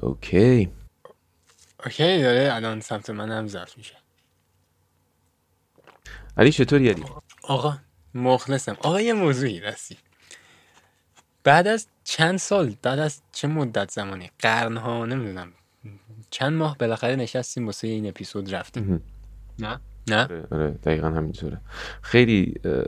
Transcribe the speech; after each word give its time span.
اوکی. 0.00 0.72
اوکی 1.84 2.22
داره 2.22 2.54
الان 2.54 2.80
سمت 2.80 3.10
من 3.10 3.30
هم 3.30 3.46
ضبط 3.46 3.78
میشه. 3.78 3.96
علی 6.36 6.52
چطوری 6.52 6.88
علی؟ 6.88 7.04
آقا 7.42 7.78
مخلصم. 8.14 8.76
آقا 8.80 9.00
یه 9.00 9.12
موضوعی 9.12 9.60
رسی 9.60 9.96
بعد 11.44 11.66
از 11.66 11.86
چند 12.04 12.38
سال 12.38 12.76
بعد 12.82 12.98
از 12.98 13.22
چه 13.32 13.48
مدت 13.48 13.90
زمانی؟ 13.90 14.30
قرنها 14.38 15.06
نمی‌دونم. 15.06 15.52
چند 16.30 16.52
ماه 16.52 16.78
بالاخره 16.78 17.16
نشستیم 17.16 17.66
واسه 17.66 17.88
این 17.88 18.08
اپیزود 18.08 18.54
رفتیم. 18.54 19.02
نه؟ 19.58 19.80
نه؟ 20.08 20.22
آره 20.24 20.46
آره، 20.50 20.70
دقیقا 20.70 21.08
همینطوره. 21.08 21.60
خیلی 22.02 22.54
اه، 22.64 22.82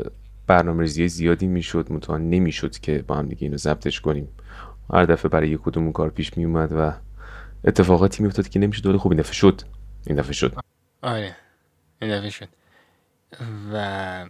برنامه 0.46 0.82
ریزی 0.82 1.08
زیادی 1.08 1.46
می‌شد 1.46 1.92
متوان 1.92 2.30
نمی‌شد 2.30 2.78
که 2.78 3.02
با 3.02 3.14
هم 3.14 3.28
دیگه 3.28 3.42
اینو 3.42 3.56
ضبطش 3.56 4.00
کنیم. 4.00 4.28
هر 4.90 5.04
دفعه 5.04 5.28
برای 5.28 5.48
یک 5.48 5.60
کدوم 5.60 5.92
کار 5.92 6.10
پیش 6.10 6.36
می 6.36 6.44
اومد 6.44 6.72
و 6.72 6.92
اتفاقاتی 7.64 8.22
میافتاد 8.22 8.48
که 8.48 8.58
نمی‌شد 8.58 8.86
ولی 8.86 8.98
خب 8.98 9.10
این 9.10 9.20
دفعه 9.20 9.32
شد. 9.32 9.62
این 10.06 10.16
دفعه 10.16 10.32
شد. 10.32 10.56
آره. 11.02 11.36
این 12.02 12.18
دفعه 12.18 12.30
شد. 12.30 12.48
و 13.72 14.26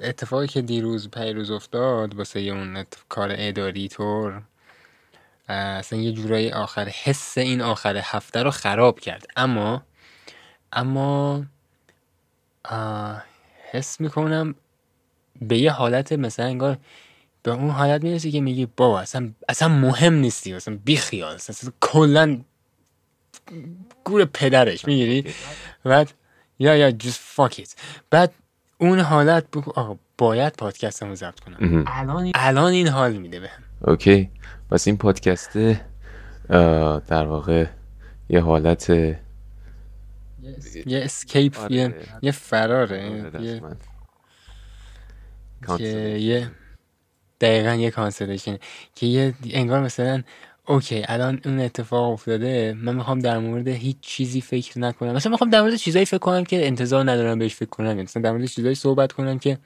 اتفاقی 0.00 0.46
که 0.46 0.62
دیروز 0.62 1.10
پیروز 1.10 1.50
افتاد 1.50 2.14
واسه 2.14 2.40
اون 2.40 2.84
کار 3.08 3.28
اداری 3.32 3.88
طور 3.88 4.42
اصلا 5.48 5.98
یه 5.98 6.12
جورایی 6.12 6.52
آخر 6.52 6.88
حس 6.88 7.38
این 7.38 7.62
آخر 7.62 7.96
هفته 7.96 8.42
رو 8.42 8.50
خراب 8.50 9.00
کرد. 9.00 9.26
اما 9.36 9.82
اما 10.72 11.44
حس 13.70 14.00
می‌کنم 14.00 14.54
به 15.42 15.58
یه 15.58 15.70
حالت 15.70 16.12
مثلا 16.12 16.46
انگار 16.46 16.78
به 17.46 17.52
اون 17.52 17.70
حالت 17.70 18.04
می‌رسی 18.04 18.30
که 18.30 18.40
میگی 18.40 18.66
بابا 18.66 19.00
اصلا 19.00 19.30
اصلا 19.48 19.68
مهم 19.68 20.14
نیستی 20.14 20.54
اصلا 20.54 20.78
بیخیال 20.84 21.34
اصلا 21.34 21.72
کلا 21.80 22.38
گور 24.04 24.24
پدرش 24.24 24.84
می‌گیری؟ 24.84 25.34
بعد 25.84 26.12
یا 26.58 26.76
یا 26.76 26.90
just 26.90 27.18
fuck 27.36 27.52
it. 27.52 27.68
بعد 28.10 28.32
اون 28.78 29.00
حالت 29.00 29.50
بگو 29.50 29.72
آقا 29.76 29.98
باید 30.18 30.52
پادکستمو 30.52 31.14
ضبط 31.14 31.40
کنم. 31.40 31.84
الان 31.86 32.32
الان 32.34 32.72
این 32.72 32.88
حال 32.88 33.12
میده 33.12 33.40
بهم. 33.40 33.62
اوکی. 33.80 34.30
پس 34.70 34.86
این 34.86 34.96
پادکست 34.96 35.56
اه، 35.56 37.00
در 37.00 37.26
واقع 37.26 37.66
یه 38.28 38.40
حالت 38.40 38.90
یه 38.90 39.20
escape 40.86 41.58
آره. 41.58 41.74
یه 41.74 41.94
یه 42.22 42.32
فراره. 42.32 43.30
آره، 43.32 43.42
یه 45.80 46.20
یه 46.20 46.50
دقیقا 47.40 47.74
یه 47.74 47.90
cancellation 47.90 48.58
که 48.94 49.06
یه 49.06 49.34
انگار 49.50 49.80
مثلا 49.80 50.22
okay 50.66 51.04
الان 51.08 51.40
اون 51.44 51.60
اتفاق 51.60 52.12
افتاده 52.12 52.74
من 52.76 52.96
می‌خوام 52.96 53.18
در 53.18 53.38
مورد 53.38 53.68
هیچ 53.68 53.96
چیزی 54.00 54.40
فکر 54.40 54.78
نکنم. 54.78 55.12
مثلا 55.12 55.32
می‌خوام 55.32 55.50
در 55.50 55.60
مورد 55.60 55.74
چیزایی 55.76 56.04
فکر 56.04 56.18
کنم 56.18 56.44
که 56.44 56.66
انتظار 56.66 57.10
ندارم 57.10 57.38
بهش 57.38 57.54
فکر 57.54 57.68
کنم. 57.68 57.96
مثلا 57.96 58.22
در 58.22 58.32
مورد 58.32 58.44
چیزایی 58.44 58.74
صحبت 58.74 59.12
کنم 59.12 59.38
که 59.38 59.58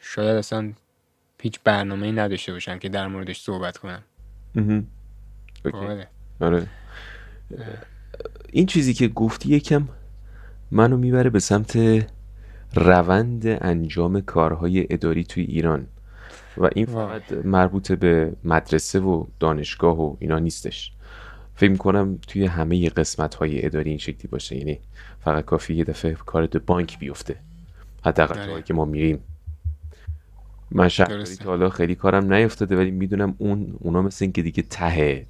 شاید 0.00 0.36
اصلا 0.36 0.72
هیچ 1.42 1.60
برنامه 1.64 2.06
ای 2.06 2.12
نداشته 2.12 2.52
باشم 2.52 2.78
که 2.78 2.88
در 2.88 3.06
موردش 3.06 3.40
صحبت 3.40 3.76
کنم. 3.76 4.02
آره. 6.40 6.66
این 8.52 8.66
چیزی 8.66 8.94
که 8.94 9.08
گفتی 9.08 9.48
یکم 9.48 9.88
منو 10.70 10.96
می‌بره 10.96 11.30
به 11.30 11.40
سمت 11.40 11.76
روند 12.74 13.46
انجام 13.46 14.20
کارهای 14.20 14.86
اداری 14.90 15.24
توی 15.24 15.44
ایران. 15.44 15.86
و 16.56 16.68
این. 16.74 16.86
فقط 16.86 17.32
مربوط 17.32 17.92
به 17.92 18.32
مدرسه 18.44 19.00
و 19.00 19.24
دانشگاه 19.40 20.00
و 20.00 20.16
اینا 20.18 20.38
نیستش. 20.38 20.92
فکر 21.54 21.70
می‌کنم 21.70 22.18
توی 22.28 22.46
همه 22.46 22.88
قسمت 22.88 23.34
های 23.34 23.66
اداری 23.66 23.90
این 23.90 23.98
شکلی 23.98 24.28
باشه. 24.30 24.56
یعنی 24.56 24.78
فقط 25.20 25.44
کافی 25.44 25.74
یه 25.74 25.84
دفعه 25.84 26.14
کار 26.14 26.46
تو 26.46 26.58
بانک 26.66 26.98
بیفته. 26.98 27.36
حداقل. 28.04 28.46
جایی 28.46 28.62
که 28.62 28.74
ما 28.74 28.84
میریم. 28.84 29.18
من 30.70 30.88
شهرداری. 30.88 31.36
تا 31.36 31.44
حالا 31.44 31.68
خیلی 31.68 31.94
کارم 31.94 32.32
نیفتاده 32.32 32.76
ولی 32.76 32.90
می‌دونم 32.90 33.34
اون 33.38 33.74
اونا 33.78 34.02
مثل 34.02 34.24
این 34.24 34.32
که 34.32 34.42
دیگه 34.42 34.62
ته 34.62 35.26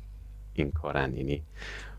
این 0.54 0.70
کارن. 0.70 1.14
یعنی 1.14 1.42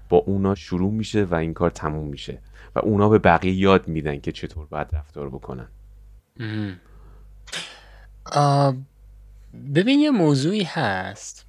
با 0.09 0.17
اونا 0.17 0.55
شروع 0.55 0.91
میشه 0.91 1.23
و 1.23 1.35
این 1.35 1.53
کار 1.53 1.69
تموم 1.69 2.07
میشه. 2.07 2.37
و 2.75 2.79
اونا 2.79 3.09
به 3.09 3.19
بقیه 3.19 3.53
یاد 3.53 3.87
میدن 3.87 4.19
که 4.19 4.31
چطور 4.31 4.65
باید 4.65 4.87
رفتار 4.93 5.29
بکنن. 5.29 5.67
ببین 9.75 9.99
یه 9.99 10.11
موضوعی 10.11 10.63
هست. 10.63 11.45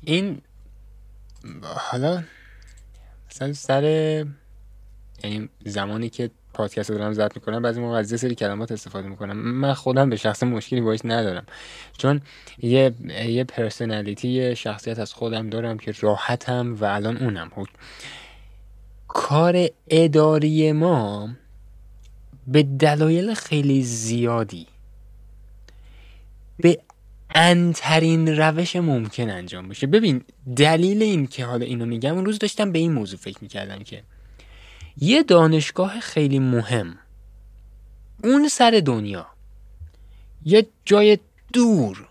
این 0.00 0.40
حالا 1.62 2.22
مثلا 3.30 3.52
سر 3.52 3.84
یعنی 5.24 5.48
زمانی 5.64 6.08
که 6.08 6.30
پادکست 6.54 6.90
دارم 6.90 7.12
ضبط 7.12 7.36
می‌کنم 7.36 7.62
بعضی 7.62 7.80
موقع 7.80 7.98
از 7.98 8.20
سری 8.20 8.34
کلمات 8.34 8.72
استفاده 8.72 9.08
می‌کنم. 9.08 9.36
من 9.36 9.74
خودم 9.74 10.10
به 10.10 10.16
شخص 10.16 10.42
مشکلی 10.42 10.80
باش 10.80 11.00
ندارم. 11.04 11.46
چون 11.98 12.20
یه 12.58 12.94
یه 13.28 13.44
پرسنالیتی 13.44 14.56
شخصیت 14.56 14.98
از 14.98 15.12
خودم 15.12 15.50
دارم 15.50 15.78
که 15.78 15.94
راحتم 16.00 16.74
و 16.74 16.84
الان 16.84 17.16
اونم. 17.16 17.50
کار 19.14 19.68
اداری 19.88 20.72
ما 20.72 21.28
به 22.46 22.62
دلایل 22.62 23.34
خیلی 23.34 23.82
زیادی 23.82 24.66
به 26.56 26.78
انترین 27.34 28.28
روش 28.28 28.76
ممکن 28.76 29.30
انجام 29.30 29.68
بشه. 29.68 29.86
ببین 29.86 30.24
دلیل 30.56 31.02
این 31.02 31.26
که 31.26 31.44
حالا 31.44 31.66
اینو 31.66 31.86
میگم 31.86 32.14
اون 32.14 32.26
روز 32.26 32.38
داشتم 32.38 32.72
به 32.72 32.78
این 32.78 32.92
موضوع 32.92 33.18
فکر 33.18 33.38
می‌کردم 33.40 33.78
که 33.78 34.02
یه 34.96 35.22
دانشگاه 35.22 36.00
خیلی 36.00 36.38
مهم 36.38 36.98
اون 38.24 38.48
سر 38.48 38.82
دنیا 38.84 39.26
یه 40.44 40.66
جای 40.84 41.18
دور. 41.52 42.08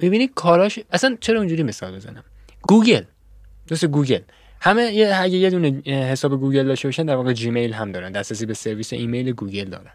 ببینی 0.00 0.28
کاراش 0.34 0.78
اصلا 0.90 1.16
چرا 1.20 1.38
اونجوری 1.38 1.62
مثال 1.62 1.96
بزنم؟ 1.96 2.24
گوگل. 2.62 3.04
دوست 3.66 3.84
گوگل. 3.84 4.20
همه 4.64 4.82
یه 4.82 5.16
اگه 5.20 5.38
یه 5.38 5.50
دونه 5.50 5.68
حساب 5.86 6.40
گوگل 6.40 6.66
داشته 6.66 6.88
باشن 6.88 7.06
در 7.06 7.16
واقع 7.16 7.32
جیمیل 7.32 7.72
هم 7.72 7.92
دارن. 7.92 8.12
دسترسی 8.12 8.46
به 8.46 8.54
سرویس 8.54 8.92
ایمیل 8.92 9.32
گوگل 9.32 9.64
دارن. 9.64 9.92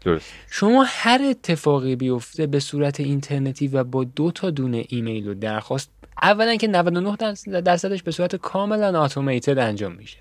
درست. 0.00 0.32
شما 0.50 0.84
هر 0.88 1.20
اتفاقی 1.30 1.96
بیفته 1.96 2.46
به 2.46 2.60
صورت 2.60 3.00
اینترنتی 3.00 3.68
و 3.68 3.84
با 3.84 4.04
دو 4.04 4.30
تا 4.30 4.50
دونه 4.50 4.84
ایمیل 4.88 5.28
و 5.28 5.34
درخواست 5.34 5.90
اولا 6.22 6.56
که 6.56 6.66
99 6.66 7.16
درصد- 7.16 7.60
درصدش 7.60 8.02
به 8.02 8.10
صورت 8.10 8.36
کاملا 8.36 9.04
automated 9.04 9.58
انجام 9.58 9.92
میشه. 9.92 10.18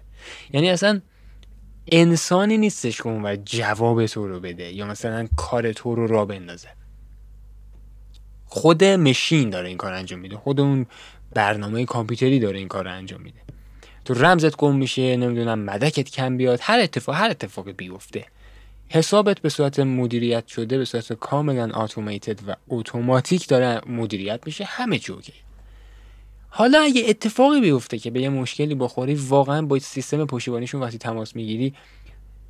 یعنی 0.54 0.70
اصلا 0.70 1.02
انسانی 1.92 2.58
نیستش 2.58 2.98
که 2.98 3.08
اون 3.08 3.44
جواب 3.44 4.06
تو 4.06 4.28
رو 4.28 4.40
بده 4.40 4.74
یا 4.74 4.86
مثلا 4.86 5.28
کار 5.36 5.74
تو 5.74 5.96
رو 5.96 6.08
را 6.08 6.26
بندازه. 6.26 6.68
خود 8.46 8.84
مشین 8.84 9.50
داره 9.50 9.68
این 9.68 9.78
کار 9.78 9.94
انجام 9.94 10.20
میده. 10.20 10.38
خود 10.38 10.60
اون 10.60 10.86
برنامه 11.34 11.86
کامپیوتری 11.86 12.40
داره 12.40 12.60
این 12.60 12.68
کار 12.68 12.84
رو 12.84 12.92
انجام 12.92 13.22
میده. 13.22 13.45
تو 14.06 14.14
رمزت 14.14 14.58
گم 14.58 14.76
میشه 14.76 15.18
نمی‌دونم 15.18 15.60
مدکت 15.60 16.10
کم 16.10 16.38
بیاد 16.38 16.60
هر 16.62 16.80
اتفاق 16.80 17.16
هر 17.16 17.30
اتفاقی 17.30 17.74
بیفته. 17.74 18.26
حسابت 18.90 19.40
به 19.40 19.50
صورت 19.50 19.80
مدیریت 19.80 20.48
شده 20.48 20.78
به 20.78 20.86
صورت 20.86 21.14
کاملا 21.14 21.84
اتوماتد 21.84 22.40
و 22.48 22.56
اتوماتیک 22.70 23.48
داره 23.48 23.82
مدیریت 23.88 24.40
میشه 24.46 24.64
همه 24.64 24.96
اوکی. 25.10 25.34
حالا 26.50 26.82
اگه 26.82 27.04
اتفاقی 27.08 27.62
بیفته 27.62 27.98
که 27.98 28.12
به 28.12 28.22
یه 28.22 28.30
مشکلی 28.30 28.76
بخوری 28.76 29.16
واقعا 29.16 29.62
با 29.62 29.80
سیستم 29.80 30.26
پشتیبانیشون 30.26 30.82
وقتی 30.82 30.98
تماس 30.98 31.36
می‌گیری 31.36 31.74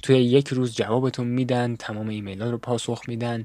توی 0.04 0.18
یک 0.18 0.48
روز 0.48 0.76
جوابتون 0.76 1.28
میدن 1.28 1.76
تمام 1.76 2.10
ایمیل 2.10 2.42
ها 2.42 2.50
رو 2.50 2.58
پاسخ 2.58 3.02
میدن 3.08 3.44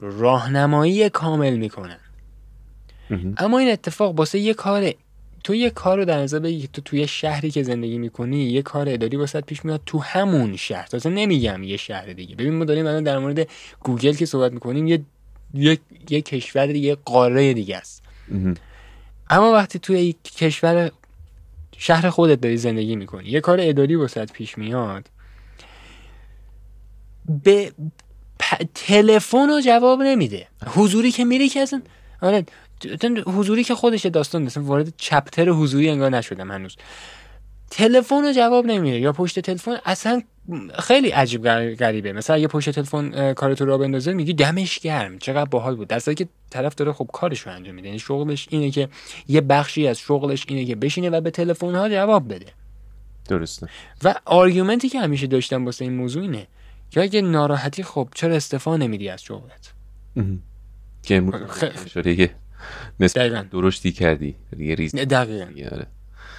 راهنمایی 0.00 1.10
کامل 1.10 1.56
می‌کنن. 1.56 1.98
اما 3.36 3.58
این 3.58 3.72
اتفاق 3.72 4.18
واسه 4.18 4.38
یه 4.38 4.54
کار 4.54 4.92
تو 5.44 5.54
یه 5.54 5.70
کار 5.70 5.98
رو 5.98 6.04
در 6.04 6.18
نظر 6.18 6.38
بگیر 6.38 6.68
تو 6.72 6.82
توی 6.82 7.08
شهری 7.08 7.50
که 7.50 7.62
زندگی 7.62 7.98
می‌کنی 7.98 8.44
یه 8.44 8.62
کار 8.62 8.88
اداری 8.88 9.16
واسه 9.16 9.40
پیش 9.40 9.64
میاد 9.64 9.80
تو 9.86 9.98
همون 9.98 10.56
شهر. 10.56 10.86
تازه 10.86 11.10
نمیگم 11.10 11.62
یه 11.62 11.76
شهر 11.76 12.12
دیگه. 12.12 12.36
ببین 12.36 12.54
ما 12.54 12.64
داریم 12.64 12.86
الان 12.86 13.02
در 13.04 13.18
مورد 13.18 13.48
گوگل 13.80 14.12
که 14.12 14.26
صحبت 14.26 14.52
می‌کنیم 14.52 14.86
یه 14.86 15.00
یه, 15.54 15.78
یه 16.10 16.20
کشور 16.20 16.66
دیگه 16.66 16.88
یه 16.88 16.96
قاره 17.04 17.52
دیگه 17.54 17.76
است. 17.76 18.02
اما 19.30 19.52
وقتی 19.52 19.78
توی 19.78 20.14
کشور 20.36 20.90
شهر 21.78 22.10
خودت 22.10 22.40
داری 22.40 22.56
زندگی 22.56 22.96
می‌کنی 22.96 23.28
یه 23.28 23.40
کار 23.40 23.58
اداری 23.60 23.94
واسه 23.94 24.24
پیش 24.24 24.58
میاد 24.58 25.10
به 27.44 27.72
پ- 28.42 28.66
تلفن 28.74 29.48
رو 29.48 29.60
جواب 29.60 30.02
نمیده. 30.02 30.46
حضوری 30.66 31.10
که 31.10 31.24
میری 31.24 31.48
که 31.48 31.60
اصلا 31.60 31.82
آره 32.22 32.44
حضوری 33.26 33.64
که 33.64 33.74
خودش 33.74 34.06
داستان 34.06 34.42
مثلا 34.42 34.62
وارد 34.62 34.92
چپتر 34.96 35.48
حضوری 35.48 35.88
انگار 35.88 36.10
نشدم 36.10 36.50
هنوز. 36.50 36.76
تلفن 37.70 38.22
رو 38.22 38.32
جواب 38.32 38.66
نمیده 38.66 38.98
یا 38.98 39.12
پشت 39.12 39.40
تلفن 39.40 39.76
اصلا 39.84 40.22
خیلی 40.78 41.08
عجیب 41.08 41.48
غریبه. 41.74 42.12
مثلا 42.12 42.38
یه 42.38 42.48
پشت 42.48 42.70
تلفن 42.70 43.32
کارتو 43.32 43.64
راه 43.64 43.78
بندازه 43.78 44.12
میگی 44.12 44.34
دمش 44.34 44.78
گرم 44.78 45.18
چقدر 45.18 45.44
باحال 45.44 45.76
بود. 45.76 45.88
در 45.88 46.00
که 46.00 46.28
طرف 46.50 46.74
داره 46.74 46.92
خب 46.92 47.10
کارش 47.12 47.40
رو 47.40 47.52
انجام 47.52 47.74
میده. 47.74 47.88
یعنی 47.88 47.98
شغلش 47.98 48.46
اینه 48.50 48.70
که 48.70 48.88
یه 49.28 49.40
بخشی 49.40 49.86
از 49.86 49.98
شغلش 49.98 50.44
اینه 50.48 50.64
که 50.64 50.76
بشینه 50.76 51.10
و 51.10 51.20
به 51.20 51.30
تلفن 51.30 51.74
ها 51.74 51.88
جواب 51.88 52.34
بده. 52.34 52.46
درسته. 53.28 53.68
و 54.04 54.14
argument 54.24 54.81
ی 54.81 54.88
که 54.88 55.00
همیشه 55.00 55.26
داشتم 55.26 55.64
واسه 55.64 55.84
این 55.84 55.94
موضوع 55.94 56.22
اینه 56.22 56.46
که 56.90 57.02
اگه 57.02 57.22
ناراحتی 57.22 57.82
خب 57.82 58.08
چرا 58.14 58.34
استعفا 58.34 58.76
نمیدی 58.76 59.08
از 59.08 59.22
شغلت؟ 59.22 59.72
که 61.02 61.22
شده 61.94 62.36
نسبت 63.00 63.50
درشتی 63.50 63.92
کردی. 63.92 64.34
یه 64.58 64.74
ریز 64.74 64.94
دقیقا. 64.94 65.46
آره. 65.72 65.86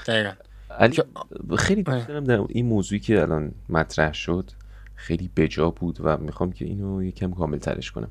دقیقا. 0.08 0.32
خیلی 1.58 1.84
دوست 1.84 2.08
دارم 2.08 2.24
در 2.24 2.42
این 2.50 2.66
موضوعی 2.66 3.00
که 3.00 3.22
الان 3.22 3.52
مطرح 3.70 4.14
شد 4.14 4.52
خیلی 4.96 5.30
بجا 5.36 5.70
بود 5.70 5.98
و 6.04 6.18
می‌خوام 6.18 6.52
که 6.52 6.66
اینو 6.66 7.04
یکم 7.04 7.32
کامل 7.32 7.58
ترش 7.58 7.92
کنم. 7.92 8.10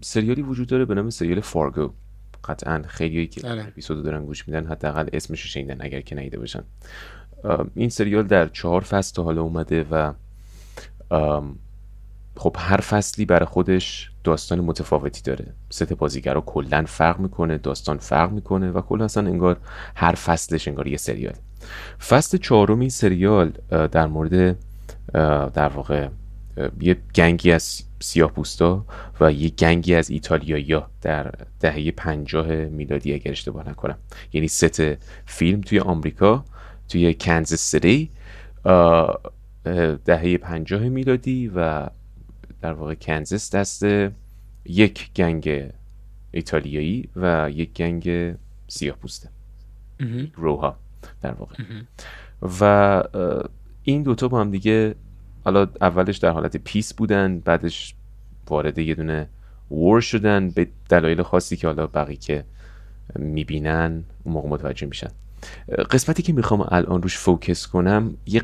سریالی 0.00 0.42
وجود 0.42 0.68
داره 0.68 0.84
به 0.84 0.94
نام 0.94 1.10
سریال 1.10 1.40
فارگو. 1.40 1.92
قطعا 2.44 2.82
خیلی 2.88 3.26
که 3.26 3.48
آره. 3.48 3.66
اپیزود 3.66 3.92
رو 3.92 4.02
دارن 4.02 4.24
گوش 4.24 4.48
میدن 4.48 4.66
حداقل 4.66 5.08
اسمش 5.12 5.42
رو 5.42 5.48
شنیدن 5.48 5.76
اگر 5.80 6.00
که 6.00 6.14
ندیده 6.14 6.38
باشن. 6.38 6.62
این 7.74 7.88
سریال 7.88 8.26
در 8.26 8.48
چهار 8.48 8.80
فصل 8.80 9.14
تا 9.14 9.22
حالا 9.22 9.42
اومده 9.42 9.86
و 9.90 10.12
خب 12.36 12.56
هر 12.58 12.80
فصلی 12.80 13.24
برای 13.24 13.46
خودش 13.46 14.10
داستان 14.24 14.60
متفاوتی 14.60 15.22
داره. 15.22 15.46
ست 15.70 15.92
بازیگرا 15.92 16.40
کلا 16.40 16.84
فرق 16.86 17.18
می‌کنه 17.18 17.58
داستان 17.58 17.98
فرق 17.98 18.30
می‌کنه 18.30 18.70
و 18.70 18.80
کلا 18.80 19.04
اصلا 19.04 19.28
انگار 19.28 19.56
هر 19.96 20.14
فصلش 20.14 20.68
انگار 20.68 20.86
یه 20.86 20.96
سریال 20.96 21.34
فصل 22.08 22.38
چهارم 22.38 22.80
این 22.80 22.88
سریال 22.88 23.52
در 23.70 24.06
مورد 24.06 24.56
در 25.54 25.68
واقع 25.68 26.08
یه 26.80 26.96
گنگی 27.14 27.52
از 27.52 27.82
سیاه 28.00 28.30
پوستا 28.30 28.86
و 29.20 29.32
یه 29.32 29.48
گنگی 29.48 29.94
از 29.94 30.10
ایتالیایی 30.10 30.82
در 31.02 31.32
دهه 31.60 31.90
پنجاه 31.90 32.46
میلادی 32.46 33.14
اگر 33.14 33.30
اشتباه 33.30 33.68
نکنم. 33.68 33.98
یعنی 34.32 34.48
ست 34.48 34.82
فیلم 35.26 35.60
توی 35.60 35.80
آمریکا 35.80 36.44
توی 36.88 37.14
کنزس 37.14 37.70
سری 37.70 38.10
دهه 40.04 40.36
پنجاه 40.36 40.82
میلادی 40.82 41.52
و 41.56 41.86
در 42.64 42.72
واقع 42.72 42.94
کنزس 42.94 43.54
دست 43.54 43.82
یک 44.64 45.12
گنگ 45.16 45.70
ایتالیایی 46.30 47.08
و 47.16 47.50
یک 47.50 47.72
gang 47.72 48.34
سیاه 48.68 48.96
پوست 48.96 49.28
روها 50.34 50.76
در 51.22 51.32
واقع. 51.32 51.54
و 52.60 53.02
این 53.82 54.02
دوتا 54.02 54.28
با 54.28 54.40
هم 54.40 54.50
دیگه 54.50 54.94
حالا 55.44 55.68
اولش 55.80 56.16
در 56.16 56.30
حالت 56.30 56.56
peace 56.56 56.94
بودن 56.94 57.38
بعدش 57.38 57.94
وارد 58.48 58.78
یه 58.78 58.94
دونه 58.94 59.28
war 59.70 60.00
شدن 60.00 60.50
به 60.50 60.68
دلایل 60.88 61.22
خاصی 61.22 61.56
که 61.56 61.66
حالا 61.66 61.86
بقیه 61.86 62.16
که 62.16 62.44
می‌بینن 63.18 64.04
اون 64.24 64.34
موقع 64.34 64.48
متوجه 64.48 64.86
میشن. 64.86 65.10
قسمتی 65.90 66.22
که 66.22 66.32
می‌خوام 66.32 66.68
الان 66.70 67.02
روش 67.02 67.18
focus 67.18 67.66
کنم 67.66 68.16
یه 68.26 68.42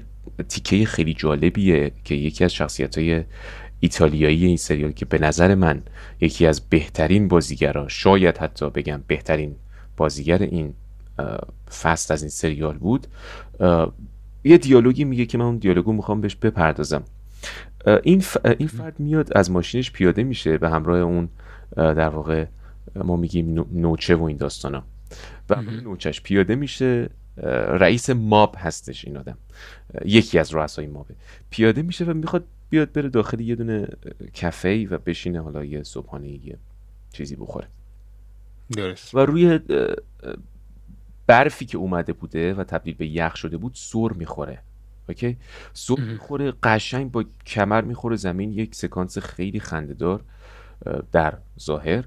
تیکه 0.48 0.84
خیلی 0.84 1.14
جالبیه 1.14 1.92
که 2.04 2.14
یکی 2.14 2.44
از 2.44 2.54
شخصیت 2.54 2.98
های 2.98 3.24
ایتالیایی 3.80 4.46
این 4.46 4.56
سریال 4.56 4.92
که 4.92 5.04
به 5.04 5.18
نظر 5.18 5.54
من 5.54 5.82
یکی 6.20 6.46
از 6.46 6.60
بهترین 6.60 7.28
بازیگرا 7.28 7.88
شاید 7.88 8.38
حتی 8.38 8.70
بگم 8.70 9.02
بهترین 9.06 9.56
بازیگر 9.96 10.38
این 10.42 10.74
فست 11.82 12.10
از 12.10 12.22
این 12.22 12.30
سریال 12.30 12.78
بود 12.78 13.06
یه 14.44 14.58
دیالوگی 14.58 15.04
میگه 15.04 15.26
که 15.26 15.38
من 15.38 15.44
اون 15.44 15.56
دیالوگو 15.56 15.92
می‌خوام 15.92 16.20
بهش 16.20 16.36
بپردازم. 16.36 17.02
این, 18.02 18.24
این 18.58 18.68
فرد 18.68 19.00
میاد 19.00 19.36
از 19.36 19.50
ماشینش 19.50 19.90
پیاده 19.90 20.22
میشه 20.22 20.58
به 20.58 20.70
همراه 20.70 20.98
اون 20.98 21.28
در 21.76 22.08
واقع 22.08 22.46
ما 22.94 23.16
میگیم 23.16 23.66
نوچه 23.72 24.14
و 24.14 24.22
این 24.22 24.36
داستانا. 24.36 24.82
و 25.50 25.62
نوچش 25.62 26.22
پیاده 26.22 26.54
میشه 26.54 27.10
رئیس 27.78 28.10
ماب 28.10 28.54
هستش 28.58 29.04
این 29.04 29.16
آدم. 29.16 29.38
یکی 30.04 30.38
از 30.38 30.54
رؤسای 30.54 30.86
مابه. 30.86 31.14
پیاده 31.50 31.82
میشه 31.82 32.04
و 32.04 32.14
می‌خواد 32.14 32.44
بیاد 32.70 32.92
بره 32.92 33.08
داخل 33.08 33.40
یه 33.40 33.54
دونه 33.56 33.88
کافه 34.40 34.86
و 34.90 34.98
بشینه 34.98 35.40
حالا 35.40 35.64
یه 35.64 35.82
صبحانه 35.82 36.28
یه 36.28 36.58
چیزی 37.12 37.36
بخوره. 37.36 37.68
درست. 38.76 39.14
و 39.14 39.18
روی 39.18 39.60
برفی 41.26 41.66
که 41.66 41.78
اومده 41.78 42.12
بوده 42.12 42.54
و 42.54 42.64
تبدیل 42.64 42.94
به 42.94 43.06
یخ 43.06 43.36
شده 43.36 43.56
بود 43.56 43.72
سر 43.74 44.08
می‌خوره. 44.16 44.62
اوکی؟ 45.08 45.36
سر 45.72 46.00
می‌خوره 46.00 46.52
قشنگ 46.62 47.10
با 47.10 47.24
کمر 47.46 47.80
می‌خوره 47.80 48.16
زمین 48.16 48.52
یک 48.52 48.74
سکانس 48.74 49.18
خیلی 49.18 49.60
خندهدار 49.60 50.24
در 51.12 51.38
ظاهر. 51.60 52.04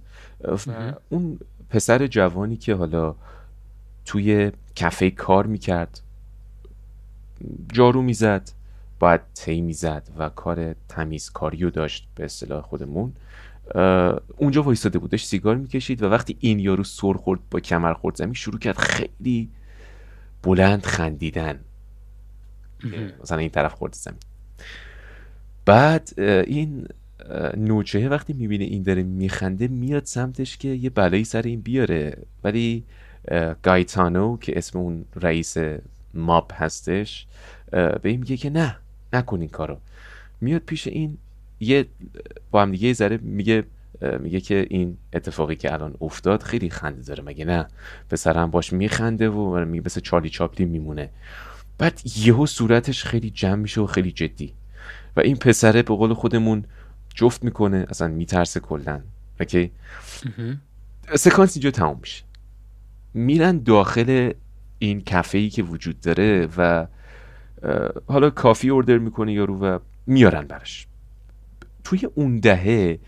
و 0.67 0.93
اون 1.09 1.39
پسر 1.69 2.07
جوانی 2.07 2.57
که 2.57 2.75
حالا 2.75 3.15
توی 4.05 4.51
کافه 4.79 5.11
کار 5.11 5.45
می‌کرد 5.45 6.01
جارو 7.73 8.01
می‌زد. 8.01 8.49
باید 8.99 9.21
تی 9.35 9.61
می‌زد 9.61 10.09
و 10.17 10.29
کار 10.29 10.75
تمیزکاری 10.89 11.57
رو 11.57 11.69
داشت 11.69 12.07
به 12.15 12.25
اصطلاح 12.25 12.61
خودمون. 12.61 13.13
اونجا 14.37 14.63
وایستاده 14.63 14.99
بودش 14.99 15.25
سیگار 15.25 15.55
می‌کشید 15.55 16.03
و 16.03 16.09
وقتی 16.09 16.37
این 16.39 16.59
یارو 16.59 16.83
سر 16.83 17.13
خورد 17.13 17.39
با 17.51 17.59
کمر 17.59 17.93
خورد 17.93 18.15
زمین 18.15 18.33
شروع 18.33 18.59
کرد 18.59 18.77
خیلی 18.77 19.49
بلند 20.43 20.85
خندیدن. 20.85 21.59
مثلا 23.21 23.37
این 23.37 23.49
طرف 23.49 23.73
خورد 23.73 23.93
زمین. 23.93 24.19
بعد 25.65 26.09
این 26.19 26.87
نوچه 27.57 28.09
وقتی 28.09 28.33
می‌بینه 28.33 28.63
این 28.63 28.83
داره 28.83 29.03
میخنده 29.03 29.67
میاد 29.67 30.05
سمتش 30.05 30.57
که 30.57 30.67
یه 30.67 30.89
بلایی 30.89 31.23
سر 31.23 31.41
این 31.41 31.61
بیاره. 31.61 32.17
ولی 32.43 32.83
گایتانو 33.63 34.37
که 34.37 34.57
اسم 34.57 34.79
اون 34.79 35.05
رئیس 35.15 35.57
ماب 36.13 36.51
هستش 36.55 37.27
به 37.71 37.99
این 38.03 38.19
میگه 38.19 38.37
که 38.37 38.49
نه 38.49 38.75
نکن 39.13 39.39
این 39.39 39.49
کارو. 39.49 39.77
میاد 40.41 40.61
پیش 40.61 40.87
این 40.87 41.17
یه 41.59 41.85
با 42.51 42.61
هم 42.61 42.71
دیگه 42.71 42.93
ذره 42.93 43.17
میگه 43.17 43.63
میگه 44.19 44.41
که 44.41 44.67
این 44.69 44.97
اتفاقی 45.13 45.55
که 45.55 45.73
الان 45.73 45.95
افتاد 46.01 46.43
خیلی 46.43 46.69
خنده 46.69 47.01
داره. 47.01 47.23
مگه 47.23 47.45
نه؟ 47.45 47.67
پسرم 48.09 48.51
باش 48.51 48.73
میخنده 48.73 49.29
و 49.29 49.65
میگه 49.65 49.83
مثل 49.85 50.01
چارلی 50.01 50.29
چاپلی 50.29 50.65
میمونه. 50.65 51.09
بعد 51.77 52.01
یهو 52.17 52.45
صورتش 52.45 53.03
خیلی 53.03 53.29
جمع 53.29 53.55
میشه 53.55 53.81
و 53.81 53.85
خیلی 53.85 54.11
جدی. 54.11 54.53
و 55.15 55.19
این 55.19 55.35
پسره 55.35 55.81
به 55.81 55.95
قول 55.95 56.13
خودمون 56.13 56.65
جفت 57.15 57.43
می‌کنه 57.43 57.85
اصلا 57.89 58.07
میترسه 58.07 58.59
کلا. 58.59 59.01
اوکی؟ 59.39 59.71
سکانس 61.15 61.55
اینجا 61.55 61.71
تمام 61.71 61.99
میشه. 62.01 62.23
میرن 63.13 63.57
داخل 63.57 64.33
این 64.79 65.01
کافه 65.01 65.37
ای 65.37 65.49
که 65.49 65.63
وجود 65.63 65.99
داره 66.01 66.49
و 66.57 66.87
حالا 68.07 68.29
کافی 68.29 68.69
اوردر 68.69 68.97
می‌کنه 68.97 69.33
یارو 69.33 69.59
و 69.59 69.79
میارن 70.07 70.47
برش 70.47 70.87
توی 71.83 72.05
اون 72.15 72.39
دهه 72.39 72.99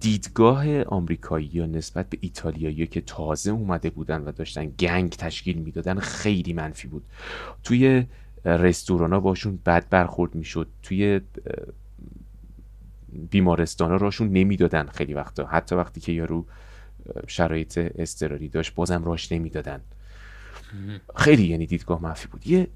دیدگاه 0.00 0.82
آمریکایی 0.82 1.50
یا 1.52 1.66
نسبت 1.66 2.08
به 2.10 2.18
ایتالیایی 2.20 2.86
که 2.86 3.00
تازه 3.00 3.50
اومده 3.50 3.90
بودن 3.90 4.22
و 4.22 4.32
داشتن 4.32 4.66
گنگ 4.66 5.10
تشکیل 5.10 5.58
می‌دادن 5.58 5.98
خیلی 5.98 6.52
منفی 6.52 6.88
بود. 6.88 7.04
توی 7.64 8.06
رستوران 8.44 9.12
ها 9.12 9.20
باشون 9.20 9.58
بد 9.66 9.88
برخورد 9.88 10.34
می‌شد. 10.34 10.68
توی 10.82 11.20
بیمارستان 13.30 13.90
ها 13.90 13.96
راشون 13.96 14.28
نمی‌دادن 14.28 14.86
خیلی 14.86 15.14
وقتا. 15.14 15.46
حتی 15.46 15.74
وقتی 15.74 16.00
که 16.00 16.12
یارو 16.12 16.46
شرایط 17.26 17.78
استراری 17.78 18.48
داشت 18.48 18.74
بازم 18.74 19.04
راش 19.04 19.32
نمی‌دادن. 19.32 19.80
خیلی 21.16 21.46
یعنی 21.46 21.66
دیدگاه 21.66 22.02
منفی 22.02 22.28
بود. 22.28 22.46
یه 22.46 22.66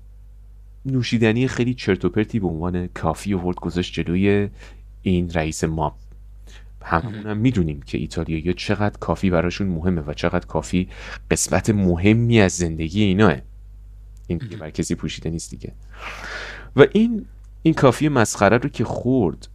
نوشیدنی 0.85 1.49
خیلی 1.49 1.75
چرتوپرتی 1.75 2.41
به 2.41 2.47
عنوان 2.47 2.87
کافی 2.87 3.35
ورد 3.35 3.57
گذاشت 3.57 3.95
جلوی 3.95 4.49
این 5.03 5.31
رئیس 5.31 5.65
ما. 5.65 5.97
همون 6.85 7.15
هم 7.15 7.37
می‌دونیم 7.37 7.83
که 7.83 7.99
ایتالیایی 7.99 8.55
چقدر 8.55 8.99
کافی 8.99 9.31
براشون 9.31 9.67
مهمه 9.67 10.01
و 10.01 10.15
چقدر 10.15 10.47
کافی 10.47 10.89
قسمت 11.31 11.71
مهمی 11.71 12.41
از 12.41 12.53
زندگی 12.53 13.03
ایناه. 13.03 13.37
این 14.27 14.39
دیگه 14.39 14.57
بر 14.57 14.71
کسی 14.71 14.95
پوشیده 14.95 15.31
نیست 15.31 15.51
دیگه. 15.51 15.73
و 16.77 16.87
این 16.93 17.27
این 17.62 17.75
کافی 17.75 18.09
مسخره 18.09 18.59
رو 18.59 18.69
که 18.69 18.85
خورد. 18.85 19.49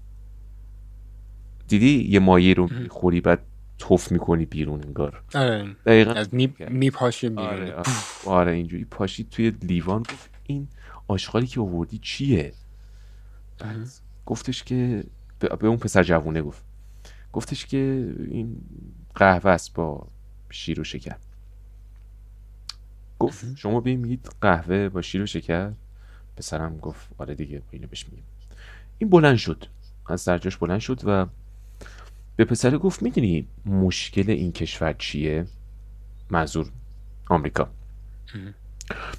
دیدی؟ 1.68 2.08
یه 2.10 2.20
مایه 2.20 2.54
رو 2.54 2.70
خوری 2.90 3.22
بعد 3.22 3.40
توف 3.78 4.12
می‌کنی 4.12 4.46
بیرون 4.46 4.84
انگار. 4.84 5.24
آره. 5.36 5.76
دقیقا. 5.86 6.12
از 6.12 6.34
می, 6.34 6.48
بیرون. 6.48 7.38
آره, 7.38 7.74
آره, 7.74 7.84
آره 8.26 8.52
اینجوری 8.52 8.86
پاشید 8.86 9.30
توی 9.30 9.54
لیوان. 9.64 10.02
گفت 10.02 10.30
این 10.44 10.68
آشغالی 11.08 11.48
که 11.48 11.62
آوردی 11.62 11.98
چیه؟ 11.98 12.54
بعد 13.60 13.88
گفتش 14.26 14.64
که 14.64 15.04
به 15.40 15.68
اون 15.68 15.78
پسر 15.78 16.04
جوونه 16.04 16.42
گفت. 16.42 16.64
گفتش 17.34 17.66
که 17.66 18.14
این 18.32 18.62
قهوه 19.16 19.52
است 19.52 19.74
با 19.74 20.08
شیر 20.50 20.80
و 20.80 20.84
شکر. 20.84 21.16
گفت 23.20 23.58
شما 23.58 23.82
بیایید 23.82 24.02
میگید 24.02 24.30
قهوه 24.42 24.90
با 24.90 25.02
شیر 25.02 25.22
و 25.22 25.26
شکر؟ 25.26 25.72
پسرم 26.38 26.78
گفت 26.78 27.08
آره 27.18 27.36
دیگه 27.36 27.62
اینو 27.72 27.88
بهش 27.88 28.06
میگیم. 28.06 28.24
این 28.98 29.10
بلند 29.10 29.38
شد. 29.38 29.66
از 30.06 30.26
درجاش 30.26 30.58
بلند 30.58 30.80
شد 30.80 31.02
و 31.04 31.26
به 32.36 32.46
پسر 32.46 32.78
گفت 32.78 33.04
می‌دونی 33.04 33.48
مشکل 33.66 34.30
این 34.30 34.52
کشور 34.52 34.94
چیه؟ 34.94 35.48
منظور 36.30 36.72
آمریکا. 37.30 37.70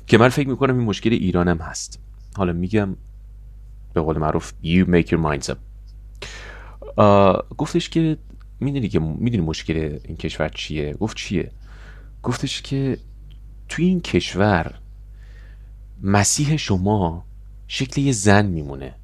که 0.07 0.19
من 0.19 0.29
فکر 0.29 0.49
می‌کنم 0.49 0.79
این 0.79 0.87
مشکل 0.87 1.13
ایرانم 1.13 1.59
هست. 1.59 1.99
حالا 2.37 2.53
میگم 2.53 2.97
به 3.95 4.01
قول 4.01 4.19
معروف 4.19 4.53
you 4.63 4.87
make 4.87 5.07
your 5.07 5.19
minds 5.19 5.51
up. 5.51 5.57
گفتش 7.59 7.89
که 7.89 8.17
می‌دونی 8.61 8.89
که 8.89 8.99
می‌دونی 8.99 9.45
مشکل 9.45 9.99
این 10.05 10.17
کشور 10.17 10.49
چیه؟ 10.49 10.95
گفت 10.95 11.17
چیه؟ 11.17 11.51
گفتش 12.23 12.63
که 12.63 12.99
توی 13.69 13.85
این 13.85 14.01
کشور 14.01 14.75
مسیح 16.03 16.57
شما 16.57 17.25
شکل 17.69 18.01
یه 18.01 18.13
زن 18.13 18.47
میمونه. 18.47 18.95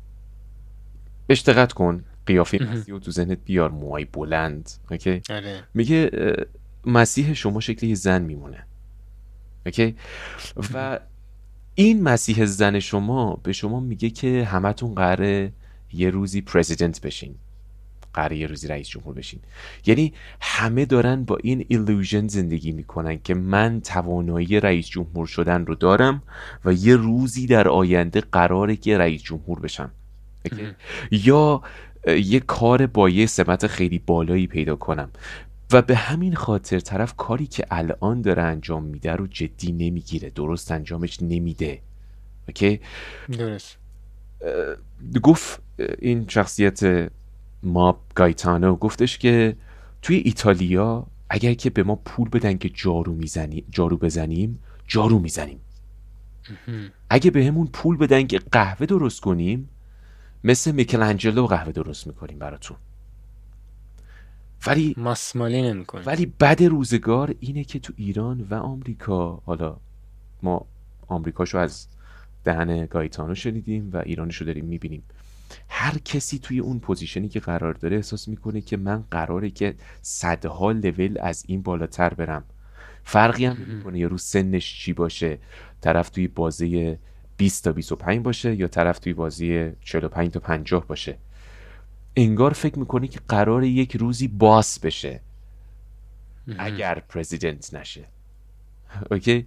بهش 1.26 1.42
دقت 1.42 1.72
کن. 1.72 2.04
قیافه 2.26 2.58
مسیح 2.62 2.94
رو 2.94 3.00
تو 3.00 3.10
ذهنت 3.10 3.38
بیار. 3.44 3.70
موهای 3.70 4.04
بلند. 4.04 4.70
اوکی؟ 4.90 5.22
آره. 5.30 5.62
میگه 5.74 6.10
مسیح 6.86 7.32
شما 7.32 7.60
شکل 7.60 7.86
یه 7.86 7.94
زن 7.94 8.22
میمونه. 8.22 8.66
اوکی؟ 9.66 9.94
و 10.74 11.00
این 11.74 12.02
مسیح 12.02 12.44
زن 12.44 12.80
شما 12.80 13.40
به 13.42 13.52
شما 13.52 13.80
میگه 13.80 14.10
که 14.10 14.44
همتون 14.44 14.94
قراره 14.94 15.52
یه 15.92 16.10
روزی 16.10 16.40
پرزیدنت 16.40 17.00
بشین. 17.00 17.34
قراره 18.14 18.36
یه 18.36 18.46
روزی 18.46 18.68
رئیس 18.68 18.88
جمهور 18.88 19.14
بشین. 19.14 19.40
یعنی 19.86 20.12
همه 20.40 20.84
دارن 20.84 21.24
با 21.24 21.36
این 21.42 21.64
illusion 21.68 22.28
زندگی 22.28 22.72
می‌کنن 22.72 23.18
که 23.24 23.34
من 23.34 23.80
توانایی 23.80 24.60
رئیس 24.60 24.86
جمهور 24.86 25.26
شدن 25.26 25.66
رو 25.66 25.74
دارم 25.74 26.22
و 26.64 26.72
یه 26.72 26.96
روزی 26.96 27.46
در 27.46 27.68
آینده 27.68 28.20
قراره 28.20 28.76
که 28.76 28.98
رئیس 28.98 29.22
جمهور 29.22 29.60
بشم. 29.60 29.90
اوکی؟ 30.44 30.66
یا 31.10 31.62
یه 32.06 32.40
کار 32.40 32.86
با 32.86 33.08
یه 33.08 33.26
سمت 33.26 33.66
خیلی 33.66 33.98
بالایی 33.98 34.46
پیدا 34.46 34.76
کنم. 34.76 35.10
و 35.72 35.82
به 35.82 35.96
همین 35.96 36.34
خاطر 36.34 36.80
طرف 36.80 37.16
کاری 37.16 37.46
که 37.46 37.66
الان 37.70 38.22
داره 38.22 38.42
انجام 38.42 38.84
میده 38.84 39.12
رو 39.12 39.26
جدی 39.26 39.72
نمی‌گیره. 39.72 40.30
درست 40.30 40.70
انجامش 40.70 41.22
نمیده. 41.22 41.80
اوکی؟ 42.48 42.80
درست. 43.32 43.76
گفت 45.22 45.62
این 45.98 46.26
شخصیت 46.28 47.10
ما 47.62 48.00
گایتانو 48.14 48.76
گفتش 48.76 49.18
که 49.18 49.56
توی 50.02 50.16
ایتالیا 50.16 51.06
اگر 51.30 51.54
که 51.54 51.70
به 51.70 51.82
ما 51.82 51.96
پول 51.96 52.28
بدن 52.28 52.58
که 52.58 52.68
جارو 52.68 53.14
می‌زنی 53.14 53.64
جارو 53.70 53.96
بزنیم 53.96 54.58
جارو 54.86 55.18
می‌زنیم. 55.18 55.60
اگه 57.10 57.30
به 57.30 57.46
همون 57.46 57.66
پول 57.66 57.96
بدن 57.96 58.26
که 58.26 58.38
قهوه 58.38 58.86
درست 58.86 59.20
کنیم 59.20 59.68
مثل 60.44 60.72
میکلانجلو 60.72 61.46
قهوه 61.46 61.72
درست 61.72 62.06
می‌کنیم 62.06 62.38
براتون. 62.38 62.76
ولی 64.66 64.94
ماسمالی 64.96 65.62
نمی‌کنه 65.62 66.02
ولی 66.02 66.26
بد 66.26 66.62
روزگار 66.62 67.34
اینه 67.40 67.64
که 67.64 67.78
تو 67.78 67.92
ایران 67.96 68.46
و 68.50 68.54
آمریکا 68.54 69.42
حالا 69.46 69.76
ما 70.42 70.66
آمریکاشو 71.08 71.58
از 71.58 71.86
دهن 72.44 72.86
گایتانو 72.86 73.34
شنیدیم 73.34 73.90
و 73.92 74.02
ایرانشو 74.06 74.44
داریم 74.44 74.64
می‌بینیم. 74.64 75.02
هر 75.68 75.98
کسی 75.98 76.38
توی 76.38 76.58
اون 76.58 76.78
position 76.78 77.23
ی 77.23 77.28
که 77.28 77.40
قرار 77.40 77.74
داره 77.74 77.96
احساس 77.96 78.28
می‌کنه 78.28 78.60
که 78.60 78.76
من 78.76 79.04
قراره 79.10 79.50
که 79.50 79.74
صدها 80.02 80.72
لول 80.72 81.18
از 81.20 81.44
این 81.46 81.62
بالاتر 81.62 82.14
برم. 82.14 82.44
فرقی 83.04 83.44
هم 83.44 83.56
نمی‌کنه 83.68 83.98
یارو 83.98 84.18
سنش 84.18 84.80
چی 84.80 84.92
باشه. 84.92 85.38
طرف 85.80 86.10
توی 86.10 86.28
بازی 86.28 86.96
20 87.36 87.64
تا 87.64 87.72
25 87.72 88.22
باشه 88.22 88.54
یا 88.54 88.68
طرف 88.68 88.98
توی 88.98 89.12
بازی 89.12 89.70
45 89.80 90.30
تا 90.32 90.40
50 90.40 90.86
باشه. 90.86 91.18
انگار 92.16 92.52
فکر 92.52 92.78
می‌کنه 92.78 93.08
که 93.08 93.20
قرار 93.28 93.64
یک 93.64 93.96
روزی 93.96 94.28
boss 94.28 94.78
بشه. 94.78 95.20
اگر 96.58 96.98
پرزیدنت 97.08 97.74
نشه. 97.74 98.04
اوکی 99.10 99.46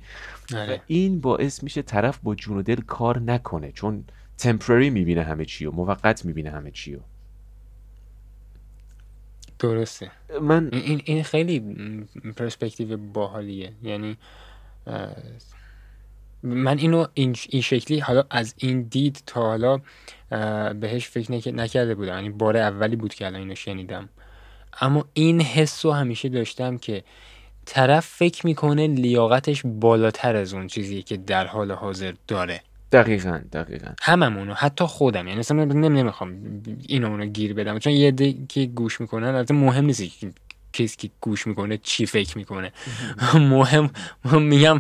و 0.52 0.58
آره. 0.58 0.82
این 0.88 1.22
باعث 1.22 1.64
میشه 1.64 1.82
طرف 1.82 2.20
با 2.24 2.36
جون 2.36 2.58
و 2.58 2.62
دل 2.62 2.82
کار 2.82 3.20
نکنه 3.20 3.72
چون 3.72 4.04
تمپرری 4.38 4.90
می‌بینه 4.90 5.24
همه 5.24 5.46
چی 5.46 5.66
و 5.66 5.72
موقت 5.72 6.26
می‌بینه 6.26 6.52
همه 6.52 6.72
چی 6.72 6.96
و 6.96 7.00
درسته. 9.60 10.12
من 10.42 10.70
این- 10.74 11.02
این 11.06 11.24
خیلی 11.24 11.60
پرسپکتیو 12.38 12.98
باحالیه. 12.98 13.74
یعنی 13.84 14.18
من 16.44 16.78
اینو 16.78 17.06
این, 17.14 17.36
این 17.50 17.62
شکلی 17.62 18.00
حالا 18.00 18.24
از 18.30 18.54
این 18.58 18.82
دید 18.82 19.24
تا 19.26 19.42
حالا 19.42 19.80
بهش 20.74 21.08
فکر 21.08 21.40
نک- 21.40 21.48
نکرده 21.48 21.96
بودم. 21.96 22.14
یعنی 22.14 22.30
بار 22.30 22.58
اولی 22.58 22.96
بود 22.96 23.14
که 23.14 23.26
الان 23.26 23.42
اینو 23.42 23.56
شنیدم. 23.56 24.10
اما 24.82 25.06
این 25.14 25.42
حس 25.42 25.86
رو 25.86 25.92
همیشه 25.92 26.30
داشتم 26.30 26.78
که 26.78 27.04
طرف 27.66 28.06
فکر 28.06 28.46
می‌کنه 28.46 28.88
لیاقتش 28.88 29.62
بالاتر 29.66 30.36
از 30.36 30.54
اون 30.54 30.68
چیزی 30.68 31.04
که 31.04 31.18
در 31.18 31.48
حال 31.48 31.72
حاضر 31.72 32.14
داره. 32.28 32.62
دقیقا 32.92 33.40
دقیقا. 33.54 33.92
هممونو 34.02 34.54
حتی 34.54 34.86
خودم. 34.86 35.28
یعنی 35.28 35.40
اصلا 35.40 35.66
نمی 35.66 35.90
نمی‌خوام 35.90 36.62
اینو 36.88 37.08
اونو 37.08 37.26
گیر 37.26 37.54
بدم. 37.54 37.80
چون 37.80 37.94
یه 37.94 38.36
که 38.50 38.66
گوش 38.66 39.02
می‌کنن 39.02 39.28
البته 39.28 39.54
مهم 39.54 39.86
نیست 39.86 40.04
کسی 40.78 40.98
که 40.98 41.10
گوش 41.22 41.48
می‌کنه 41.48 41.78
چی 41.78 42.06
فکر 42.06 42.38
می‌کنه. 42.38 42.72
مهم. 43.34 43.90
میگم 44.34 44.80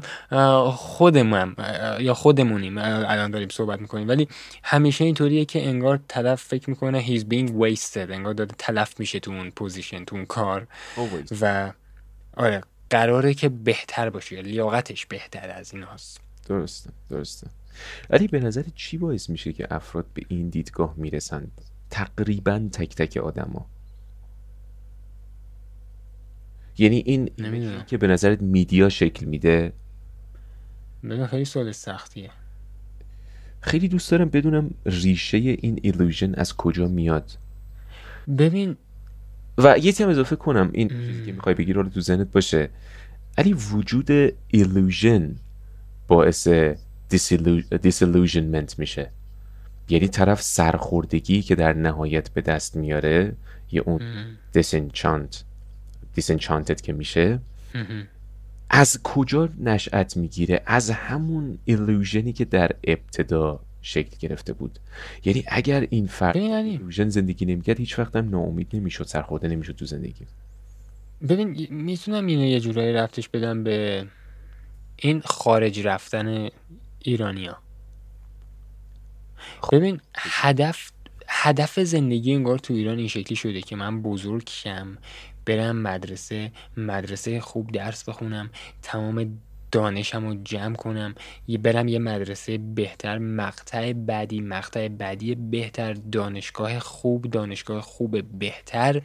خودمم 0.71 1.55
یا 1.99 2.13
خودمونیم 2.13 2.77
الان 2.77 3.31
داریم 3.31 3.49
صحبت 3.49 3.81
می‌کنیم. 3.81 4.07
ولی 4.07 4.27
همیشه 4.63 5.03
اینطوریه 5.05 5.45
که 5.45 5.67
انگار 5.67 5.99
طرف 6.07 6.43
فکر 6.43 6.69
می‌کنه 6.69 7.05
he's 7.05 7.21
being 7.21 7.49
wasted 7.49 7.97
انگار 8.11 8.33
داره 8.33 8.49
تلف 8.57 8.99
میشه 8.99 9.19
تو 9.19 9.31
اون 9.31 9.51
position 9.51 10.05
تو 10.05 10.15
اون 10.15 10.25
کار. 10.25 10.67
و 11.41 11.73
آره 12.37 12.61
قراره 12.89 13.33
که 13.33 13.49
بهتر 13.49 14.09
باشه 14.09 14.35
یا 14.35 14.41
لیاقتش 14.41 15.05
بهتر 15.05 15.49
از 15.49 15.73
این 15.73 15.83
هست 15.83 16.19
درسته 16.47 16.89
درسته. 17.09 17.47
ولی 18.09 18.27
به 18.27 18.39
نظر 18.39 18.63
چی 18.75 18.97
باعث 18.97 19.29
میشه 19.29 19.53
که 19.53 19.67
افراد 19.71 20.05
به 20.13 20.21
این 20.27 20.49
دیدگاه 20.49 20.93
می‌رسند؟ 20.97 21.51
تقریبا 21.89 22.69
تک 22.73 22.95
تک 22.95 23.17
آدما. 23.17 23.65
یعنی 26.77 27.03
این 27.05 27.29
نمی‌دونم. 27.37 27.83
که 27.83 27.97
به 27.97 28.07
نظرت 28.07 28.41
میدیا 28.41 28.89
شکل 28.89 29.25
میده؟ 29.25 29.73
ببین 31.03 31.25
خیلی 31.25 31.45
سوال 31.45 31.71
سختیه. 31.71 32.29
خیلی 33.61 33.87
دوست 33.87 34.11
دارم 34.11 34.29
بدونم 34.29 34.69
ریشه 34.85 35.37
این 35.37 35.79
ایلوژن 35.81 36.33
از 36.35 36.55
کجا 36.55 36.87
میاد. 36.87 37.31
ببین 38.37 38.75
و 39.57 39.77
یه 39.77 39.93
هم 39.99 40.09
اضافه 40.09 40.35
کنم 40.35 40.69
این 40.73 40.89
چیزی 40.89 41.25
که 41.25 41.31
می‌خوای 41.31 41.55
بگی 41.55 41.73
رو 41.73 41.89
تو 41.89 42.01
ذهنت 42.01 42.31
باشه. 42.31 42.69
ولی 43.37 43.53
وجود 43.53 44.11
illusion 44.47 45.35
باعث 46.07 46.47
disillusionment 47.81 48.79
میشه. 48.79 49.09
یعنی 49.89 50.07
طرف 50.07 50.41
سرخوردگی 50.41 51.41
که 51.41 51.55
در 51.55 51.73
نهایت 51.73 52.29
به 52.29 52.41
دست 52.41 52.75
میاره 52.75 53.33
یا 53.71 53.83
اون 53.85 54.01
disenchant 54.53 55.43
disenchanted 56.17 56.81
که 56.81 56.93
میشه 56.93 57.39
از 58.69 59.03
کجا 59.03 59.49
نشأت 59.59 60.17
می‌گیره؟ 60.17 60.61
از 60.65 60.89
همون 60.89 61.57
illusion 61.65 62.26
ی 62.26 62.33
که 62.33 62.45
در 62.45 62.71
ابتدا 62.83 63.59
شکل 63.81 64.17
گرفته 64.19 64.53
بود. 64.53 64.79
یعنی 65.25 65.43
اگر 65.47 65.87
این 65.89 66.07
فرد 66.07 66.37
علی. 66.37 66.69
ایلوژن 66.69 67.09
زندگی 67.09 67.45
نمی‌کرد 67.45 67.79
هیچ 67.79 67.99
وقت 67.99 68.15
هم 68.15 68.29
ناامید 68.29 68.67
نمی‌شد 68.73 69.03
سرخورده 69.03 69.47
نمی‌شد 69.47 69.75
تو 69.75 69.85
زندگی. 69.85 70.25
ببین 71.29 71.67
می‌تونم 71.69 72.25
اینو 72.25 72.45
یه 72.45 72.59
جورایی 72.59 72.93
رفتش 72.93 73.29
بدم 73.29 73.63
به 73.63 74.07
این 74.95 75.21
خارج 75.25 75.79
رفتن 75.79 76.49
ایرانیا 76.99 77.57
ببین 79.71 80.01
هدف 80.15 80.91
هدف 81.27 81.79
زندگی 81.79 82.33
انگار 82.33 82.59
تو 82.59 82.73
ایران 82.73 82.97
این 82.97 83.07
شکلی 83.07 83.35
شده 83.35 83.61
که 83.61 83.75
من 83.75 84.01
بزرگ 84.01 84.49
شم 84.49 84.97
برم 85.47 85.75
مدرسه 85.75 86.51
مدرسه 86.77 87.39
خوب 87.39 87.71
درس 87.71 88.09
بخونم 88.09 88.49
تمام 88.81 89.39
دانشم 89.71 90.27
رو 90.27 90.37
جمع 90.43 90.75
کنم 90.75 91.15
یه 91.47 91.57
برم 91.57 91.87
یه 91.87 91.99
مدرسه 91.99 92.57
بهتر 92.57 93.17
مقطع 93.17 93.93
بعدی 93.93 94.41
مقطع 94.41 94.87
بعدی 94.87 95.35
بهتر 95.35 95.93
دانشگاه 95.93 96.79
خوب 96.79 97.31
دانشگاه 97.31 97.81
خوب 97.81 98.39
بهتر 98.39 99.01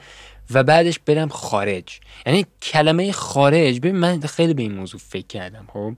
و 0.51 0.63
بعدش 0.63 0.99
برم 0.99 1.29
خارج. 1.29 2.01
یعنی 2.27 2.47
کلمه 2.63 3.13
خارج 3.13 3.79
ببین 3.79 3.97
من 3.97 4.21
خیلی 4.21 4.55
به 4.55 4.63
این 4.63 4.73
موضوع 4.73 5.01
فکر 5.01 5.27
کردم 5.27 5.67
خب؟ 5.73 5.95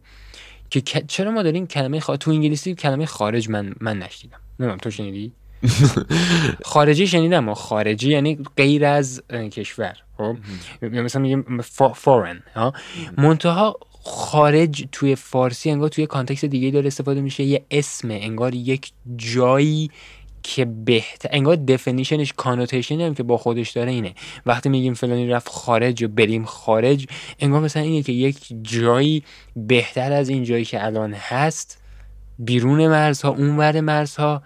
که 0.71 0.81
چرا 1.09 1.31
ما 1.31 1.43
داریم 1.43 1.67
کلمه 1.67 2.01
خارج 2.01 2.21
تو 2.21 2.31
انگلیسی 2.31 2.75
کلمه 2.75 3.07
خارج 3.07 3.49
من 3.49 3.75
من 3.81 3.99
نشنیدم؟ 3.99 4.41
نمی‌دونم 4.61 4.79
تو 4.79 4.91
شنیدی؟ 4.91 5.33
خارجی 6.65 7.07
شنیدم 7.07 7.55
خارجی 7.55 8.11
یعنی 8.11 8.39
غیر 8.57 8.85
از 8.85 9.23
کشور. 9.31 10.04
خب؟ 10.19 10.37
مثلا 10.83 11.23
میگیم 11.23 11.61
foreign 11.95 12.43
ها؟ 12.55 12.73
منتها 13.19 13.77
خارج 14.05 14.87
توی 14.93 15.15
فارسی 15.15 15.71
انگار 15.71 15.89
توی 15.89 16.07
context 16.07 16.45
دیگه 16.45 16.71
داره 16.71 16.87
استفاده 16.87 17.21
میشه 17.21 17.45
یه 17.45 17.65
اسم 17.71 18.11
انگار 18.11 18.55
یک 18.55 18.93
جایی 19.17 19.91
که 20.43 20.65
بهتر 20.65 21.29
انگار 21.33 21.57
definition 21.57 22.20
ش 22.20 22.33
connotation 22.37 23.01
هم 23.01 23.15
که 23.15 23.23
با 23.23 23.37
خودش 23.37 23.71
داره 23.71 23.91
اینه. 23.91 24.15
وقتی 24.47 24.69
میگیم 24.69 24.95
فلانی 24.95 25.29
رفت 25.29 25.49
خارج 25.49 26.03
و 26.03 26.09
بریم 26.09 26.45
خارج 26.45 27.07
انگار 27.41 27.61
مثلا 27.61 27.83
اینه 27.83 28.03
که 28.03 28.13
یک 28.13 28.53
جایی 28.63 29.25
بهتر 29.57 30.13
از 30.13 30.29
این 30.29 30.45
جایی 30.45 30.65
که 30.65 30.85
الان 30.85 31.15
هست 31.15 31.79
بیرون 32.39 32.89
مرزها 32.89 33.31
اونور 33.31 33.81
مرزها 33.81 34.43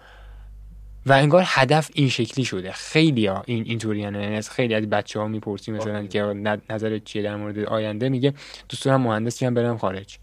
و 1.08 1.12
انگار 1.12 1.42
هدف 1.46 1.90
این 1.94 2.08
شکلی 2.08 2.44
شده. 2.44 2.72
خیلی 2.72 3.26
ها 3.26 3.42
این 3.46 3.64
اینطوری 3.66 4.00
یعنی 4.00 4.36
از 4.36 4.50
خیلی 4.50 4.74
از 4.74 4.90
بچه 4.90 5.20
ها 5.20 5.28
می‌پرسی 5.28 5.72
مثلا 5.72 6.06
که 6.06 6.22
نظر 6.70 6.98
چیه؟ 6.98 7.22
در 7.22 7.36
مورد 7.36 7.58
آینده 7.58 8.08
میگه 8.08 8.34
دوست 8.68 8.84
دارم 8.84 9.00
مهندسی 9.00 9.46
هم 9.46 9.54
برم 9.54 9.78
خارج. 9.78 10.18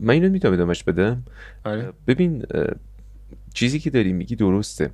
من 0.00 0.14
اینو 0.14 0.28
می‌تونم 0.28 0.54
ادامش 0.54 0.84
بدم. 0.84 1.22
آره. 1.64 1.92
ببین 2.06 2.44
چیزی 3.54 3.78
که 3.78 3.90
داری 3.90 4.12
میگی 4.12 4.36
درسته. 4.36 4.90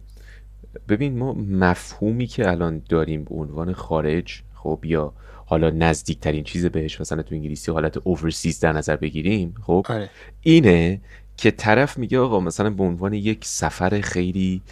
ببین 0.88 1.18
ما 1.18 1.32
مفهومی 1.34 2.26
که 2.26 2.50
الان 2.50 2.82
داریم 2.88 3.25
به 3.25 3.34
عنوان 3.34 3.72
خارج 3.72 4.42
خب 4.54 4.80
یا 4.84 5.12
حالا 5.46 5.70
نزدیکترین 5.70 6.44
چیز 6.44 6.66
بهش 6.66 7.00
مثلا 7.00 7.22
تو 7.22 7.34
انگلیسی 7.34 7.72
حالت 7.72 7.96
اوورسیز 7.96 8.60
در 8.60 8.72
نظر 8.72 8.96
بگیریم 8.96 9.54
خب 9.62 9.87
آره. 9.88 10.10
اینه 10.42 11.00
که 11.37 11.50
طرف 11.50 11.98
میگه 11.98 12.18
آقا 12.18 12.40
مثلا 12.40 12.70
به 12.70 12.82
عنوان 12.82 13.12
یک 13.12 13.44
سفر 13.44 14.00
خیلی 14.00 14.62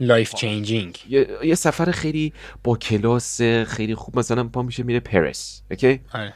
life 0.00 0.34
changing 0.34 0.98
یه،, 1.42 1.54
سفر 1.54 1.90
خیلی 1.90 2.32
با 2.64 2.76
کلاس 2.76 3.42
خیلی 3.66 3.94
خوب 3.94 4.18
مثلا 4.18 4.44
پا 4.44 4.62
میشه 4.62 4.82
میره 4.82 5.00
پاریس 5.00 5.62
اوکی؟ 5.70 6.00
آره. 6.12 6.34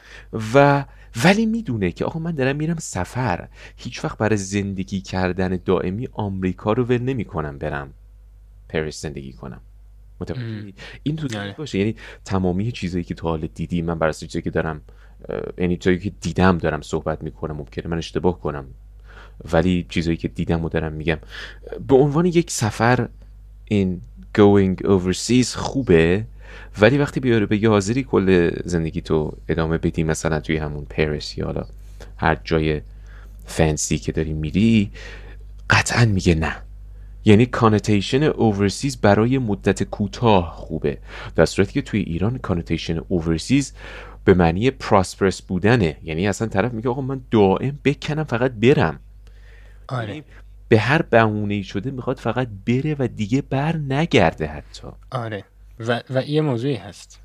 و 0.53 0.85
ولی 1.23 1.45
می‌دونه 1.45 1.91
که 1.91 2.05
آقا 2.05 2.19
من 2.19 2.31
دارم 2.31 2.55
میرم 2.55 2.75
سفر 2.79 3.47
هیچ 3.75 4.03
وقت 4.05 4.17
برای 4.17 4.37
زندگی 4.37 5.01
کردن 5.01 5.59
دائمی 5.65 6.07
آمریکا 6.13 6.73
رو 6.73 6.83
ول 6.83 7.01
نمی‌کنم 7.01 7.57
برم 7.57 7.93
پاریس 8.69 9.01
زندگی 9.01 9.33
کنم. 9.33 9.61
متوجه 10.21 10.73
این 11.03 11.15
تو 11.15 11.39
آره. 11.39 11.55
باشه. 11.57 11.79
یعنی 11.79 11.95
تمامی 12.25 12.71
چیزایی 12.71 13.03
که 13.03 13.13
تو 13.13 13.27
حال 13.27 13.47
دیدی 13.47 13.81
من 13.81 13.99
برای 13.99 14.13
چیزایی 14.13 14.43
که 14.43 14.49
دارم 14.49 14.81
یعنی 15.57 15.77
چیزایی 15.77 15.99
که 15.99 16.09
دیدم 16.09 16.57
دارم 16.57 16.81
صحبت 16.81 17.23
می‌کنم 17.23 17.55
ممکنه 17.55 17.87
من 17.87 17.97
اشتباه 17.97 18.39
کنم. 18.39 18.65
ولی 19.53 19.85
چیزایی 19.89 20.17
که 20.17 20.27
دیدم 20.27 20.65
و 20.65 20.69
دارم 20.69 20.93
میگم. 20.93 21.17
به 21.87 21.95
عنوان 21.95 22.25
یک 22.25 22.51
سفر 22.51 23.07
این 23.65 24.01
going 24.37 24.83
overseas 24.83 25.47
خوبه 25.55 26.25
ولی 26.81 26.97
وقتی 26.97 27.19
بیاره 27.19 27.45
بگه 27.45 27.69
حاضری 27.69 28.03
کل 28.03 28.51
زندگی 28.65 29.01
تو 29.01 29.33
ادامه 29.49 29.77
بدی 29.77 30.03
مثلا 30.03 30.39
توی 30.39 30.57
همون 30.57 30.85
پاریس 30.85 31.37
یا 31.37 31.45
حالا 31.45 31.65
هر 32.17 32.37
جای 32.43 32.81
fancy 33.45 33.88
ی 33.88 33.97
که 33.97 34.11
داری 34.11 34.33
میری 34.33 34.91
قطعا 35.69 36.05
میگه 36.05 36.35
نه. 36.35 36.55
یعنی 37.25 37.45
connotation 37.45 38.23
overseas 38.23 38.97
برای 38.97 39.37
مدت 39.37 39.83
کوتاه 39.83 40.53
خوبه. 40.55 40.97
در 41.35 41.45
صورتی 41.45 41.73
که 41.73 41.81
توی 41.81 41.99
ایران 41.99 42.37
connotation 42.37 42.99
overseas 43.07 43.73
به 44.25 44.33
معنی 44.33 44.71
prosperous 44.71 45.41
بودنه. 45.41 45.97
یعنی 46.03 46.27
اصلا 46.27 46.47
طرف 46.47 46.73
میگه 46.73 46.89
آقا 46.89 47.01
من 47.01 47.21
دائم 47.31 47.79
بکنم 47.85 48.23
فقط 48.23 48.51
برم. 48.51 48.99
آره. 49.87 50.07
یعنی 50.07 50.23
به 50.69 50.79
هر 50.79 51.01
بهونه 51.01 51.61
شده 51.61 51.91
می‌خواد 51.91 52.17
فقط 52.17 52.47
بره 52.67 52.95
و 52.99 53.07
دیگه 53.07 53.41
بر 53.41 53.77
نگرده 53.77 54.47
حتی. 54.47 54.87
آره. 55.11 55.43
و, 55.79 56.03
و 56.09 56.23
یه 56.23 56.41
موضوعی 56.41 56.75
هست. 56.75 57.21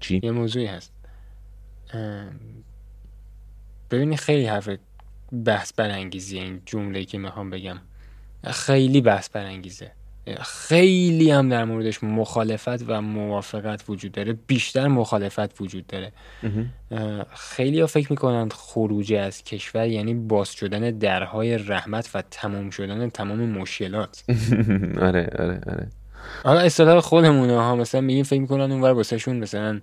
چی؟ 0.00 0.20
یه 0.22 0.30
موضوعی 0.30 0.66
هست. 0.66 0.92
ببینی 3.90 4.16
خیلی 4.16 4.46
حرف 4.46 4.68
بحث 5.44 5.72
برانگیزی 5.72 6.38
این 6.38 6.62
جمله 6.66 7.04
که 7.04 7.18
می‌خوام 7.18 7.50
بگم. 7.50 7.78
خیلی 8.44 9.00
بحث 9.00 9.30
برانگیزه. 9.30 9.92
خیلی 10.40 11.30
هم 11.30 11.48
در 11.48 11.64
موردش 11.64 12.04
مخالفت 12.04 12.84
و 12.86 13.00
موافقت 13.02 13.84
وجود 13.88 14.12
داره. 14.12 14.32
بیشتر 14.46 14.88
مخالفت 14.88 15.60
وجود 15.60 15.86
داره. 15.86 16.12
خیلی 17.34 17.80
ها 17.80 17.86
فکر 17.86 18.06
می‌کنند 18.10 18.52
خروج 18.52 19.12
از 19.12 19.44
کشور 19.44 19.86
یعنی 19.88 20.14
باز 20.14 20.52
شدن 20.52 20.90
درهای 20.90 21.58
رحمت 21.58 22.10
و 22.14 22.22
تمام 22.30 22.70
شدن 22.70 23.10
تمام 23.10 23.38
مشکلات. 23.38 24.24
آره 25.08 25.30
آره 25.38 25.60
آره. 25.66 25.88
حالا 26.44 26.60
اصطلاح 26.60 27.00
خودمونه 27.00 27.60
ها 27.60 27.76
مثلا 27.76 28.00
میگیم 28.00 28.24
فکر 28.24 28.40
می‌کنن 28.40 28.72
اونور 28.72 28.92
واسهشون 28.92 29.36
مثلا 29.36 29.80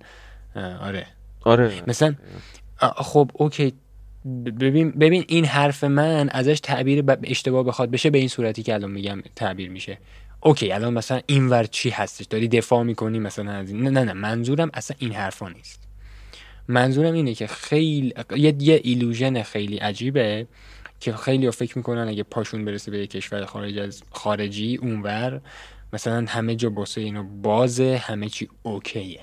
آره. 0.80 1.06
آره. 1.40 1.82
مثلا 1.86 2.14
خب 2.96 3.30
اوکی. 3.34 3.72
ببین 4.60 4.90
ببین 4.90 5.24
این 5.28 5.44
حرف 5.44 5.84
من 5.84 6.28
ازش 6.28 6.60
تعبیر 6.60 7.04
اشتباه 7.24 7.64
بخواد 7.64 7.90
بشه 7.90 8.10
به 8.10 8.18
این 8.18 8.28
صورتی 8.28 8.62
که 8.62 8.74
الان 8.74 8.90
میگم 8.90 9.22
تعبیر 9.36 9.70
میشه. 9.70 9.98
اوکی 10.40 10.72
الان 10.72 10.94
مثلا 10.94 11.20
اینور 11.26 11.64
چی 11.64 11.90
هستش؟ 11.90 12.26
داری 12.26 12.48
دفاع 12.48 12.82
می‌کنی 12.82 13.18
مثلا 13.18 13.52
از 13.52 13.70
این؟ 13.70 13.82
نه 13.82 13.90
نه 13.90 14.04
نه 14.04 14.12
منظورم 14.12 14.70
اصلا 14.74 14.96
این 15.00 15.12
حرفا 15.12 15.48
نیست. 15.48 15.88
منظورم 16.68 17.14
اینه 17.14 17.34
که 17.34 17.46
خیلی 17.46 18.14
یه, 18.36 18.54
یه 18.58 18.80
ایلوژن 18.84 19.42
خیلی 19.42 19.76
عجیبه 19.76 20.46
که 21.00 21.12
خیلی 21.12 21.46
ها 21.46 21.52
فکر 21.52 21.78
می‌کنن 21.78 22.08
اگه 22.08 22.22
پاشون 22.22 22.64
برسه 22.64 22.90
به 22.90 22.98
یه 22.98 23.06
کشور 23.06 23.44
خارج 23.44 23.78
از 23.78 24.02
خارجی 24.10 24.76
اونور 24.76 25.40
مثلا 25.92 26.24
همه 26.28 26.54
جا 26.56 26.70
باسه 26.70 27.00
اینو 27.00 27.22
بازه 27.22 28.00
همه 28.04 28.28
چی 28.28 28.48
اوکیه. 28.62 29.20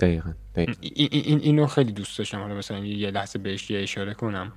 دقیقا, 0.00 0.32
این 0.80 1.40
اینو 1.40 1.66
خیلی 1.66 1.92
دوست 1.92 2.18
داشتم. 2.18 2.40
حالا 2.40 2.54
مثلا 2.54 2.78
یه 2.78 3.10
لحظه 3.10 3.38
بهش 3.38 3.70
یه 3.70 3.82
اشاره 3.82 4.14
کنم. 4.14 4.52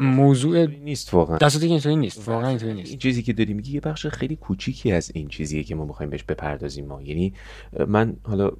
موضوع 0.00 0.66
نیست 0.66 1.14
واقعا. 1.14 1.38
دستاتی 1.38 1.66
که 1.66 1.72
اینطوری 1.72 1.96
نیست. 1.96 2.28
واقعا 2.28 2.48
اینطوری 2.48 2.74
نیست. 2.74 2.90
این 2.90 2.98
چیزی 2.98 3.22
که 3.22 3.32
داری 3.32 3.54
میگی 3.54 3.72
یه 3.72 3.80
بخش 3.80 4.06
خیلی 4.06 4.36
کوچیکی 4.36 4.92
از 4.92 5.10
این 5.14 5.28
چیزیه 5.28 5.64
که 5.64 5.74
ما 5.74 5.84
می‌خوایم 5.84 6.10
بهش 6.10 6.22
بپردازیم 6.22 6.86
ما. 6.86 7.02
یعنی 7.02 7.34
من 7.86 8.16
حالا 8.22 8.50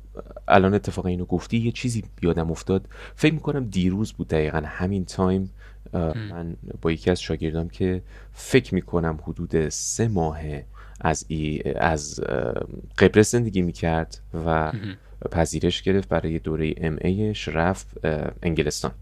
الان 0.49 0.75
اتفاقا 0.75 1.09
اینو 1.09 1.25
گفتی 1.25 1.59
یه 1.59 1.73
چیزی 1.73 2.05
بیادم 2.21 2.51
افتاد. 2.51 2.89
فکر 3.17 3.35
می‌کنم 3.35 3.65
دیروز 3.65 4.13
بود 4.13 4.29
دقیقا 4.29 4.63
همین 4.67 5.05
تایم 5.05 5.51
من 5.93 6.57
با 6.83 6.93
یکی 6.93 7.11
از 7.11 7.21
شاگردام 7.21 7.69
که 7.69 8.03
فکر 8.33 8.75
می‌کنم 8.75 9.19
حدود 9.23 9.69
سه 9.69 10.09
ماه 10.09 10.39
از 11.01 11.25
ای 11.29 11.63
از 11.77 12.21
قبرس 12.99 13.31
زندگی 13.31 13.63
می‌کرد 13.63 14.21
و 14.47 14.73
پذیرش 15.31 15.83
گرفت 15.83 16.09
برای 16.09 16.39
دوره 16.39 16.75
ام 16.77 16.99
ایش 17.01 17.49
رفت 17.49 18.07
انگلستان. 18.43 18.93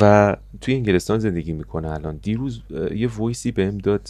و 0.00 0.36
توی 0.60 0.74
انگلستان 0.74 1.18
زندگی 1.18 1.52
می‌کنه 1.52 1.90
الان. 1.90 2.16
دیروز 2.16 2.62
یه 2.94 3.08
voice 3.16 3.46
ی 3.46 3.52
بهم 3.52 3.78
داد 3.78 4.08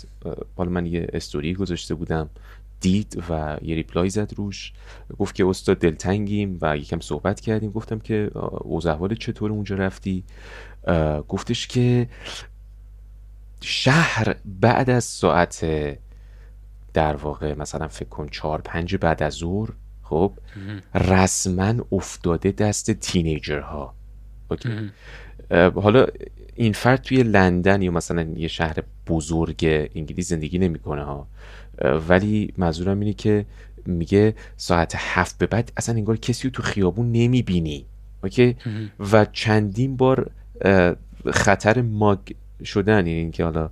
حالا 0.56 0.70
من 0.70 0.86
یه 0.86 1.06
استوری 1.12 1.54
گذاشته 1.54 1.94
بودم 1.94 2.30
دید 2.80 3.24
و 3.28 3.56
یه 3.62 3.74
reply 3.74 4.10
زد 4.10 4.32
روش. 4.36 4.72
گفت 5.18 5.34
که 5.34 5.46
استاد 5.46 5.78
دلتنگیم 5.78 6.58
و 6.60 6.76
یکم 6.76 7.00
صحبت 7.00 7.40
کردیم. 7.40 7.70
گفتم 7.70 7.98
که 7.98 8.30
اوضاع 8.60 9.14
چطور 9.14 9.50
اونجا 9.50 9.76
رفتی؟ 9.76 10.24
گفتش 11.28 11.66
که 11.66 12.08
شهر 13.60 14.36
بعد 14.44 14.90
از 14.90 15.04
ساعت 15.04 15.66
در 16.94 17.16
واقع 17.16 17.54
مثلا 17.54 17.88
فکر 17.88 18.08
کن 18.08 18.28
چهار 18.28 18.60
پنج 18.60 18.96
بعد 18.96 19.22
از 19.22 19.32
ظهر 19.32 19.70
خب 20.02 20.32
رسما 20.94 21.74
افتاده 21.92 22.52
دست 22.52 22.90
teenager 22.90 23.73
ها. 23.73 23.94
اوکی. 24.50 24.90
حالا 25.74 26.06
این 26.54 26.72
فرد 26.72 27.02
توی 27.02 27.22
لندن 27.22 27.82
یا 27.82 27.90
مثلا 27.90 28.22
یه 28.22 28.48
شهر 28.48 28.76
بزرگ 29.06 29.88
انگلیس 29.94 30.28
زندگی 30.28 30.58
نمی‌کنه 30.58 31.04
ها. 31.04 31.26
ولی 32.08 32.52
منظورم 32.56 33.00
اینه 33.00 33.12
که 33.12 33.46
میگه 33.86 34.34
ساعت 34.56 34.94
هفت 34.96 35.38
به 35.38 35.46
بعد 35.46 35.72
اصلا 35.76 35.94
انگار 35.94 36.16
کسی 36.16 36.48
رو 36.48 36.50
تو 36.50 36.62
خیابون 36.62 37.12
نمی‌بینی. 37.12 37.86
اوکی؟ 38.24 38.56
و 39.12 39.24
چندین 39.24 39.96
بار 39.96 40.30
خطر 41.30 41.82
mug 41.82 42.18
شدن 42.64 43.06
یعنی 43.06 43.18
اینکه 43.18 43.44
حالا 43.44 43.70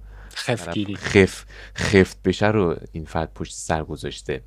خف 0.97 1.45
خفت 1.77 2.23
بشه 2.23 2.47
رو 2.47 2.77
این 2.93 3.05
فرد 3.05 3.35
پشت 3.35 3.55
سر 3.55 3.85
گذاشته. 3.85 4.41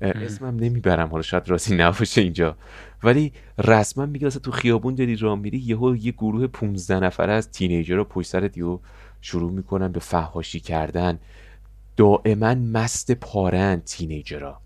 اسمم 0.00 0.56
نمی‌برم 0.56 1.08
حالا 1.08 1.22
شاید 1.22 1.48
راضی 1.48 1.76
نباشه 1.76 2.20
اینجا. 2.20 2.56
ولی 3.02 3.32
رسما 3.58 4.06
میگه 4.06 4.30
تو 4.30 4.50
خیابون 4.50 4.94
داری 4.94 5.16
راه 5.16 5.38
میری 5.38 5.58
یهو 5.58 5.96
یه 5.96 6.12
گروه 6.12 6.46
15 6.46 7.00
نفره 7.00 7.32
از 7.32 7.50
تینیجر 7.50 8.02
پشت 8.02 8.28
سرت 8.28 8.56
یهو 8.56 8.78
شروع 9.20 9.52
می‌کنن 9.52 9.92
به 9.92 10.00
فحاشی 10.00 10.60
کردن. 10.60 11.18
دائما 11.96 12.54
مست 12.54 13.12
پارن 13.12 13.82
تینیجرها. 13.84 14.60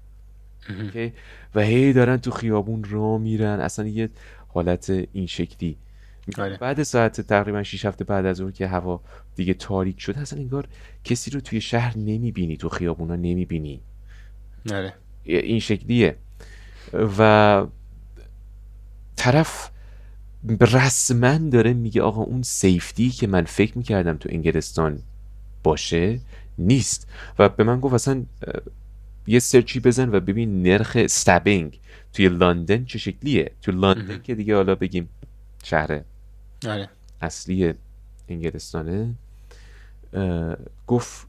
و 1.55 1.61
هی 1.61 1.93
دارن 1.93 2.17
تو 2.17 2.31
خیابون 2.31 2.85
راه 2.85 3.19
میرن. 3.19 3.61
اصلا 3.61 3.87
یه 3.87 4.09
حالت 4.49 4.91
این 5.13 5.27
شکلی. 5.27 5.77
آره. 6.39 6.57
بعد 6.57 6.83
ساعت 6.83 7.21
تقریبا 7.21 7.63
6 7.63 7.85
هفته 7.85 8.05
بعد 8.05 8.27
از 8.27 8.41
اون 8.41 8.53
که 8.53 8.67
هوا 8.67 9.01
دیگه 9.37 9.55
تاریک 9.55 10.01
شده 10.01 10.21
اصلا 10.21 10.39
انگار 10.39 10.69
کسی 11.05 11.31
رو 11.31 11.41
توی 11.41 11.61
شهر 11.61 11.99
نمی‌بینی 11.99 12.57
تو 12.57 12.69
خیابونا 12.69 13.17
نمی‌بینی. 13.17 13.81
آره. 14.73 14.95
این 15.39 15.61
شکلیه. 15.61 16.17
و 17.19 17.67
طرف 19.17 19.71
رسما 20.61 21.39
داره 21.39 21.73
میگه 21.73 22.03
آقا 22.03 22.23
اون 22.23 22.43
سیفتی 22.43 23.11
که 23.11 23.27
من 23.27 23.45
فکر 23.45 23.79
می‌کردم 23.79 24.17
تو 24.17 24.29
انگلستان 24.33 24.99
باشه 25.63 26.21
نیست. 26.59 27.09
و 27.39 27.49
به 27.49 27.65
من 27.65 27.81
گفت 27.81 27.95
اصلا 27.95 28.25
یه 29.27 29.39
سرچی 29.39 29.81
بزن 29.81 30.09
و 30.09 30.21
ببین 30.21 30.63
نرخ 30.63 30.93
استابینگ 31.01 31.81
توی 32.13 32.29
لندن 32.29 32.85
چه 32.85 32.99
شکلیه. 32.99 33.51
تو 33.63 33.73
لندن 33.73 34.23
که 34.23 34.35
دیگه 34.35 34.57
حالا 34.57 34.75
بگیم 34.75 35.09
شهر 35.65 36.01
آره. 36.69 36.89
اصلی 37.21 37.75
انگلستانه 38.29 39.15
گفت 40.87 41.27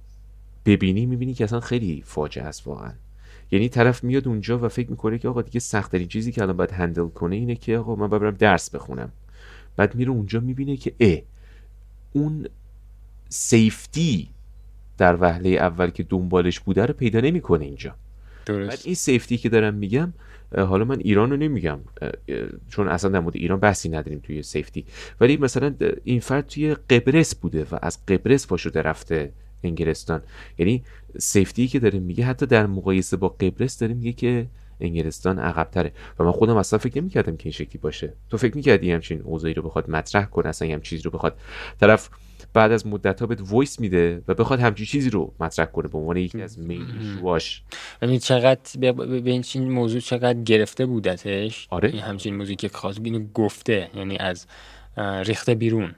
ببینی 0.65 1.05
می‌بینی 1.05 1.33
که 1.33 1.43
اصلا 1.43 1.59
خیلی 1.59 2.03
فاجعه 2.05 2.43
است 2.43 2.67
واقعا. 2.67 2.93
یعنی 3.51 3.69
طرف 3.69 4.03
میاد 4.03 4.27
اونجا 4.27 4.59
و 4.59 4.67
فکر 4.67 4.89
می‌کنه 4.89 5.17
که 5.17 5.27
آقا 5.27 5.41
دیگه 5.41 5.59
سختترین 5.59 6.07
چیزی 6.07 6.31
که 6.31 6.41
الان 6.41 6.57
باید 6.57 6.71
هندل 6.71 7.07
کنه 7.07 7.35
اینه 7.35 7.55
که 7.55 7.77
آقا 7.77 7.95
من 7.95 8.07
برم 8.07 8.31
درس 8.31 8.69
بخونم. 8.69 9.11
بعد 9.75 9.95
میره 9.95 10.11
اونجا 10.11 10.39
می‌بینه 10.39 10.77
که 10.77 10.93
اه 10.99 11.17
اون 12.13 12.47
سیفتی 13.29 14.29
در 14.97 15.17
وهله 15.21 15.49
اول 15.49 15.89
که 15.89 16.03
دنبالش 16.03 16.59
بوده 16.59 16.85
رو 16.85 16.93
پیدا 16.93 17.19
نمی‌کنه 17.19 17.65
اینجا. 17.65 17.95
درست. 18.45 18.69
بعد 18.69 18.79
این 18.83 18.95
سیفتی 18.95 19.37
که 19.37 19.49
دارم 19.49 19.73
میگم 19.73 20.13
حالا 20.57 20.85
من 20.85 20.99
ایران 20.99 21.31
رو 21.31 21.37
نمیگم 21.37 21.79
چون 22.69 22.87
اصلا 22.87 23.09
در 23.09 23.19
مورد 23.19 23.35
ایران 23.35 23.59
بحثی 23.59 23.89
نداریم 23.89 24.19
توی 24.19 24.43
سیفتی 24.43 24.85
ولی 25.21 25.37
مثلا 25.37 25.75
این 26.03 26.19
فرد 26.19 26.47
توی 26.47 26.73
قبرس 26.73 27.35
بوده 27.35 27.65
و 27.71 27.79
از 27.81 28.05
قبرس 28.05 28.47
پا 28.47 28.57
شده 28.57 28.81
رفته. 28.81 29.31
انگلستان. 29.63 30.21
یعنی 30.57 30.83
safety 31.19 31.67
که 31.67 31.79
داره 31.79 31.99
میگه 31.99 32.25
حتی 32.25 32.45
در 32.45 32.65
مقایسه 32.65 33.17
با 33.17 33.29
قبرس 33.29 33.79
داره 33.79 33.93
میگه 33.93 34.13
که 34.13 34.47
انگلستان 34.79 35.39
عقبتره. 35.39 35.91
و 36.19 36.23
من 36.23 36.31
خودم 36.31 36.57
اصلا 36.57 36.79
فکر 36.79 37.01
نمی‌کردم 37.01 37.37
که 37.37 37.45
این 37.45 37.53
شکلی 37.53 37.77
باشه. 37.81 38.13
تو 38.29 38.37
فکر 38.37 38.55
می‌کردی 38.55 38.91
همچین 38.91 39.21
اوضاعی 39.21 39.53
رو 39.53 39.63
بخواد 39.63 39.89
مطرح 39.89 40.25
کنه 40.25 40.49
اصلا 40.49 40.73
هم 40.73 40.81
چیزی 40.81 41.03
رو 41.03 41.11
بخواد. 41.11 41.37
طرف 41.79 42.09
بعد 42.53 42.71
از 42.71 42.87
مدت 42.87 43.19
ها 43.19 43.27
بهت 43.27 43.41
voice 43.41 43.79
میده 43.79 44.21
و 44.27 44.33
بخواد 44.33 44.59
همچین 44.59 44.85
چیزی 44.85 45.09
رو 45.09 45.33
مطرح 45.39 45.65
کنه 45.65 45.87
به 45.87 45.97
عنوان 45.97 46.17
یکی 46.17 46.41
از 46.41 46.59
main 46.59 46.81
issue 46.99 47.39
هاش 47.39 47.63
یعنی 48.01 48.19
چقدر 48.19 48.91
به 48.91 49.43
این 49.53 49.71
موضوع 49.71 49.99
چقدر 49.99 50.41
گرفته 50.41 50.85
بودتش 50.85 51.67
آره. 51.69 51.89
این 51.89 51.99
همچین 52.01 52.35
موضوعی 52.35 52.55
که 52.55 52.69
خاص 52.69 52.99
اینو 53.03 53.27
گفته 53.33 53.89
یعنی 53.95 54.17
از 54.17 54.45
ریخته 54.97 55.55
بیرون. 55.55 55.95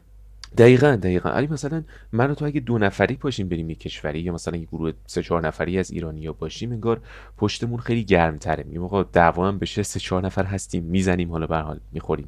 دقیقا 0.57 0.95
دقیقا. 0.95 1.29
علی 1.29 1.47
مثلا 1.47 1.83
من 2.11 2.31
و 2.31 2.35
تو 2.35 2.45
اگه 2.45 2.59
دو 2.59 2.77
نفری 2.77 3.15
پاشیم 3.15 3.49
بریم 3.49 3.69
یه 3.69 3.75
کشوری 3.75 4.19
یا 4.19 4.33
مثلا 4.33 4.57
یه 4.57 4.65
گروه 4.65 4.91
سه 5.05 5.23
چهار 5.23 5.47
نفری 5.47 5.79
از 5.79 5.91
ایرانی 5.91 6.27
ها 6.27 6.33
باشیم 6.33 6.71
انگار 6.71 7.01
پشتمون 7.37 7.79
خیلی 7.79 8.03
گرم 8.03 8.37
تره 8.37 8.63
میگم 8.63 8.83
آقا 8.83 9.03
دعوا 9.03 9.47
هم 9.47 9.59
بشه 9.59 9.83
سه 9.83 9.99
چهار 9.99 10.25
نفر 10.25 10.43
هستیم 10.43 10.83
می‌زنیم 10.83 11.31
حالا 11.31 11.47
به 11.47 11.57
حال 11.57 11.79
می‌خوریم. 11.91 12.27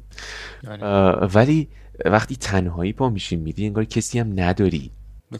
آره. 0.68 1.26
ولی 1.34 1.68
وقتی 2.04 2.36
تنهایی 2.36 2.92
پا 2.92 3.10
میشیم 3.10 3.40
میدی 3.40 3.66
انگار 3.66 3.84
کسی 3.84 4.18
هم 4.18 4.40
نداری. 4.40 4.90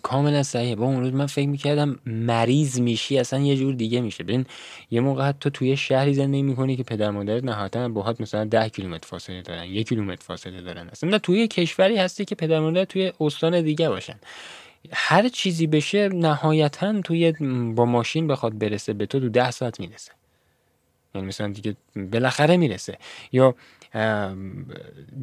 کاملا 0.02 0.42
صحیحه. 0.42 0.74
با 0.74 0.84
اون 0.84 1.00
روز 1.00 1.12
من 1.12 1.26
فکر 1.26 1.48
می‌کردم 1.48 1.98
مریض 2.06 2.80
میشی 2.80 3.18
اصلا 3.18 3.40
یه 3.40 3.56
جور 3.56 3.74
دیگه 3.74 4.00
میشه. 4.00 4.24
ببین 4.24 4.46
یه 4.90 5.00
موقع 5.00 5.32
تو 5.32 5.50
توی 5.50 5.76
شهری 5.76 6.14
زندگی 6.14 6.42
می‌کنی 6.42 6.76
که 6.76 6.82
پدر 6.82 7.10
مادرت 7.10 7.44
نهایتا 7.44 7.88
باهات 7.88 8.20
مثلا 8.20 8.44
ده 8.44 8.68
کیلومتر 8.68 9.06
فاصله 9.08 9.42
دارن 9.42 9.64
یک 9.64 9.88
کیلومتر 9.88 10.24
فاصله 10.24 10.60
دارن. 10.60 10.88
اصلا 10.88 11.18
توی 11.18 11.48
کشوری 11.48 11.96
هستی 11.96 12.24
که 12.24 12.34
پدر 12.34 12.60
مادرت 12.60 12.88
توی 12.88 13.12
استان 13.20 13.60
دیگه 13.62 13.88
باشن. 13.88 14.18
هر 14.92 15.28
چیزی 15.28 15.66
بشه 15.66 16.08
نهایتا 16.08 17.00
توی 17.00 17.32
با 17.74 17.84
ماشین 17.84 18.26
بخواد 18.26 18.58
برسه 18.58 18.92
به 18.92 19.06
تو 19.06 19.20
تو 19.20 19.28
ده 19.28 19.50
ساعت 19.50 19.80
می‌رسه. 19.80 20.12
یعنی 21.14 21.26
مثلا 21.26 21.48
دیگه 21.48 21.76
بالاخره 21.96 22.56
می‌رسه. 22.56 22.98
یا 23.32 23.54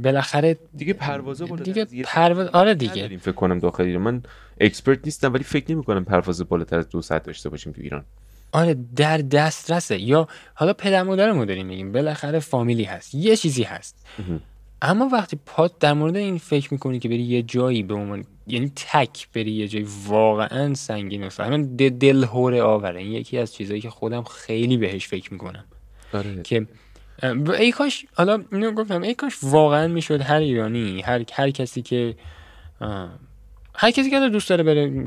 بالاخره 0.04 0.58
دیگه 0.76 0.94
پروازا 0.94 1.46
دیگه 1.46 1.86
پرواز 2.04 2.48
آره 2.48 2.74
دیگه. 2.76 3.18
فکر 3.18 3.32
کنم 3.32 3.60
داخل 3.60 3.84
ایران 3.84 4.02
من 4.02 4.24
اکسپرت 4.62 5.00
نیستم 5.06 5.34
ولی 5.34 5.44
فکر 5.44 5.72
نمی 5.72 5.84
کنم 5.84 6.06
پرواز 6.06 6.42
بالاتر 6.42 6.78
از 6.78 6.90
دو 6.90 7.02
ساعت 7.02 7.24
داشته 7.24 7.50
باشیم 7.50 7.74
تو 7.74 7.82
ایران. 7.82 8.06
آره 8.52 8.76
در 8.96 9.18
دسترسه. 9.18 10.00
یا 10.00 10.28
حالا 10.54 10.74
پدر 10.74 11.04
مادرمو 11.04 11.46
داریم 11.46 11.66
میگیم 11.66 11.92
بالاخره 11.92 12.40
فامیلی 12.40 12.84
هست 12.84 13.16
یه 13.16 13.36
چیزی 13.36 13.64
هست. 13.64 14.06
اما 14.82 15.10
وقتی 15.14 15.40
پات 15.46 15.80
در 15.80 15.94
مورد 15.94 16.16
این 16.16 16.38
فکر 16.38 16.74
می‌کنی 16.74 17.00
که 17.00 17.10
بری 17.10 17.24
یه 17.24 17.42
جایی 17.42 17.84
به 17.84 17.94
عنوان 17.94 18.26
یعنی 18.48 18.72
تک 18.76 19.28
بری 19.34 19.52
یه 19.52 19.68
جایی 19.68 19.88
واقعا 20.08 20.74
سنگین 20.74 21.24
و 21.24 21.44
همین 21.44 21.76
دل 21.76 22.24
هوره 22.24 22.62
آوره. 22.62 23.00
این 23.00 23.12
یکی 23.12 23.38
از 23.38 23.54
چیزهایی 23.54 23.82
که 23.82 23.90
خودم 23.90 24.24
خیلی 24.24 24.78
بهش 24.78 25.08
فکر 25.08 25.34
می‌کنم. 25.34 25.64
آره. 26.14 26.42
که 26.44 26.68
ای 27.60 27.72
کاش 27.72 28.06
حالا 28.16 28.44
اینو 28.52 28.72
گفتم 28.72 29.02
ای 29.02 29.14
کاش 29.14 29.34
واقعا 29.44 29.88
می‌شد 29.88 30.22
هر 30.22 30.40
ایرانی 30.40 31.02
هر 31.02 31.26
هر 31.34 31.50
کسی 31.50 31.82
که 31.82 32.16
هر 33.76 33.92
کسی 33.92 34.10
که 34.10 34.30
دوست 34.30 34.50
داره 34.50 34.64
بره 34.64 35.06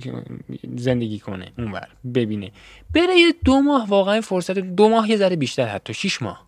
زندگی 0.76 1.18
کنه 1.18 1.52
اونور 1.58 1.88
ببینه 2.14 2.50
بره 2.94 3.16
یه 3.16 3.34
دو 3.44 3.60
ماه 3.60 3.86
واقعا 3.88 4.20
فرصت 4.20 4.58
دو 4.58 4.88
ماه 4.88 5.10
یه 5.10 5.16
ذره 5.16 5.36
بیشتر 5.36 5.66
حتی 5.66 5.94
شیش 5.94 6.22
ماه 6.22 6.46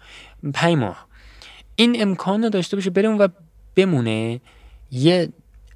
پنج 0.54 0.76
ماه 0.76 1.06
این 1.76 2.02
امکان 2.02 2.42
رو 2.42 2.48
داشته 2.48 2.76
باشه 2.76 2.90
بره 2.90 3.08
اون 3.08 3.18
و 3.18 3.28
بمونه 3.74 4.40
یه 4.90 5.28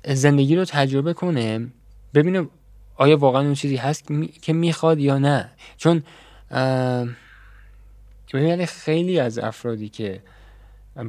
زندگی 0.04 0.56
رو 0.56 0.64
تجربه 0.64 1.12
کنه 1.12 1.68
ببینه 2.14 2.46
آیا 2.96 3.16
واقعا 3.16 3.42
اون 3.42 3.54
چیزی 3.54 3.76
هست 3.76 4.08
که 4.42 4.52
می‌خواد 4.52 4.98
یا 4.98 5.18
نه. 5.18 5.50
چون 5.76 6.02
ببین 8.32 8.66
خیلی 8.66 9.20
از 9.20 9.38
افرادی 9.38 9.88
که 9.88 10.20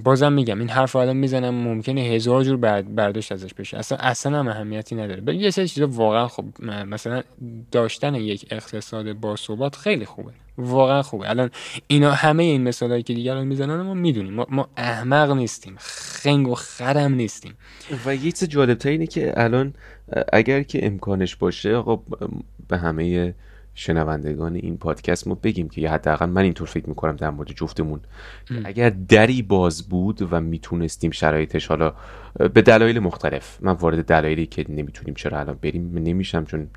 بازم 0.03 0.33
میگم 0.33 0.59
این 0.59 0.69
حرف 0.69 0.95
الان 0.95 1.17
می‌زنم 1.17 1.53
ممکنه 1.55 2.01
هزار 2.01 2.43
جور 2.43 2.57
برداشت 2.81 3.31
ازش 3.31 3.53
بشه. 3.53 3.77
اصلا 3.77 3.97
اصلا 3.97 4.39
هم 4.39 4.47
اهمیتی 4.47 4.95
نداره. 4.95 5.35
یه 5.35 5.51
سری 5.51 5.67
چیزا 5.67 5.87
واقعا 5.87 6.27
خب 6.27 6.45
مثلا 6.63 7.23
داشتن 7.71 8.15
یک 8.15 8.45
اقتصاد 8.51 9.13
با 9.13 9.35
ثبات 9.35 9.75
خیلی 9.75 10.05
خوبه. 10.05 10.31
واقعا 10.57 11.01
خوبه. 11.01 11.29
الان 11.29 11.49
اینا 11.87 12.11
همه 12.11 12.43
این 12.43 12.63
مثالایی 12.63 13.03
که 13.03 13.13
دیگران 13.13 13.47
می‌زنن 13.47 13.81
ما 13.81 13.93
می‌دونیم. 13.93 14.33
ما, 14.33 14.47
ما 14.49 14.69
احمق 14.77 15.31
نیستیم. 15.31 15.75
خنگ 15.79 16.47
و 16.47 16.55
خرم 16.55 17.13
نیستیم. 17.13 17.53
و 18.05 18.15
یه 18.15 18.31
چیز 18.31 18.43
جالب 18.49 18.77
اینه 18.85 19.07
که 19.07 19.33
الان 19.35 19.73
اگر 20.33 20.63
که 20.63 20.85
امکانش 20.85 21.35
باشه 21.35 21.75
آقا 21.75 21.99
به 22.67 22.77
همه 22.77 23.35
شنوندگان 23.75 24.55
این 24.55 24.77
پادکست 24.77 25.27
ما 25.27 25.35
بگیم 25.35 25.69
که 25.69 25.89
حداقل 25.89 26.25
من 26.25 26.41
اینطور 26.41 26.67
فکر 26.67 26.89
می‌کنم 26.89 27.15
در 27.15 27.29
مورد 27.29 27.49
جفتمون 27.49 27.99
اگر 28.63 28.89
دری 28.89 29.41
باز 29.41 29.89
بود 29.89 30.27
و 30.31 30.41
می‌تونستیم 30.41 31.11
شرایطش 31.11 31.67
حالا 31.67 31.93
به 32.53 32.61
دلایل 32.61 32.99
مختلف. 32.99 33.57
من 33.61 33.71
وارد 33.71 34.05
دلایلی 34.05 34.45
که 34.45 34.65
نمی‌تونیم 34.69 35.13
چرا 35.13 35.39
الان 35.39 35.57
بریم 35.61 35.91
نمیشم 35.97 36.45
چون 36.45 36.67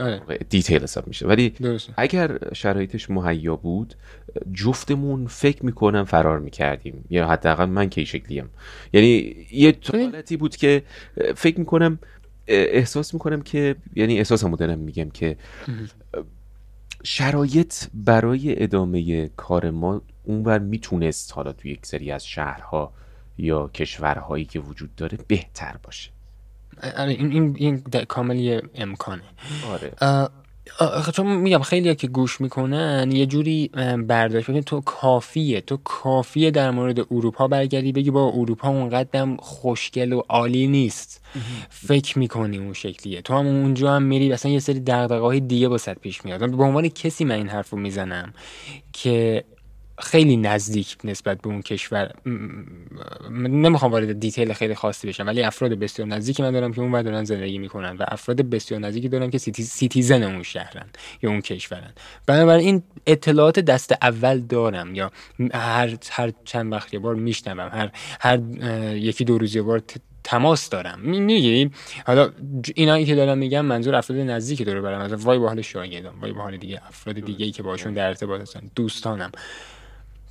آره. 0.00 0.22
دیتیل 0.50 0.82
حساب 0.82 1.06
میشه. 1.06 1.26
ولی 1.26 1.50
درسته. 1.50 1.92
اگر 1.96 2.38
شرایطش 2.54 3.10
مهیا 3.10 3.56
بود 3.56 3.94
جفتمون 4.52 5.26
فکر 5.26 5.66
می‌کنم 5.66 6.04
فرار 6.04 6.38
می‌کردیم. 6.38 7.04
یا 7.10 7.28
حداقل 7.28 7.64
من 7.64 7.88
که 7.88 8.04
شکلیم. 8.04 8.50
یعنی 8.92 9.36
یه 9.52 9.74
حالتی 9.92 10.36
بود 10.36 10.56
که 10.56 10.82
فکر 11.36 11.58
می‌کنم 11.58 11.98
احساس 12.46 13.14
می‌کنم 13.14 13.42
که 13.42 13.76
یعنی 13.94 14.18
احساسمو 14.18 14.56
دارم 14.56 14.78
میگم 14.78 15.10
که 15.10 15.36
شرایط 17.02 17.74
برای 17.94 18.62
ادامه 18.62 19.28
کار 19.28 19.70
ما 19.70 20.02
اونور 20.24 20.58
می‌تونست 20.58 21.32
حالا 21.32 21.52
تو 21.52 21.68
یک 21.68 21.86
سری 21.86 22.10
از 22.10 22.26
شهرها 22.26 22.92
یا 23.38 23.68
کشورهایی 23.68 24.44
که 24.44 24.60
وجود 24.60 24.94
داره 24.96 25.18
بهتر 25.28 25.76
باشه. 25.82 26.10
آره، 26.96 27.12
این 27.12 27.32
این 27.32 27.56
این 27.58 28.04
کامل 28.08 28.60
امکانه. 28.74 29.22
آره. 29.68 29.92
چون 31.14 31.36
میگم 31.36 31.62
خیلی 31.62 31.94
که 31.94 32.06
گوش 32.06 32.40
می‌کنن 32.40 33.12
یه 33.12 33.26
جوری 33.26 33.70
برداشت 34.06 34.50
بگن 34.50 34.60
تو 34.60 34.80
کافیه. 34.80 35.60
تو 35.60 35.76
کافیه 35.84 36.50
در 36.50 36.70
مورد 36.70 37.00
اروپا 37.00 37.48
برگردی 37.48 37.92
بگی 37.92 38.10
با 38.10 38.28
اروپا 38.28 38.68
اونقدر 38.68 39.36
خوشگل 39.38 40.12
و 40.12 40.22
عالی 40.28 40.66
نیست. 40.66 41.20
فکر 41.70 42.18
می‌کنی 42.18 42.58
اون 42.58 42.72
شکلیه. 42.72 43.22
تو 43.22 43.34
هم 43.34 43.46
اونجا 43.46 43.92
هم 43.92 44.02
میری 44.02 44.32
اصلا 44.32 44.52
یه 44.52 44.58
سری 44.58 44.80
دقدقه 44.80 45.20
های 45.20 45.40
دیگه 45.40 45.68
باست 45.68 45.94
پیش 45.94 46.24
میاد 46.24 46.56
به 46.56 46.64
عنوان 46.64 46.88
کسی 46.88 47.24
من 47.24 47.34
این 47.34 47.48
حرف 47.48 47.70
رو 47.70 47.78
می‌زنم 47.78 48.34
که 48.92 49.44
خیلی 50.02 50.36
نزدیک 50.36 50.96
نسبت 51.04 51.40
به 51.40 51.48
اون 51.48 51.62
کشور. 51.62 52.12
نمی‌خوام 53.30 53.92
وارد 53.92 54.20
detail 54.20 54.52
خیلی 54.52 54.74
خاصی 54.74 55.08
بشم 55.08 55.26
ولی 55.26 55.42
افراد 55.42 55.72
بسیار 55.72 56.08
نزدیکی 56.08 56.42
من 56.42 56.52
دارم 56.52 56.72
که 56.72 56.80
اون 56.80 57.02
دارن 57.02 57.24
زندگی 57.24 57.58
می‌کنن 57.58 57.96
و 57.96 58.04
افراد 58.08 58.36
بسیار 58.36 58.80
نزدیکی 58.80 59.08
دارم 59.08 59.30
که 59.30 59.38
citizen 59.38 60.22
اون 60.22 60.42
شهرن 60.42 60.86
یا 61.22 61.30
اون 61.30 61.40
کشورن. 61.40 61.92
بنابراین 62.26 62.66
این 62.66 62.82
اطلاعات 63.06 63.58
دست 63.58 63.92
اول 64.02 64.40
دارم 64.40 64.94
یا 64.94 65.10
هر 65.54 65.96
هر 66.10 66.32
چند 66.44 66.72
وقت 66.72 66.94
یه 66.94 67.00
بار 67.00 67.14
میشنوم 67.14 67.70
هر 67.72 67.90
هر 68.20 68.38
یکی 68.96 69.24
دو 69.24 69.38
روز 69.38 69.56
یه 69.56 69.62
بار 69.62 69.82
تماس 70.24 70.70
دارم. 70.70 71.00
می‌گیری 71.00 71.70
حالا 72.06 72.30
اینایی 72.74 73.04
که 73.04 73.14
دارم 73.14 73.38
میگم 73.38 73.64
منظور 73.64 73.94
افراد 73.94 74.18
نزدیک 74.20 74.66
داره 74.66 74.80
برام 74.80 75.14
و 75.14 75.38
یا 75.38 75.48
حالا 75.48 75.62
شاگردان 75.62 76.14
و 76.20 76.32
یا 76.32 76.42
حالا 76.42 76.56
دیگه 76.56 76.80
افراد 76.88 77.20
دیگه 77.20 77.46
ای 77.46 77.52
که 77.52 77.62
باشون 77.62 77.92
در 77.92 78.06
ارتباط 78.06 78.40
هستن 78.40 78.70
دوستانم. 78.74 79.32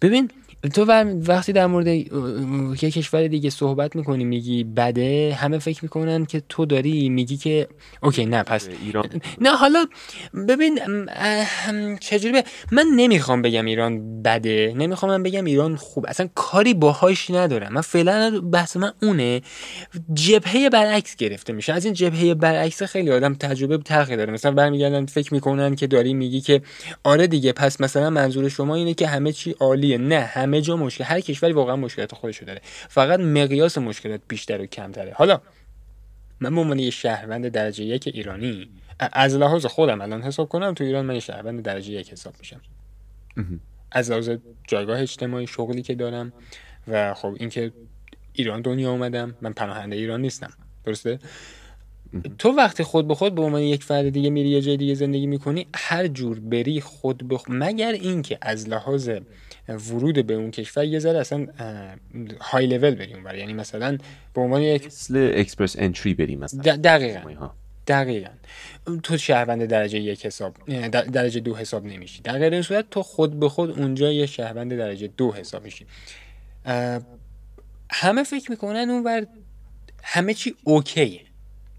ببین 0.02 0.32
تو 0.74 0.86
وقتی 1.28 1.54
در 1.54 1.68
مورد 1.68 1.88
یه 1.88 2.92
کشور 2.92 3.28
دیگه 3.28 3.50
صحبت 3.50 3.96
می‌کنی 3.96 4.24
میگی 4.24 4.64
بده 4.64 5.38
همه 5.40 5.60
فکر 5.60 5.80
می‌کنن 5.84 6.26
که 6.26 6.44
تو 6.50 6.66
داری 6.66 7.10
میگی 7.10 7.38
که 7.38 7.68
اوکی 8.04 8.26
نه 8.26 8.44
پس. 8.44 8.70
ایران. 8.86 9.10
نه 9.42 9.50
حالا 9.56 9.86
ببین 10.48 10.80
چجوری 12.00 12.42
من 12.72 12.86
نمی‌خوام 12.96 13.42
بگم 13.42 13.66
ایران 13.66 14.22
بده 14.22 14.74
نمی‌خوام 14.78 15.12
من 15.12 15.24
بگم 15.24 15.46
ایران 15.46 15.76
خوب 15.76 16.06
اصلا 16.08 16.30
کاری 16.36 16.74
باهاش 16.74 17.32
ندارم. 17.32 17.74
من 17.74 17.82
فعلا 17.82 18.42
بحث 18.42 18.78
من 18.78 18.92
اونه. 19.02 19.42
جبهه 20.14 20.70
برعکس 20.70 21.16
گرفته 21.16 21.54
میشه. 21.54 21.74
از 21.74 21.86
این 21.86 21.94
جبهه 21.94 22.34
برعکس 22.34 22.84
خیلی 22.84 23.12
آدم 23.12 23.34
تجربه 23.34 23.78
تلخی 23.78 24.16
داره. 24.16 24.34
مثلا 24.34 24.52
برمیگردن 24.52 25.06
فکر 25.06 25.34
می‌کنن 25.34 25.76
که 25.76 25.88
داری 25.88 26.14
میگی 26.14 26.42
که 26.42 26.62
آره 27.04 27.28
دیگه 27.28 27.54
پس 27.54 27.82
مثلا 27.82 28.10
منظور 28.10 28.50
شما 28.50 28.76
اینه 28.76 28.94
که 28.94 29.08
همه 29.08 29.32
چی 29.32 29.56
عالیه. 29.60 29.98
نه 29.98 30.20
همه 30.20 30.51
جا 30.60 30.76
مشکل 30.78 31.04
هر 31.04 31.20
کشوری 31.20 31.54
واقعا 31.54 31.76
مشکلات 31.76 32.16
خودشو 32.16 32.46
داره. 32.46 32.62
فقط 32.90 33.20
مقیاس 33.20 33.78
مشکلات 33.78 34.22
بیشتر 34.28 34.62
و 34.62 34.66
کمتره. 34.66 35.14
حالا 35.14 35.42
من 36.40 36.56
به 36.56 36.62
عنوان 36.62 36.80
یه 36.80 36.90
شهروند 36.90 37.48
درجه 37.48 37.84
یک 37.84 38.08
ایرانی 38.08 38.70
از 39.00 39.36
لحاظ 39.36 39.66
خودم 39.66 40.02
الان 40.02 40.22
حساب 40.22 40.50
کنم 40.50 40.74
تو 40.74 40.84
ایران 40.84 41.06
من 41.06 41.14
یه 41.14 41.20
شهروند 41.20 41.64
درجه 41.64 41.92
یک 41.92 42.12
حساب 42.12 42.34
میشم. 42.40 42.62
از 43.92 44.12
لحاظ 44.12 44.30
جایگاه 44.68 45.02
اجتماعی 45.02 45.48
شغلی 45.48 45.82
که 45.82 45.96
دارم 45.96 46.34
و 46.88 47.14
خب 47.14 47.36
اینکه 47.40 47.72
ایران 48.34 48.62
دنیا 48.62 48.92
اومدم 48.92 49.36
من 49.42 49.54
پناهنده 49.54 49.96
ایران 49.96 50.22
نیستم. 50.22 50.54
درسته؟ 50.86 51.20
تو 52.38 52.50
وقتی 52.50 52.84
خود 52.84 53.08
به 53.08 53.16
خود 53.16 53.36
به 53.36 53.42
عنوان 53.42 53.62
یک 53.62 53.84
فرد 53.84 54.10
دیگه 54.10 54.30
میری 54.30 54.50
یه 54.50 54.62
جای 54.62 54.78
دیگه 54.78 54.94
زندگی 54.94 55.28
می‌کنی 55.28 55.68
هر 55.76 56.08
جور 56.08 56.40
بری 56.40 56.82
خود 56.82 57.28
به 57.28 57.38
خود 57.38 57.56
مگر 57.56 57.92
اینکه 57.92 58.38
از 58.42 58.70
لحاظ 58.70 59.10
ورود 59.70 60.28
به 60.28 60.34
اون 60.34 60.52
کشور 60.52 60.84
یه 60.84 61.00
ذره 61.00 61.20
اصلا 61.20 61.48
های 62.42 62.68
لول 62.68 62.96
بریم 62.96 63.16
اونور. 63.16 63.36
یعنی 63.36 63.54
مثلا 63.54 63.98
به 64.34 64.42
عنوان 64.42 64.62
یک 64.62 64.86
مثل 64.86 65.32
اکسپرس 65.36 65.76
انتری 65.80 66.14
بریم 66.14 66.40
مثلا. 66.40 66.62
دقیقا. 66.76 67.50
دقیقا. 67.88 68.30
تو 69.04 69.18
شهروند 69.18 69.66
درجه 69.66 70.00
یک 70.00 70.26
حساب 70.26 70.56
درجه 70.90 71.40
دو 71.40 71.56
حساب 71.56 71.86
نمیشی. 71.86 72.22
در 72.22 72.38
غیر 72.38 72.54
این 72.54 72.62
صورت 72.62 72.90
تو 72.90 73.04
خود 73.04 73.40
به 73.40 73.50
خود 73.50 73.80
اونجا 73.80 74.12
یه 74.12 74.26
شهروند 74.26 74.78
درجه 74.78 75.08
دو 75.08 75.32
حساب 75.32 75.64
میشی. 75.64 75.86
همه 77.92 78.24
فکر 78.24 78.52
می‌کنن 78.52 78.90
اونور 78.90 79.28
همه 80.04 80.34
چی 80.34 80.56
اوکیه. 80.64 81.22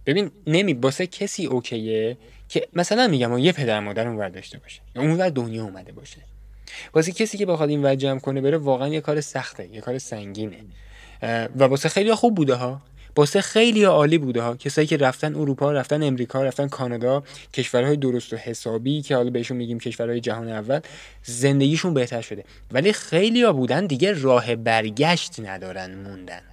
ببین 0.06 0.30
نمی 0.46 0.74
باسه 0.74 1.06
کسی 1.06 1.46
اوکیه 1.46 2.16
که 2.48 2.68
مثلا 2.72 3.08
میگم 3.08 3.38
یه 3.38 3.52
پدر 3.52 3.80
مادر 3.80 4.08
اونور 4.08 4.28
داشته 4.28 4.58
باشه 4.58 4.80
یا 4.96 5.02
اونور 5.02 5.28
دنیا 5.28 5.64
اومده 5.64 5.92
باشه. 5.92 6.18
واسه 6.94 7.12
کسی 7.12 7.38
که 7.38 7.46
بخواد 7.46 7.68
این 7.68 7.96
جمع 7.98 8.18
کنه 8.18 8.40
بره 8.40 8.56
واقعا 8.56 8.88
یه 8.88 9.00
کار 9.00 9.20
سخته 9.20 9.68
یه 9.72 9.80
کار 9.80 9.98
سنگینه. 9.98 10.56
و 11.56 11.64
واسه 11.64 11.88
خیلی 11.88 12.14
خوب 12.14 12.34
بوده 12.34 12.54
ها. 12.54 12.80
واسه 13.16 13.40
خیلی 13.40 13.84
عالی 13.84 14.18
بوده 14.18 14.42
ها. 14.42 14.56
کسایی 14.56 14.86
که 14.86 14.96
رفتن 14.96 15.34
اروپا 15.34 15.72
رفتن 15.72 16.02
امریکا 16.02 16.42
رفتن 16.42 16.68
کانادا 16.68 17.22
کشورهای 17.52 17.96
درست 17.96 18.32
و 18.32 18.36
حسابی 18.36 19.02
که 19.02 19.16
حالا 19.16 19.30
بهشون 19.30 19.56
میگیم 19.56 19.80
کشورهای 19.80 20.20
جهان 20.20 20.48
اول 20.48 20.80
زندگیشون 21.22 21.94
بهتر 21.94 22.20
شده. 22.20 22.44
ولی 22.70 22.92
خیلی 22.92 23.42
ها 23.42 23.52
بودن 23.52 23.86
دیگه 23.86 24.12
راه 24.22 24.56
برگشت 24.56 25.40
ندارن 25.40 25.94
موندن. 25.94 26.51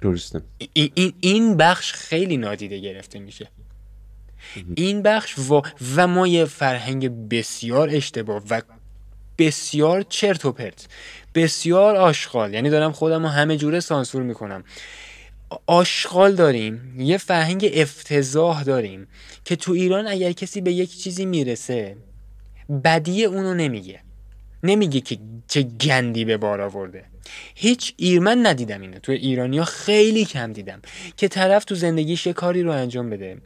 درسته. 0.00 0.40
این, 0.72 1.12
این 1.20 1.56
بخش 1.56 1.92
خیلی 1.92 2.36
نادیده 2.36 2.78
گرفته 2.78 3.18
میشه. 3.18 3.48
این 4.74 5.02
بخش 5.02 5.38
و, 5.38 5.62
و 5.96 6.06
ما 6.06 6.26
یه 6.26 6.44
فرهنگ 6.44 7.28
بسیار 7.28 7.88
اشتباه 7.92 8.42
و 8.50 8.62
بسیار 9.38 10.02
چرت 10.02 10.44
و 10.44 10.52
پرت. 10.52 10.88
بسیار 11.34 11.96
آشغال. 11.96 12.54
یعنی 12.54 12.70
دارم 12.70 12.92
خودم 12.92 13.22
رو 13.22 13.28
همه 13.28 13.56
جوره 13.56 13.80
سانسور 13.80 14.22
می‌کنم. 14.22 14.64
آشغال 15.66 16.34
داریم. 16.34 17.00
یه 17.00 17.18
فرهنگ 17.18 17.70
افتضاح 17.74 18.62
داریم 18.62 19.08
که 19.44 19.56
تو 19.56 19.72
ایران 19.72 20.06
اگر 20.06 20.32
کسی 20.32 20.60
به 20.60 20.72
یک 20.72 20.98
چیزی 20.98 21.26
می‌رسه 21.26 21.96
بدی 22.84 23.24
اونو 23.24 23.54
نمیگه. 23.54 24.00
نمیگه 24.62 25.00
که 25.00 25.18
چه 25.48 25.62
گندی 25.62 26.24
به 26.24 26.36
بار 26.36 26.60
آورده. 26.60 27.04
هیچ 27.54 27.94
ایرمن 27.96 28.46
ندیدم 28.46 28.80
اینو. 28.80 28.98
تو 28.98 29.12
ایرانیا 29.12 29.64
خیلی 29.64 30.24
کم 30.24 30.52
دیدم 30.52 30.82
که 31.16 31.28
طرف 31.28 31.64
تو 31.64 31.74
زندگیش 31.74 32.26
یه 32.26 32.32
کاری 32.32 32.62
رو 32.62 32.72
انجام 32.72 33.10
بده. 33.10 33.38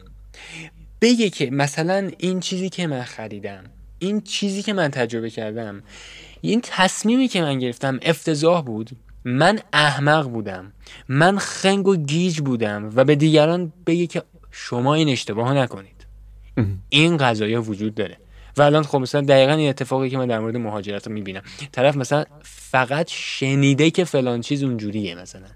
بگه 1.01 1.29
که 1.29 1.51
مثلا 1.51 2.11
این 2.17 2.39
چیزی 2.39 2.69
که 2.69 2.87
من 2.87 3.03
خریدم 3.03 3.63
این 3.99 4.21
چیزی 4.21 4.61
که 4.61 4.73
من 4.73 4.91
تجربه 4.91 5.29
کردم 5.29 5.83
این 6.41 6.61
تصمیمی 6.63 7.27
که 7.27 7.41
من 7.41 7.59
گرفتم 7.59 7.99
افتضاح 8.01 8.61
بود. 8.61 8.89
من 9.25 9.59
احمق 9.73 10.29
بودم. 10.29 10.73
من 11.07 11.37
خنگ 11.37 11.87
و 11.87 11.95
گیج 11.95 12.39
بودم 12.39 12.91
و 12.95 13.03
به 13.03 13.15
دیگران 13.15 13.73
بگه 13.85 14.07
که 14.07 14.23
شما 14.51 14.93
این 14.93 15.09
اشتباه 15.09 15.53
نکنید. 15.53 16.05
این 16.89 17.17
قضایی 17.17 17.55
وجود 17.55 17.95
داره. 17.95 18.17
و 18.57 18.61
الان 18.61 18.83
خب 18.83 18.97
مثلا 18.97 19.21
دقیقا 19.21 19.53
این 19.53 19.69
اتفاقی 19.69 20.09
که 20.09 20.17
من 20.17 20.27
در 20.27 20.39
مورد 20.39 20.57
مهاجرت 20.57 21.07
رو 21.07 21.13
می‌بینم. 21.13 21.41
طرف 21.71 21.97
مثلا 21.97 22.25
فقط 22.43 23.07
شنیده 23.09 23.91
که 23.91 24.03
فلان 24.03 24.41
چیز 24.41 24.63
اونجوریه 24.63 25.15
مثلا. 25.15 25.47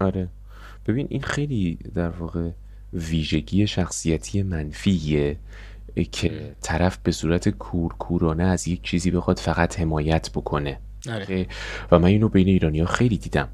آره. 0.00 0.28
ببین 0.86 1.06
این 1.10 1.22
خیلی 1.22 1.78
در 1.94 2.08
واقع 2.08 2.50
ویژگی 2.92 3.66
شخصیتی 3.66 4.42
منفیه 4.42 5.36
که 6.12 6.54
طرف 6.62 6.98
به 7.02 7.12
صورت 7.12 7.48
کورکورانه 7.48 8.44
از 8.44 8.68
یک 8.68 8.82
چیزی 8.82 9.10
بخواد 9.10 9.38
فقط 9.38 9.80
حمایت 9.80 10.30
بکنه. 10.30 10.80
آره. 11.10 11.46
و 11.90 11.98
من 11.98 12.08
اینو 12.08 12.28
بین 12.28 12.48
ایرانی 12.48 12.80
ها 12.80 12.86
خیلی 12.86 13.18
دیدم. 13.18 13.48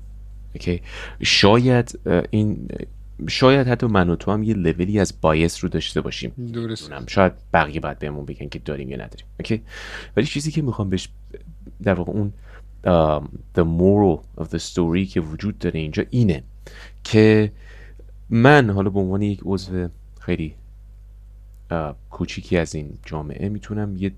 که 0.60 0.80
شاید 1.22 1.98
این 2.30 2.68
شاید 3.28 3.66
حتی 3.66 3.86
من 3.86 4.10
و 4.10 4.16
تو 4.16 4.32
هم 4.32 4.42
یه 4.42 4.54
لولی 4.54 5.00
از 5.00 5.20
بایس 5.20 5.64
رو 5.64 5.70
داشته 5.70 6.00
باشیم. 6.00 6.50
درست. 6.52 6.92
شاید 7.06 7.32
بقیه 7.52 7.80
باید 7.80 7.98
بهمون 7.98 8.24
بگن 8.24 8.48
که 8.48 8.58
داریم 8.58 8.88
یا 8.88 8.96
نداریم. 8.96 9.26
اوکی؟ 9.40 9.62
ولی 10.16 10.26
چیزی 10.26 10.50
که 10.50 10.62
می‌خوام 10.62 10.90
بهش 10.90 11.08
در 11.82 11.94
واقع 11.94 12.12
اون 12.12 12.32
the 13.54 13.64
moral 13.64 14.42
of 14.42 14.44
the 14.44 14.58
story 14.58 15.08
که 15.12 15.20
وجود 15.20 15.58
داره 15.58 15.80
اینجا 15.80 16.04
اینه 16.10 16.42
که 17.04 17.52
من 18.30 18.70
حالا 18.70 18.90
به 18.90 19.00
عنوان 19.00 19.22
یک 19.22 19.40
عضو 19.44 19.88
خیلی 20.20 20.54
کوچیکی 22.10 22.58
از 22.58 22.74
این 22.74 22.98
جامعه 23.04 23.48
می‌تونم 23.48 23.96
یه 23.96 24.12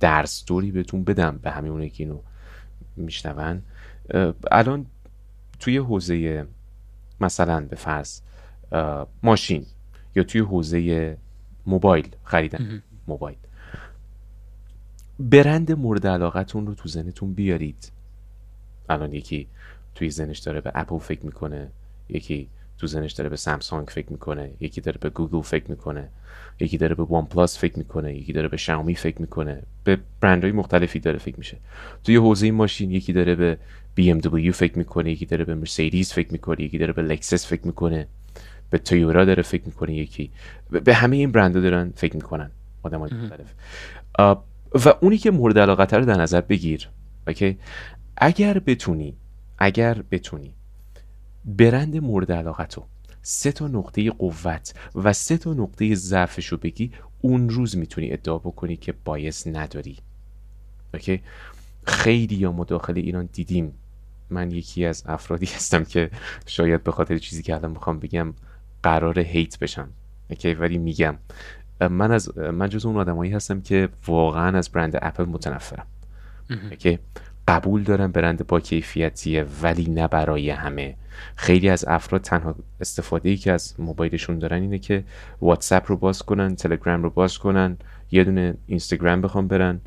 درس 0.00 0.44
دوری 0.44 0.70
بهتون 0.70 1.04
بدم 1.04 1.38
به 1.42 1.50
همه 1.50 1.68
اونه 1.68 1.88
که 1.88 2.04
اینو 2.04 2.18
میشنون. 2.96 3.62
الان 4.50 4.86
توی 5.60 5.76
حوزه 5.76 6.46
مثلا 7.24 7.60
به 7.60 7.76
فرض 7.76 8.20
ماشین 9.22 9.66
یا 10.14 10.22
توی 10.22 10.40
حوزه 10.40 11.16
موبایل 11.66 12.08
خریدن. 12.24 12.82
موبایل. 13.08 13.38
برند 15.18 15.72
مورد 15.72 16.06
علاقتون 16.06 16.66
رو 16.66 16.74
تو 16.74 16.88
ذهنتون 16.88 17.34
بیارید. 17.34 17.92
الان 18.88 19.12
یکی 19.12 19.48
توی 19.94 20.10
ذهنش 20.10 20.38
داره 20.38 20.60
به 20.60 20.72
اپل 20.74 20.98
فکر 20.98 21.26
می‌کنه 21.26 21.68
یکی 22.08 22.48
تو 22.82 22.88
ذهنش 22.88 23.12
داره 23.12 23.30
به 23.30 23.36
سامسونگ 23.36 23.88
فکر 23.88 24.12
می‌کنه 24.12 24.50
یکی 24.60 24.80
داره 24.80 24.98
به 25.00 25.10
گوگل 25.10 25.42
فکر 25.42 25.70
می‌کنه 25.70 26.08
یکی 26.60 26.78
داره 26.78 26.94
به 26.94 27.02
OnePlus 27.02 27.58
فکر 27.58 27.78
می‌کنه 27.78 28.14
یکی 28.16 28.32
داره 28.32 28.48
به 28.48 28.56
شیائومی 28.56 28.94
فکر 28.94 29.20
می‌کنه 29.20 29.62
به 29.84 29.98
برندهای 30.20 30.52
مختلفی 30.52 30.98
داره 30.98 31.18
فکر 31.18 31.38
میشه. 31.38 31.56
توی 32.04 32.16
حوزه 32.16 32.50
ماشین 32.50 32.90
یکی 32.90 33.12
داره 33.12 33.34
به 33.34 33.58
BMW 33.98 34.50
فکر 34.50 34.78
می‌کنه 34.78 35.10
یکی 35.10 35.26
داره 35.26 35.44
به 35.44 35.54
مرسدس 35.54 36.14
فکر 36.14 36.32
می‌کنه 36.32 36.62
یکی 36.62 36.78
داره 36.78 36.92
به 36.92 37.02
لکسس 37.02 37.46
فکر 37.46 37.66
می‌کنه 37.66 38.06
به 38.70 38.78
تویوتا 38.78 39.24
داره 39.24 39.42
فکر 39.42 39.62
می‌کنه 39.66 39.94
یکی 39.94 40.30
به 40.84 40.94
همه 40.94 41.16
این 41.16 41.32
برندها 41.32 41.62
دارن 41.62 41.92
فکر 41.96 42.16
می‌کنن 42.16 42.50
آدمای 42.82 43.10
مختلف. 43.14 43.54
و 44.74 44.94
اونی 45.00 45.18
که 45.18 45.30
مورد 45.30 45.58
علاقه 45.58 45.96
رو 45.96 46.04
در 46.04 46.20
نظر 46.20 46.40
بگیر 46.40 46.88
اوکی؟ 47.26 47.58
اگر 48.16 48.58
بتونی 48.58 49.16
اگر 49.58 50.02
بتونی 50.10 50.54
برند 51.44 51.96
مورد 51.96 52.32
علاقتو 52.32 52.84
سه 53.22 53.52
تا 53.52 53.68
نقطه 53.68 54.10
قوت 54.10 54.74
و 54.94 55.12
سه 55.12 55.38
تا 55.38 55.54
نقطه 55.54 55.94
ضعفش 55.94 56.46
رو 56.46 56.58
بگی 56.58 56.92
اون 57.20 57.48
روز 57.48 57.76
می‌تونی 57.76 58.12
ادعا 58.12 58.38
بکنی 58.38 58.76
که 58.76 58.94
bias 59.04 59.46
نداری. 59.46 59.96
اوکی؟ 60.94 61.22
خیلیا 61.86 62.34
ما 62.34 62.52
داخل 62.52 62.96
ایران 62.96 63.28
دیدیم. 63.32 63.74
من 64.30 64.50
یکی 64.50 64.84
از 64.84 65.02
افرادی 65.06 65.46
هستم 65.46 65.84
که 65.84 66.10
شاید 66.46 66.84
به 66.84 66.92
خاطر 66.92 67.18
چیزی 67.18 67.42
که 67.42 67.54
الان 67.54 67.70
می‌خوام 67.70 67.98
بگم 67.98 68.34
قرار 68.82 69.18
hate 69.18 69.58
بشم. 69.58 69.88
اوکی؟ 70.30 70.54
ولی 70.54 70.78
میگم. 70.78 71.16
من 71.80 72.12
از 72.12 72.38
من 72.38 72.68
جز 72.68 72.86
اون 72.86 72.96
آدمایی 72.96 73.32
هستم 73.32 73.60
که 73.60 73.88
واقعا 74.06 74.58
از 74.58 74.68
برند 74.68 74.98
اپل 75.02 75.24
متنفرم. 75.24 75.86
اوکی؟ 76.70 76.98
قبول 77.48 77.82
دارم 77.82 78.12
برند 78.12 78.46
با 78.46 78.60
کیفیتیه 78.60 79.46
ولی 79.62 79.90
نه 79.90 80.08
برای 80.08 80.50
همه. 80.50 80.96
خیلی 81.36 81.68
از 81.68 81.84
افراد 81.88 82.20
تنها 82.20 82.54
استفاده 82.80 83.28
ای 83.28 83.36
که 83.36 83.52
از 83.52 83.74
موبایلشون 83.78 84.38
دارن 84.38 84.62
اینه 84.62 84.78
که 84.78 85.04
واتساپ 85.40 85.90
رو 85.90 85.96
باز 85.96 86.22
کنن 86.22 86.56
تلگرام 86.56 87.02
رو 87.02 87.10
باز 87.10 87.38
کنن 87.38 87.76
یه 88.10 88.24
دونه 88.24 88.54
اینستاگرام 88.66 89.20
بخوام 89.20 89.48
برن. 89.48 89.80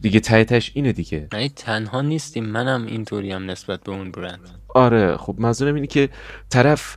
دیگه 0.00 0.20
ته 0.20 0.62
اینه 0.74 0.92
دیگه. 0.92 1.28
نه 1.32 1.48
تنها 1.48 2.02
نیستیم 2.02 2.44
منم 2.44 2.86
اینطوری 2.86 3.32
هم 3.32 3.50
نسبت 3.50 3.80
به 3.80 3.92
اون 3.92 4.10
برند. 4.10 4.40
آره 4.68 5.16
خب 5.16 5.34
منظورم 5.38 5.74
اینه 5.74 5.86
که 5.86 6.08
طرف 6.50 6.96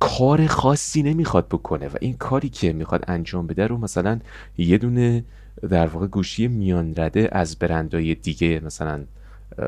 کار 0.00 0.46
خاصی 0.46 1.02
نمی‌خواد 1.02 1.48
بکنه 1.48 1.88
و 1.88 1.96
این 2.00 2.16
کاری 2.16 2.48
که 2.48 2.72
می‌خواد 2.72 3.04
انجام 3.08 3.46
بده 3.46 3.66
رو 3.66 3.78
مثلا 3.78 4.20
یه 4.58 4.78
دونه 4.78 5.24
در 5.68 5.86
واقع 5.86 6.06
گوشی 6.06 6.48
میان 6.48 6.94
رده 6.96 7.28
از 7.32 7.58
برندهای 7.58 8.14
دیگه 8.14 8.60
مثلا 8.64 9.04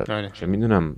آره. 0.09 0.31
چه 0.33 0.45
می‌دونم 0.45 0.95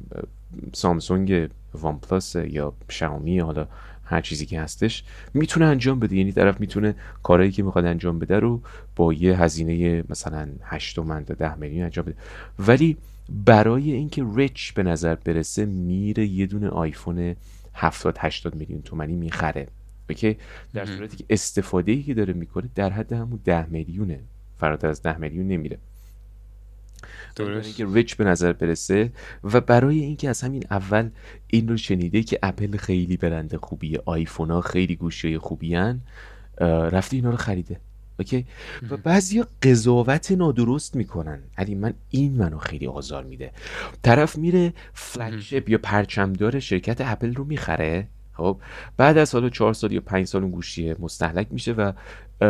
سامسونگ 0.73 1.49
OnePlus 1.73 2.35
یا 2.35 2.73
شیائومی 2.89 3.39
حالا 3.39 3.67
هر 4.03 4.21
چیزی 4.21 4.45
که 4.45 4.61
هستش 4.61 5.03
می‌تونه 5.33 5.65
انجام 5.65 5.99
بده. 5.99 6.15
یعنی 6.15 6.31
طرف 6.31 6.59
می‌تونه 6.59 6.95
کارهایی 7.23 7.51
که 7.51 7.63
می‌خواد 7.63 7.85
انجام 7.85 8.19
بده 8.19 8.39
رو 8.39 8.61
با 8.95 9.13
یه 9.13 9.41
هزینه 9.41 10.03
مثلا 10.09 10.49
8 10.63 10.95
تومن 10.95 11.25
تا 11.25 11.33
10 11.33 11.55
میلیون 11.55 11.83
انجام 11.83 12.05
بده. 12.05 12.15
ولی 12.59 12.97
برای 13.29 13.91
اینکه 13.91 14.25
rich 14.35 14.73
به 14.73 14.83
نظر 14.83 15.15
برسه 15.15 15.65
میره 15.65 16.25
یه 16.25 16.45
دونه 16.45 16.69
آیفون 16.69 17.35
70 17.73 18.17
80 18.19 18.55
میلیون 18.55 18.81
تومنی 18.81 19.15
می‌خره. 19.15 19.67
اوکی؟ 20.09 20.37
در 20.73 20.85
صورتی 20.85 21.17
که 21.17 21.25
استفاده 21.29 21.91
ای 21.91 22.03
که 22.03 22.13
داره 22.13 22.33
می‌کنه 22.33 22.69
در 22.75 22.89
حد 22.89 23.13
همون 23.13 23.39
10 23.45 23.65
میلیونه. 23.69 24.19
فراتر 24.59 24.87
از 24.87 25.01
10 25.01 25.17
میلیون 25.17 25.47
نمیره. 25.47 25.77
درست. 27.35 27.65
اینکه 27.65 27.95
rich 27.95 28.15
به 28.15 28.23
نظر 28.23 28.53
برسه 28.53 29.11
و 29.43 29.61
برای 29.61 29.99
اینکه 29.99 30.29
از 30.29 30.41
همین 30.41 30.63
اول 30.71 31.09
این 31.47 31.67
رو 31.67 31.77
شنیده 31.77 32.23
که 32.23 32.39
اپل 32.43 32.77
خیلی 32.77 33.17
برند 33.17 33.57
خوبیه 33.57 34.01
آیفون 34.05 34.51
ها 34.51 34.61
خیلی 34.61 34.95
گوشی 34.95 35.37
خوبی 35.37 35.75
ان 35.75 36.01
رفته 36.91 37.15
اینا 37.15 37.29
رو 37.29 37.37
خریده. 37.37 37.79
اوکی؟ 38.19 38.45
و 38.89 38.97
بعضی 38.97 39.43
قضاوت 39.63 40.31
نادرست 40.31 40.95
می‌کنن. 40.95 41.39
علی 41.57 41.75
من 41.75 41.93
این 42.09 42.37
منو 42.37 42.57
خیلی 42.57 42.87
آزار 42.87 43.23
میده. 43.23 43.51
طرف 44.03 44.37
میره 44.37 44.73
flagship 44.93 45.69
یا 45.69 45.77
پرچمدار 45.77 46.59
شرکت 46.59 47.01
اپل 47.01 47.33
رو 47.33 47.43
می‌خره 47.43 48.07
خب؟ 48.33 48.57
بعد 48.97 49.17
از 49.17 49.33
حالا 49.33 49.49
چهار 49.49 49.73
سال 49.73 49.91
یا 49.91 50.01
پنج 50.01 50.27
سال 50.27 50.41
اون 50.41 50.51
گوشیه 50.51 50.95
مستهلک 50.99 51.47
میشه 51.51 51.71
و 51.71 51.91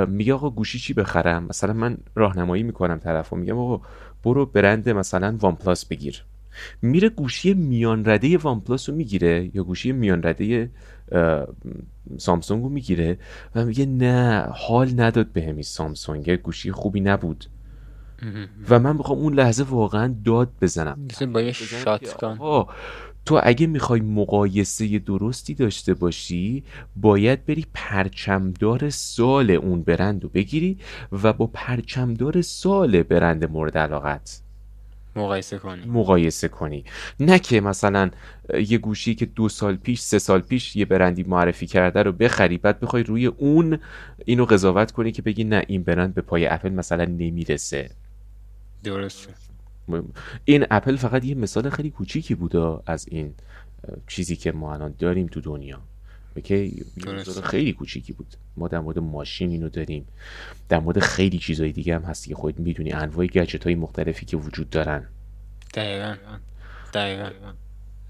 میگه 0.08 0.34
آقا 0.34 0.50
گوشی 0.50 0.80
چی 0.80 0.94
بخرم؟ 0.94 1.46
مثلا 1.50 1.74
من 1.74 1.98
راهنمایی 2.16 2.64
می‌کنم 2.64 2.98
طرف 2.98 3.34
و 3.34 3.36
میگم 3.36 3.58
آقا 3.58 3.86
برو 4.24 4.46
برند 4.46 4.90
مثلا 4.90 5.38
وان 5.40 5.56
پلاس 5.56 5.86
بگیر. 5.86 6.26
میره 6.82 7.10
گوشی 7.10 7.54
میان 7.54 8.06
رده 8.06 8.38
وان 8.38 8.60
پلاس 8.60 8.90
رو 8.90 8.96
می‌گیره 8.96 9.52
یا 9.54 9.64
گوشی 9.64 9.92
میان 9.92 10.24
رده 10.24 10.72
سامسونگ 12.18 12.64
رو 12.64 12.70
می‌گیره 12.70 13.18
و 13.56 13.66
میگه 13.66 13.86
نه 13.86 14.48
حال 14.52 15.02
نداد 15.02 15.28
به 15.28 15.44
همی 15.44 15.64
سامسونگ. 15.64 16.32
گوشی 16.32 16.72
خوبی 16.72 17.02
نبود. 17.02 17.46
و 18.70 18.80
من 18.80 18.96
می‌خوام 18.96 19.18
اون 19.18 19.34
لحظه 19.34 19.64
واقعا 19.64 20.16
داد 20.26 20.52
بزنم. 20.62 21.08
با 21.34 21.42
یه 21.42 21.52
شاتگان. 21.52 22.66
تو 23.26 23.40
اگه 23.44 23.68
می‌خوای 23.68 24.02
مقایسه 24.02 25.00
درستی 25.00 25.54
داشته 25.54 25.94
باشی 25.94 26.64
باید 26.96 27.46
بری 27.46 27.66
پرچمدار 27.74 28.90
سال 28.90 29.52
اون 29.52 29.82
برند 29.82 30.24
رو 30.24 30.30
بگیری 30.30 30.78
و 31.24 31.34
با 31.34 31.48
پرچمدار 31.48 32.42
سال 32.42 33.04
برند 33.04 33.52
مورد 33.52 33.78
علاقت 33.78 34.42
مقایسه 35.16 35.58
کنی. 35.58 35.86
مقایسه 35.86 36.48
کنی. 36.48 36.86
نه 37.20 37.40
که 37.40 37.62
مثلا 37.62 38.12
یه 38.68 38.78
گوشی 38.78 39.16
که 39.16 39.26
دو 39.26 39.50
سال 39.50 39.76
پیش 39.76 40.00
سه 40.00 40.20
سال 40.20 40.40
پیش 40.40 40.76
یه 40.76 40.86
برندی 40.86 41.24
معرفی 41.24 41.68
کرده 41.68 42.04
رو 42.04 42.12
بخری 42.12 42.58
بعد 42.58 42.80
بخوای 42.80 43.04
روی 43.04 43.26
اون 43.26 43.80
اینو 44.26 44.46
قضاوت 44.46 44.92
کنی 44.92 45.12
که 45.12 45.22
بگی 45.22 45.44
نه 45.44 45.64
این 45.68 45.84
برند 45.84 46.14
به 46.14 46.22
پای 46.22 46.48
اپل 46.48 46.70
مثلا 46.70 47.06
نمی‌رسه. 47.06 47.90
درسته. 48.84 49.45
این 50.46 50.66
اپل 50.72 50.96
فقط 50.96 51.26
یه 51.26 51.36
مثال 51.36 51.70
خیلی 51.70 51.90
کوچیکی 51.90 52.36
بوده 52.36 52.78
از 52.86 53.08
این 53.12 53.34
چیزی 54.08 54.36
که 54.36 54.52
ما 54.52 54.74
الان 54.74 54.94
داریم 55.00 55.28
تو 55.28 55.42
دنیا. 55.42 55.82
اوکی؟ 56.36 56.86
خیلی 57.44 57.74
کوچیکی 57.74 58.14
بود. 58.14 58.28
ما 58.58 58.68
در 58.68 58.80
مورد 58.80 59.00
ماشین 59.00 59.50
اینو 59.50 59.70
داریم. 59.70 60.06
در 60.70 60.80
مورد 60.80 61.00
خیلی 61.00 61.38
چیزهای 61.38 61.72
دیگه 61.72 61.96
هم 61.96 62.02
هستی 62.02 62.30
که 62.30 62.36
خودت 62.36 62.60
می‌دونی 62.60 62.92
انواع 62.92 63.26
گجت 63.26 63.64
های 63.64 63.76
مختلفی 63.76 64.26
که 64.26 64.38
وجود 64.38 64.70
دارن. 64.70 65.04
دقیقا. 65.74 66.16
دقیقا. 66.94 67.30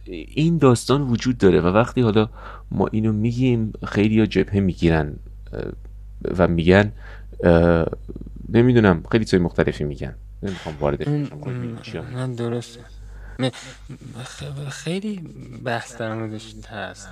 این 0.07 0.57
داستان 0.57 1.01
وجود 1.01 1.37
داره 1.37 1.61
و 1.61 1.67
وقتی 1.67 2.01
حالا 2.01 2.29
ما 2.71 2.87
اینو 2.87 3.13
میگیم 3.13 3.73
خیلی 3.87 4.19
ها 4.19 4.25
جبهه 4.25 4.59
می‌گیرن 4.59 5.15
و 6.37 6.47
میگن 6.47 6.91
نمی‌دونم 8.49 9.03
خیلی 9.11 9.25
چیزای 9.25 9.39
مختلفی 9.39 9.83
میگن. 9.83 10.15
نمی‌خوام 10.45 10.77
وارد 10.79 11.09
نه 11.09 12.35
درسته. 12.35 12.79
خیلی 14.69 15.15
بحث 15.65 15.97
در 15.97 16.13
موردش 16.13 16.53
هست. 16.69 17.09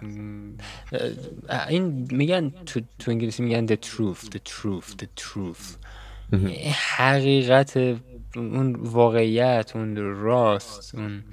این 1.70 2.08
میگن 2.12 2.50
تو, 2.66 2.82
تو 3.00 3.12
انگلیسی 3.12 3.44
میگن 3.44 3.68
the 3.68 3.78
truth 3.80 4.26
the 4.26 4.40
truth 4.50 4.90
the 5.02 5.08
truth. 5.24 5.78
حقیقت 6.98 7.78
اون 8.36 8.76
واقعیت 8.76 9.72
اون 9.76 9.96
راست 9.96 10.96
اون 10.96 11.24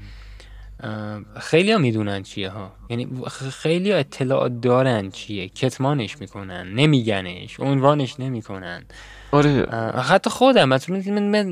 خیلی 1.41 1.73
ها 1.73 1.79
می‌دونن 1.79 2.23
چیه 2.23 2.51
ها. 2.51 2.73
یعنی 2.91 3.09
خیلی 3.51 3.91
ها 3.93 3.99
اطلاعات 3.99 4.61
دارن 4.61 5.11
چیه. 5.11 5.49
کتمانش 5.49 6.21
می‌کنن 6.21 6.75
نمیگنش 6.75 7.61
عنوانش 7.61 8.21
نمی‌کنن. 8.21 8.85
آره. 9.33 9.66
حتی 10.03 10.31
خودم 10.31 10.69
مثلا 10.69 10.97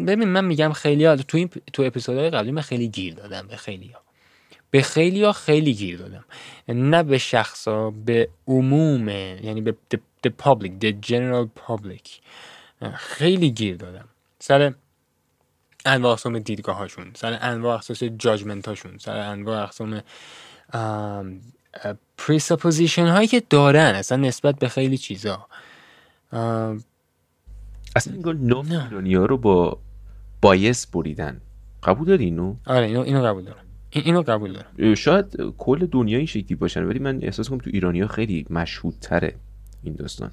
ببین 0.05 0.29
من 0.29 0.45
میگم 0.45 0.73
خیلی 0.73 1.05
ها 1.05 1.17
تو 1.17 1.37
این 1.37 1.51
تو 1.73 1.83
اپیزودهای 1.83 2.31
قبلی 2.31 2.51
من 2.51 2.62
خیلی 2.62 2.88
گیر 2.88 3.14
دادم 3.14 3.47
به 3.47 3.57
خیلی 3.57 3.88
ها. 3.88 4.01
به 4.71 4.83
خیلی 4.83 5.25
ها 5.25 5.33
خیلی 5.33 5.75
گیر 5.75 5.99
دادم. 5.99 6.25
نه 6.69 7.03
به 7.03 7.19
شخصا 7.19 7.91
به 7.91 8.29
عموم 8.49 9.09
یعنی 9.09 9.61
به 9.61 9.77
the, 9.95 10.31
public 10.45 10.71
the 10.85 10.93
general 11.07 11.49
public. 11.69 12.09
خیلی 12.95 13.51
گیر 13.51 13.77
دادم. 13.77 14.09
سر 14.38 14.75
انواع 15.87 16.12
اقسام 16.12 16.38
دیدگاه 16.38 16.77
هاشون 16.77 17.11
سر 17.14 17.38
انواع 17.41 17.75
اقسام 17.75 18.09
judgment 18.16 18.68
هاشون 18.69 18.99
سر 18.99 19.17
انواع 19.17 19.62
اقسام 19.62 20.03
presupposition 22.18 23.07
هایی 23.07 23.29
که 23.29 23.43
دارن 23.51 23.95
اصلا 23.95 24.19
نسبت 24.19 24.59
به 24.59 24.69
خیلی 24.69 24.99
چیزا. 24.99 25.47
اصلا 27.96 28.14
انگار 28.14 28.35
نام 28.35 28.66
ها 28.66 29.27
رو 29.27 29.37
با 29.37 29.79
بایس 30.42 30.87
بریدن. 30.87 31.40
قبول 31.83 32.07
داری 32.07 32.24
اینو؟ 32.24 32.55
آره 32.66 32.87
اینو, 32.87 33.01
اینو 33.01 33.22
قبول 33.22 33.44
دارم. 33.44 33.64
اینو 33.90 34.22
قبول 34.22 34.53
دارم. 34.53 34.94
شاید 34.94 35.27
کل 35.59 35.87
دنیا 35.87 36.18
این 36.18 36.27
شکلی 36.27 36.55
باشن 36.55 36.85
ولی 36.85 36.98
من 36.98 37.18
احساس 37.22 37.48
کنم 37.48 37.59
تو 37.59 37.70
ایرانی 37.72 38.01
ها 38.01 38.07
خیلی 38.07 38.46
مشهودتره 38.51 39.35
این 39.83 39.94
داستان. 39.94 40.31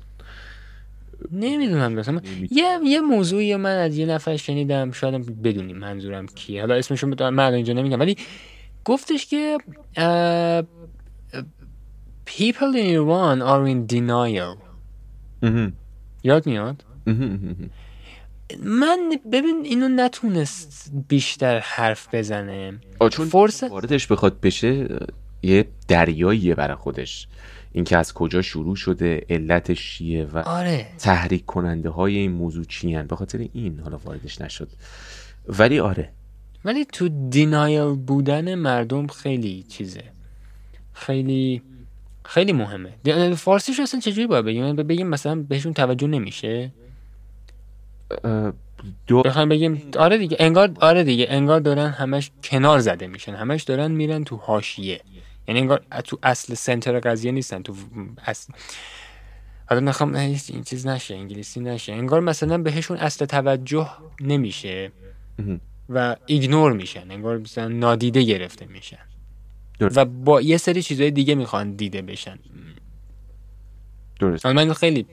نمی‌دونم 1.31 1.93
مثلا 1.93 2.21
یه 2.51 2.79
یه 2.83 3.01
موضوعی 3.01 3.55
من 3.55 3.77
از 3.77 3.97
یه 3.97 4.05
نفر 4.05 4.37
شنیدم 4.37 4.91
شاید 4.91 5.41
بدونیم 5.41 5.77
منظورم 5.77 6.27
کیه. 6.27 6.61
حالا 6.61 6.75
اسمشون 6.75 7.09
بدونم 7.09 7.33
من 7.33 7.53
اینجا 7.53 7.73
نمیگم 7.73 7.99
ولی 7.99 8.17
گفتش 8.85 9.25
که 9.25 9.57
people 12.25 12.73
in 12.73 12.87
Iran 12.99 13.41
are 13.41 13.65
in 13.67 13.93
denial. 13.93 14.57
یاد 16.23 16.45
میاد؟ 16.45 16.83
من 18.63 19.11
ببین 19.31 19.61
اینو 19.63 19.87
نتونست 19.87 20.91
بیشتر 21.07 21.59
حرف 21.59 22.15
بزنه. 22.15 22.79
چون 23.11 23.27
فرصت 23.27 23.71
واردش 23.71 24.07
بخواد 24.07 24.39
بشه 24.39 24.99
یه 25.43 25.67
دریاییه 25.87 26.55
برای 26.55 26.75
خودش. 26.75 27.27
اینکه 27.71 27.97
از 27.97 28.13
کجا 28.13 28.41
شروع 28.41 28.75
شده 28.75 29.25
علتش 29.29 29.97
چیه 29.97 30.25
و 30.25 30.37
آره. 30.37 30.87
تحریک 30.99 31.45
کننده 31.45 31.89
های 31.89 32.17
این 32.17 32.31
موضوع 32.31 32.63
چی 32.63 32.97
به 33.03 33.15
خاطر 33.15 33.47
این 33.53 33.79
حالا 33.79 33.97
واردش 33.97 34.41
نشد. 34.41 34.69
ولی 35.47 35.79
آره. 35.79 36.09
ولی 36.65 36.85
تو 36.85 37.29
دینایل 37.29 37.95
بودن 37.95 38.55
مردم 38.55 39.07
خیلی 39.07 39.63
چیزه. 39.63 40.03
خیلی 40.93 41.61
خیلی 42.25 42.53
مهمه. 42.53 43.35
فارسیش 43.35 43.79
اصلا 43.79 43.99
چجوری 43.99 44.27
باید 44.27 44.45
بگیم؟ 44.45 44.75
بگیم 44.75 45.07
مثلا 45.07 45.35
بهشون 45.35 45.73
توجه 45.73 46.07
نمیشه؟ 46.07 46.71
دو 49.07 49.21
بخوایم 49.21 49.49
بگیم 49.49 49.91
آره 49.97 50.17
دیگه 50.17 50.37
انگار 50.39 50.71
آره 50.79 51.03
دیگه 51.03 51.27
انگار 51.29 51.59
دارن 51.59 51.89
همش 51.89 52.31
کنار 52.43 52.79
زده 52.79 53.07
میشن. 53.07 53.35
همش 53.35 53.63
دارن 53.63 53.91
میرن 53.91 54.23
تو 54.23 54.35
حاشیه. 54.35 55.01
یعنی 55.47 55.59
انگار 55.59 55.81
تو 56.03 56.19
اصل 56.23 56.53
سنتر 56.53 56.99
قضیه 56.99 57.31
نیستن 57.31 57.61
تو 57.61 57.75
اصل 58.25 58.53
حالا 59.69 59.81
نخوام 59.81 60.15
این 60.15 60.63
چیز 60.63 60.87
نشه 60.87 61.15
انگلیسی 61.15 61.59
نشه. 61.59 61.93
انگار 61.93 62.19
مثلا 62.19 62.57
بهشون 62.57 62.97
اصل 62.97 63.25
توجه 63.25 63.89
نمیشه 64.21 64.91
و 65.89 66.15
ایگنور 66.25 66.73
میشن. 66.73 67.11
انگار 67.11 67.37
مثلا 67.37 67.67
نادیده 67.67 68.23
گرفته 68.23 68.65
میشن. 68.65 69.05
و 69.79 70.05
با 70.05 70.41
یه 70.41 70.57
سری 70.57 70.81
چیزهای 70.81 71.11
دیگه 71.11 71.35
می‌خوان 71.35 71.75
دیده 71.75 72.01
بشن. 72.01 72.39
درست. 74.19 74.45
من 74.45 74.73
خیلی 74.73 75.05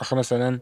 آخه 0.00 0.16
مثلا 0.16 0.58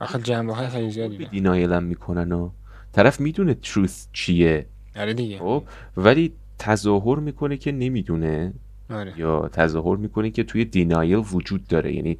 آخه 0.00 0.18
جنبه 0.18 0.54
های 0.54 0.68
خیلی 0.68 0.90
زیادی. 0.90 1.26
دینایلم 1.26 1.82
می‌کنن 1.82 2.32
و 2.32 2.50
طرف 2.92 3.20
می‌دونه 3.20 3.54
تروث 3.54 4.06
چیه. 4.12 4.66
آره 4.96 5.14
دیگه. 5.14 5.38
خب 5.38 5.64
ولی 5.96 6.32
تظاهر 6.58 7.18
می‌کنه 7.18 7.56
که 7.56 7.72
نمی‌دونه. 7.72 8.52
آره. 8.90 9.14
یا 9.16 9.48
تظاهر 9.52 9.96
می‌کنه 9.96 10.30
که 10.30 10.44
توی 10.44 10.64
دینایل 10.64 11.24
وجود 11.32 11.66
داره. 11.66 11.94
یعنی 11.94 12.18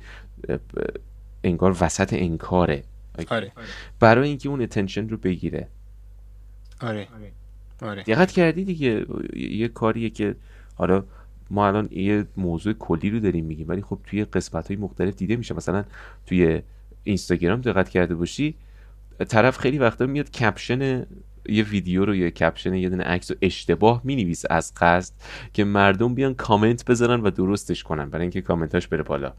انگار 1.45 1.77
وسط 1.81 2.13
انکاره. 2.13 2.83
آره. 3.29 3.53
برای 4.01 4.29
اینکه 4.29 4.49
اون 4.49 4.63
اتنشن 4.63 5.09
رو 5.09 5.17
بگیره. 5.17 5.69
آره. 6.81 7.09
آره. 7.83 8.03
دقت 8.03 8.33
کردی 8.33 8.65
دیگه؟ 8.65 9.07
یه 9.37 9.69
کاریه 9.69 10.11
که 10.11 10.37
حالا 10.75 11.05
ما 11.53 11.67
الان 11.67 11.89
یه 11.91 12.25
موضوع 12.37 12.73
کلی 12.73 13.11
رو 13.11 13.21
داریم 13.21 13.45
میگیم 13.45 13.69
ولی 13.69 13.83
خب 13.83 13.99
توی 14.07 14.25
قسمت 14.25 14.69
های 14.69 14.77
مختلف 14.77 15.15
دیده 15.17 15.37
میشه. 15.37 15.55
مثلا 15.55 15.85
توی 16.27 16.63
اینستاگرام 17.05 17.61
دقت 17.61 17.89
کرده 17.89 18.15
باشی 18.15 18.55
طرف 19.29 19.59
خیلی 19.59 19.79
وقتا 19.79 20.07
میاد 20.07 20.31
کپشن 20.31 21.07
یه 21.49 21.63
ویدیو 21.63 22.05
رو 22.05 22.15
یا 22.15 22.31
کپشن 22.31 22.75
یه 22.75 22.89
دونه 22.89 23.05
عکس 23.05 23.31
رو 23.31 23.37
اشتباه 23.43 24.01
می‌نویسه 24.05 24.49
از 24.51 24.73
قصد 24.77 25.15
که 25.53 25.65
مردم 25.65 26.15
بیان 26.15 26.35
کامنت 26.35 26.85
بذارن 26.85 27.21
و 27.21 27.31
درستش 27.31 27.83
کنن 27.83 28.11
برای 28.11 28.23
اینکه 28.23 28.41
کامنتاش 28.41 28.89
بره 28.89 29.03
بالا. 29.03 29.33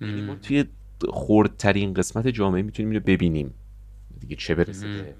یعنی 0.00 0.20
ما. 0.20 0.34
توی 0.34 0.64
خردترین 1.10 1.94
قسمت 1.94 2.28
جامعه 2.28 2.62
می‌تونیم 2.62 2.90
اینو 2.90 3.02
ببینیم. 3.06 3.54
دیگه 4.20 4.36
چه 4.36 4.54
برسه 4.54 5.14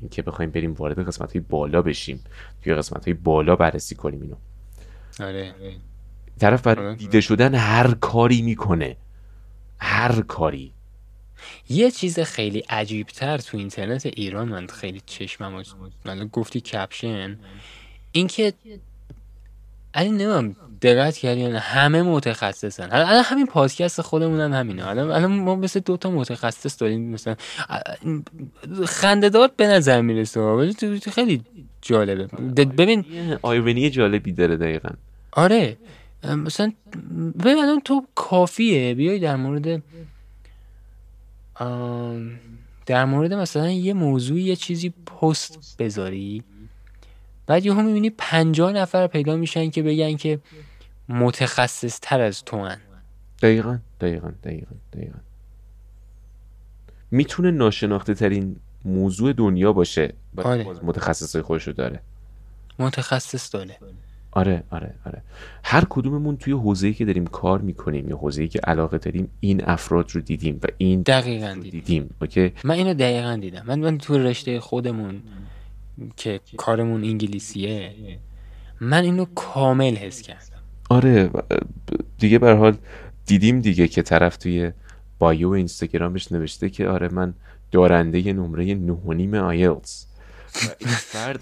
اینکه 0.00 0.22
بخوایم 0.22 0.50
بریم 0.50 0.72
وارد 0.72 1.06
قسمت 1.06 1.32
های 1.32 1.40
بالا 1.48 1.82
بشیم 1.82 2.20
توی 2.62 2.74
قسمت 2.74 3.04
های 3.04 3.14
بالا 3.14 3.56
بررسی 3.56 3.94
کنیم 3.94 4.22
اینو. 4.22 4.36
آره. 5.22 5.54
طرف 6.40 6.66
آره. 6.66 6.76
برای 6.80 6.96
دیده 6.96 7.20
شدن 7.20 7.54
هر 7.54 7.94
کاری 7.94 8.42
می‌کنه. 8.42 8.96
هر 9.78 10.20
کاری. 10.22 10.72
یه 11.68 11.90
چیز 11.90 12.20
خیلی 12.20 12.58
عجیب 12.58 13.06
تر 13.06 13.38
تو 13.38 13.56
اینترنت 13.56 14.06
ایران 14.06 14.48
من 14.48 14.66
خیلی 14.66 15.02
چشمم 15.06 15.62
حالا 16.04 16.26
گفتی 16.26 16.60
کپشن 16.60 17.38
اینکه 18.12 18.52
علی 19.94 20.10
نمیم 20.10 20.56
دقت 20.82 21.16
کردی 21.16 21.42
همه 21.44 22.02
متخصصن. 22.02 22.88
الان 22.92 23.24
همین 23.24 23.46
پادکست 23.46 24.00
خودمون 24.00 24.40
هم 24.40 24.52
همینه. 24.52 24.86
الان 24.88 25.10
الان 25.10 25.32
ما 25.32 25.56
مثل 25.56 25.80
دوتا 25.80 26.10
متخصص 26.10 26.82
داریم. 26.82 27.10
مثلا 27.10 27.36
خندهدار 28.86 29.50
به 29.56 29.66
نظر 29.66 30.00
می‌رسه. 30.00 30.40
ولی 30.40 30.74
تو- 30.74 30.98
تو 30.98 31.10
خیلی 31.10 31.42
جالبه. 31.82 32.26
ببین 32.64 33.04
آیرونی 33.42 33.90
جالبی 33.90 34.32
داره 34.32 34.56
دقیقا. 34.56 34.88
آره. 35.32 35.76
مثلا 36.24 36.72
ببین 37.38 37.58
الان 37.58 37.80
تو 37.80 38.06
کافیه. 38.14 38.94
بیای 38.94 39.18
در 39.18 39.36
مورد 39.36 39.82
در 42.86 43.04
مورد 43.04 43.32
مثلا 43.32 43.70
یه 43.70 43.94
موضوع 43.94 44.38
یه 44.38 44.56
چیزی 44.56 44.90
پست 44.90 45.76
بذاری. 45.78 46.44
بعد 47.46 47.66
یهو 47.66 47.82
می‌بینی 47.82 48.10
پنجاه 48.10 48.72
نفر 48.72 49.06
پیدا 49.06 49.36
میشن 49.36 49.70
که 49.70 49.82
بگن 49.82 50.16
که 50.16 50.40
متخصص 51.08 51.98
تر 52.02 52.20
از 52.20 52.44
تو 52.44 52.64
هن. 52.64 52.80
دقیقا 53.42 53.78
دقیقا 54.00 54.30
دقیقا 54.44 54.74
دقیقا. 54.92 55.18
می‌تونه 57.10 57.50
ناشناخته 57.50 58.14
ترین 58.14 58.56
موضوع 58.84 59.32
دنیا 59.32 59.72
باشه 59.72 60.14
آره. 60.36 60.64
باز 60.64 60.84
متخصصای 60.84 61.42
خودشو 61.42 61.72
داره. 61.72 62.00
متخصص 62.78 63.54
داره. 63.54 63.78
آره 64.32 64.62
آره 64.70 64.94
آره. 65.06 65.22
هر 65.64 65.84
کدوممون 65.90 66.36
توی 66.36 66.52
حوزه‌ای 66.52 66.94
که 66.94 67.04
داریم 67.04 67.26
کار 67.26 67.60
می‌کنیم 67.60 68.08
یا 68.08 68.16
حوزه‌ای 68.16 68.48
که 68.48 68.60
علاقه 68.64 68.98
داریم 68.98 69.30
این 69.40 69.64
افراد 69.64 70.10
رو 70.12 70.20
دیدیم 70.20 70.60
و 70.62 70.66
این 70.78 71.02
دقیقا 71.02 71.48
رو 71.48 71.54
دیدم 71.54 71.70
دیدیم 71.70 72.14
اوکی؟ 72.20 72.52
من 72.64 72.74
اینو 72.74 72.94
دقیقا 72.94 73.38
دیدم. 73.40 73.62
من, 73.66 73.78
من 73.80 73.98
تو 73.98 74.18
رشته 74.18 74.60
خودمون 74.60 75.22
که 76.16 76.40
کارمون 76.56 77.04
انگلیسیه 77.04 77.92
من 78.80 79.02
اینو 79.02 79.24
کامل 79.34 79.96
حس 79.96 80.22
کردم. 80.22 80.62
آره 80.90 81.30
دیگه 82.18 82.38
به 82.38 82.54
حال 82.54 82.76
دیدیم 83.26 83.60
دیگه 83.60 83.88
که 83.88 84.02
طرف 84.02 84.36
توی 84.36 84.72
بایو 85.18 85.48
اینستاگرامش 85.48 86.32
نوشته 86.32 86.70
که 86.70 86.88
آره 86.88 87.08
من 87.08 87.34
دارنده 87.72 88.32
نمره 88.32 88.74
نه 88.74 88.92
و 88.92 89.12
نیم 89.12 89.34
آیلتس. 89.34 90.06
و 90.54 90.68
این 90.78 90.90
فرد 90.90 91.40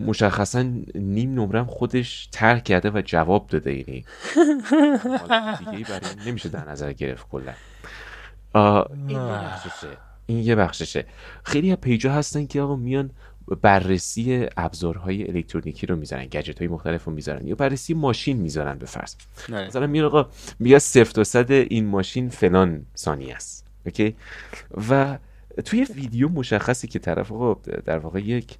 مشخصا 0.00 0.62
نیم 0.94 1.34
نمرم 1.34 1.66
خودش 1.66 2.28
ترک 2.32 2.64
کرده 2.64 2.90
و 2.90 3.02
جواب 3.04 3.46
داده. 3.46 3.74
یعنی 3.74 4.04
حالت 5.28 5.58
دیگه 5.58 5.76
ای 5.76 5.84
برای 5.84 6.14
نمیشه 6.26 6.48
در 6.48 6.70
نظر 6.70 6.92
گرفت 6.92 7.28
کلا. 7.28 7.54
این 8.54 9.10
یه 9.10 9.18
بخششه. 9.18 9.88
این 10.26 10.38
یه 10.38 10.54
بخششه. 10.54 11.06
خیلی 11.44 11.72
از 11.72 11.76
پیجا 11.76 12.12
هستن 12.12 12.46
که 12.46 12.60
آقا 12.60 12.76
میان 12.76 13.10
بررسی 13.62 14.46
ابزارهای 14.56 15.30
الکترونیکی 15.30 15.86
رو 15.86 15.96
می‌ذارن 15.96 16.24
گجت 16.24 16.58
های 16.58 16.68
مختلف 16.68 17.04
رو 17.04 17.12
می‌ذارن 17.12 17.46
یا 17.46 17.54
بررسی 17.54 17.94
ماشین 17.94 18.36
می‌ذارن 18.36 18.78
به 18.78 18.86
فرض. 18.86 19.14
مثلا 19.48 19.86
میان 19.86 20.04
آقا 20.04 20.28
میگه 20.58 20.78
صفر 20.78 21.12
تا 21.12 21.24
صد 21.24 21.50
این 21.50 21.86
ماشین 21.86 22.28
فلان 22.28 22.86
ثانیه 22.96 23.34
است. 23.34 23.66
اوکی؟ 23.86 24.16
و 24.90 25.18
توی 25.64 25.84
ویدیو 25.84 26.28
مشخصی 26.28 26.88
که 26.88 26.98
طرف 26.98 27.32
آقا 27.32 27.60
در 27.84 27.98
واقع 27.98 28.20
یک 28.20 28.58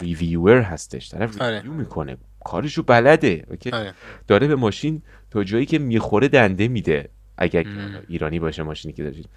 ریویور 0.00 0.60
هستش. 0.60 1.10
طرف 1.10 1.42
آره. 1.42 1.60
review 1.60 1.72
می‌کنه. 1.72 2.16
کارشو 2.44 2.82
بلده. 2.82 3.44
اوکی؟ 3.50 3.70
آره. 3.70 3.94
داره 4.28 4.46
به 4.46 4.56
ماشین 4.56 5.02
تا 5.30 5.44
جایی 5.44 5.66
که 5.66 5.78
می‌خوره 5.78 6.28
دنده 6.28 6.68
میده. 6.68 7.08
اگر 7.36 7.64
ایرانی 8.08 8.38
باشه 8.38 8.62
ماشینی 8.62 8.94
که 8.94 9.02
دارید. 9.02 9.28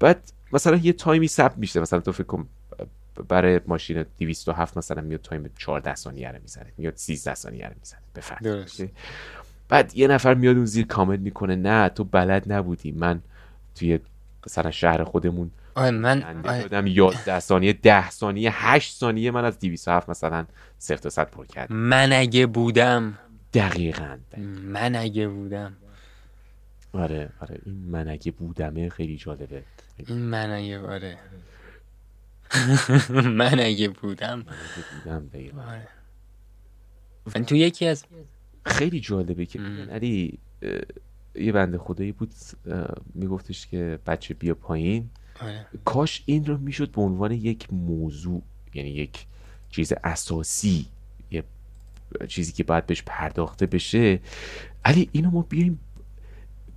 بعد 0.00 0.32
مثلا 0.52 0.76
یه 0.76 0.92
تایمی 0.92 1.28
ثبت 1.28 1.58
میشه. 1.58 1.80
مثلا 1.80 2.00
تو 2.00 2.12
فکر 2.12 2.26
کن 2.26 2.48
برای 3.28 3.60
ماشین 3.66 4.04
207 4.18 4.76
مثلا 4.76 5.02
میاد 5.02 5.20
تایم 5.20 5.50
14 5.58 5.94
ثانیه 5.94 6.28
رو 6.28 6.38
می‌زنه. 6.42 6.72
میاد 6.76 6.96
13 6.96 7.34
ثانیه 7.34 7.66
رو 7.66 7.74
می‌زنه. 7.78 8.56
اوکی؟ 8.56 8.90
بعد 9.68 9.96
یه 9.96 10.08
نفر 10.08 10.34
میاد 10.34 10.56
اون 10.56 10.66
زیر 10.66 10.86
کامنت 10.86 11.20
می‌کنه. 11.20 11.56
نه 11.56 11.88
تو 11.88 12.04
بلد 12.04 12.52
نبودی. 12.52 12.92
من 12.92 13.20
توی 13.74 13.98
مثلا 14.46 14.70
شهر 14.70 15.04
خودمون 15.04 15.50
آره 15.74 15.90
من 15.90 16.20
دنده 16.20 16.48
آره. 16.50 16.62
دادم 16.62 16.86
11 16.86 17.40
ثانیه 17.40 17.72
10 17.72 18.10
ثانیه 18.10 18.50
8 18.54 18.96
ثانیه 18.96 19.30
من 19.30 19.44
از 19.44 19.58
207 19.58 20.08
مثلا 20.08 20.46
0 20.78 20.96
تا 20.96 21.10
100 21.10 21.30
پر 21.30 21.46
کردم. 21.46 21.76
من 21.76 22.12
اگه 22.12 22.46
بودم. 22.46 23.18
دقیقاً 23.54 24.18
من 24.62 24.96
اگه 24.96 25.28
بودم. 25.28 25.76
آره 26.92 27.30
آره. 27.40 27.58
این 27.66 27.74
من 27.74 28.08
اگه 28.08 28.32
بودمه 28.32 28.88
خیلی 28.88 29.16
جالبه. 29.16 29.62
این 29.96 30.18
من 30.18 30.50
اگه 30.50 30.78
آره. 30.80 31.18
من 33.40 33.60
اگه 33.60 33.88
بودم. 33.88 34.44
من 35.06 35.28
اگه 35.34 35.50
بودم. 35.50 35.58
آره. 35.68 35.88
من 37.36 37.44
تو 37.44 37.56
یکی 37.56 37.86
از 37.86 38.04
خیلی 38.66 39.00
جالبه 39.00 39.46
که 39.46 39.60
علی 39.90 40.38
یه 41.34 41.52
بنده 41.52 41.78
خدایی 41.78 42.12
بود 42.12 42.34
میگفتش 43.14 43.66
که 43.66 43.98
بچه 44.06 44.34
بیا 44.34 44.54
پایین. 44.54 45.10
آره. 45.40 45.66
کاش 45.84 46.22
این 46.26 46.46
رو 46.46 46.58
می‌شد 46.58 46.90
به 46.90 47.02
عنوان 47.02 47.32
یک 47.32 47.72
موضوع 47.72 48.42
یعنی 48.74 48.90
یک 48.90 49.26
چیز 49.70 49.92
اساسی 50.04 50.86
یه 51.30 51.44
چیزی 52.28 52.52
که 52.52 52.64
باید 52.64 52.86
بهش 52.86 53.02
پرداخته 53.06 53.66
بشه 53.66 54.20
علی 54.84 55.08
اینو 55.12 55.30
ما 55.30 55.42
بیایم 55.42 55.80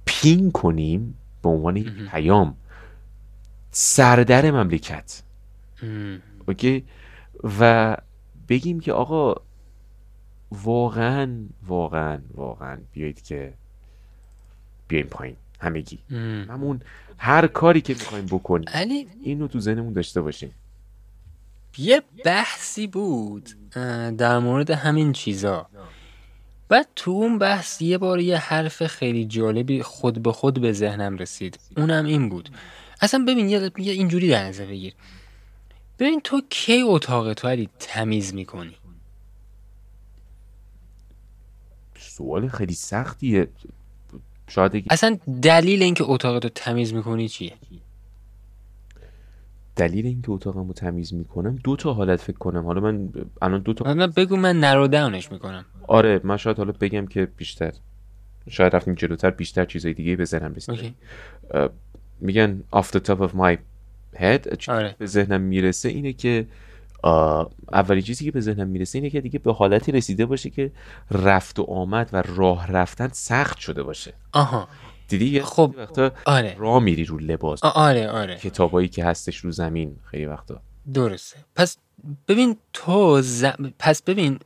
پین 0.06 0.52
کنیم 0.52 1.18
به 1.42 1.50
عنوان 1.50 1.78
یک. 1.78 2.10
پیام 2.12 2.56
سردر 3.72 4.52
مملکت. 4.52 5.24
اوکی 6.48 6.86
و 7.60 7.98
بگیم 8.50 8.80
که 8.80 8.94
آقا 8.94 9.36
واقعا 10.52 11.36
واقعا 11.68 12.20
واقعا 12.34 12.78
بیایید 12.92 13.22
که 13.22 13.54
بیایم 14.88 15.08
پایین 15.08 15.36
همگی. 15.60 16.00
همون 16.50 16.82
هر 17.18 17.48
کاری 17.48 17.82
که 17.82 17.94
می‌خوایم 17.94 18.26
بکنیم. 18.26 18.70
علی 18.70 19.08
اینو 19.22 19.48
تو 19.48 19.60
ذهنمون 19.60 19.94
داشته 19.94 20.22
باشیم. 20.22 20.52
یه 21.78 22.02
بحثی 22.26 22.88
بود 22.88 23.50
در 24.18 24.40
مورد 24.40 24.72
همین 24.72 25.14
چیزا. 25.14 25.68
بعد 26.70 26.88
تو 26.96 27.12
اون 27.12 27.40
بحث 27.40 27.82
یه 27.82 27.98
بار 27.98 28.20
یه 28.20 28.38
حرف 28.38 28.88
خیلی 28.88 29.26
جالبی 29.26 29.84
خود 29.84 30.24
به 30.24 30.32
خود 30.32 30.62
به 30.62 30.74
ذهنم 30.74 31.18
رسید. 31.18 31.60
اونم 31.78 32.06
این 32.06 32.30
بود. 32.30 32.50
اصلا 33.02 33.26
ببین 33.28 33.50
یه 33.50 33.72
یه 33.78 33.94
اینجوری 33.94 34.30
در 34.30 34.44
نظر 34.44 34.66
بگیر. 34.66 34.94
ببین 36.00 36.22
تو 36.22 36.42
کی 36.50 36.82
اتاق 36.82 37.34
تو 37.34 37.48
علی 37.48 37.70
تمیز 37.80 38.34
می‌کنی؟ 38.34 38.78
سوال 42.00 42.48
خیلی 42.48 42.74
سختیه. 42.74 43.48
شاید 44.48 44.76
اگه 44.76 44.86
اصلا 44.90 45.18
دلیل 45.42 45.84
اینکه 45.84 46.04
اتاق 46.08 46.40
تو 46.40 46.50
تمیز 46.50 46.94
می‌کنی 46.94 47.30
چیه؟ 47.30 47.54
دلیل 49.76 50.06
اینکه 50.06 50.32
اتاقمو 50.32 50.74
تمیز 50.74 51.14
می‌کنم 51.14 51.56
دو 51.64 51.76
تا 51.76 51.94
حالت 51.94 52.22
فکر 52.22 52.38
کنم. 52.38 52.66
حالا 52.66 52.82
من 52.82 53.10
الان 53.42 53.62
دو 53.62 53.74
تا 53.74 53.94
من 53.94 54.08
بگو 54.08 54.36
من 54.36 54.60
نرو 54.60 54.88
داونش 54.88 55.32
می‌کنم. 55.32 55.66
آره 55.88 56.22
من 56.24 56.38
شاید 56.38 56.58
حالا 56.58 56.72
بگم 56.72 57.08
که 57.08 57.26
بیشتر. 57.38 57.74
شاید 58.50 58.76
رفتیم 58.76 58.94
جلوتر 58.94 59.30
بیشتر 59.30 59.66
چیزای 59.66 59.94
دیگه 59.94 60.16
به 60.16 60.26
ذهنم 60.26 60.54
رسید 60.54 60.96
میگن 62.20 62.64
off 62.76 62.86
the 62.86 63.00
top 63.00 63.20
of 63.20 63.32
my 63.36 63.58
head 64.16 64.70
آره. 64.70 64.96
به 64.98 65.06
ذهنم 65.06 65.42
می‌رسه 65.42 65.90
اینه 65.90 66.14
که 66.14 66.46
آه، 67.04 67.52
اولی 67.74 68.02
چیزی 68.02 68.26
که 68.26 68.32
به 68.32 68.42
ذهنم 68.42 68.68
می‌رسه 68.68 68.98
اینه 68.98 69.10
که 69.10 69.22
دیگه 69.22 69.40
به 69.40 69.54
حالتی 69.54 69.92
رسیده 69.92 70.26
باشه 70.26 70.50
که 70.50 70.72
رفت 71.12 71.60
و 71.60 71.64
آمد 71.64 72.10
و 72.14 72.24
راه 72.26 72.72
رفتن 72.72 73.10
سخت 73.12 73.58
شده 73.58 73.84
باشه. 73.84 74.14
آها. 74.32 74.68
دیدی 75.08 75.42
خب، 75.42 75.74
وقتا 75.78 76.12
آره. 76.26 76.56
راه 76.60 76.84
میری 76.84 77.06
رو 77.06 77.18
لباس. 77.18 77.64
آره 77.64 78.10
آره. 78.10 78.36
کتابایی 78.36 78.88
که 78.88 79.06
هستش 79.06 79.38
رو 79.38 79.52
زمین 79.52 79.96
خیلی 80.12 80.26
وقتا. 80.26 80.62
درسته. 80.94 81.38
پس 81.56 81.78
ببین 82.28 82.58
تو 82.74 83.22
ز... 83.22 83.46
پس 83.80 84.02
ببین 84.02 84.40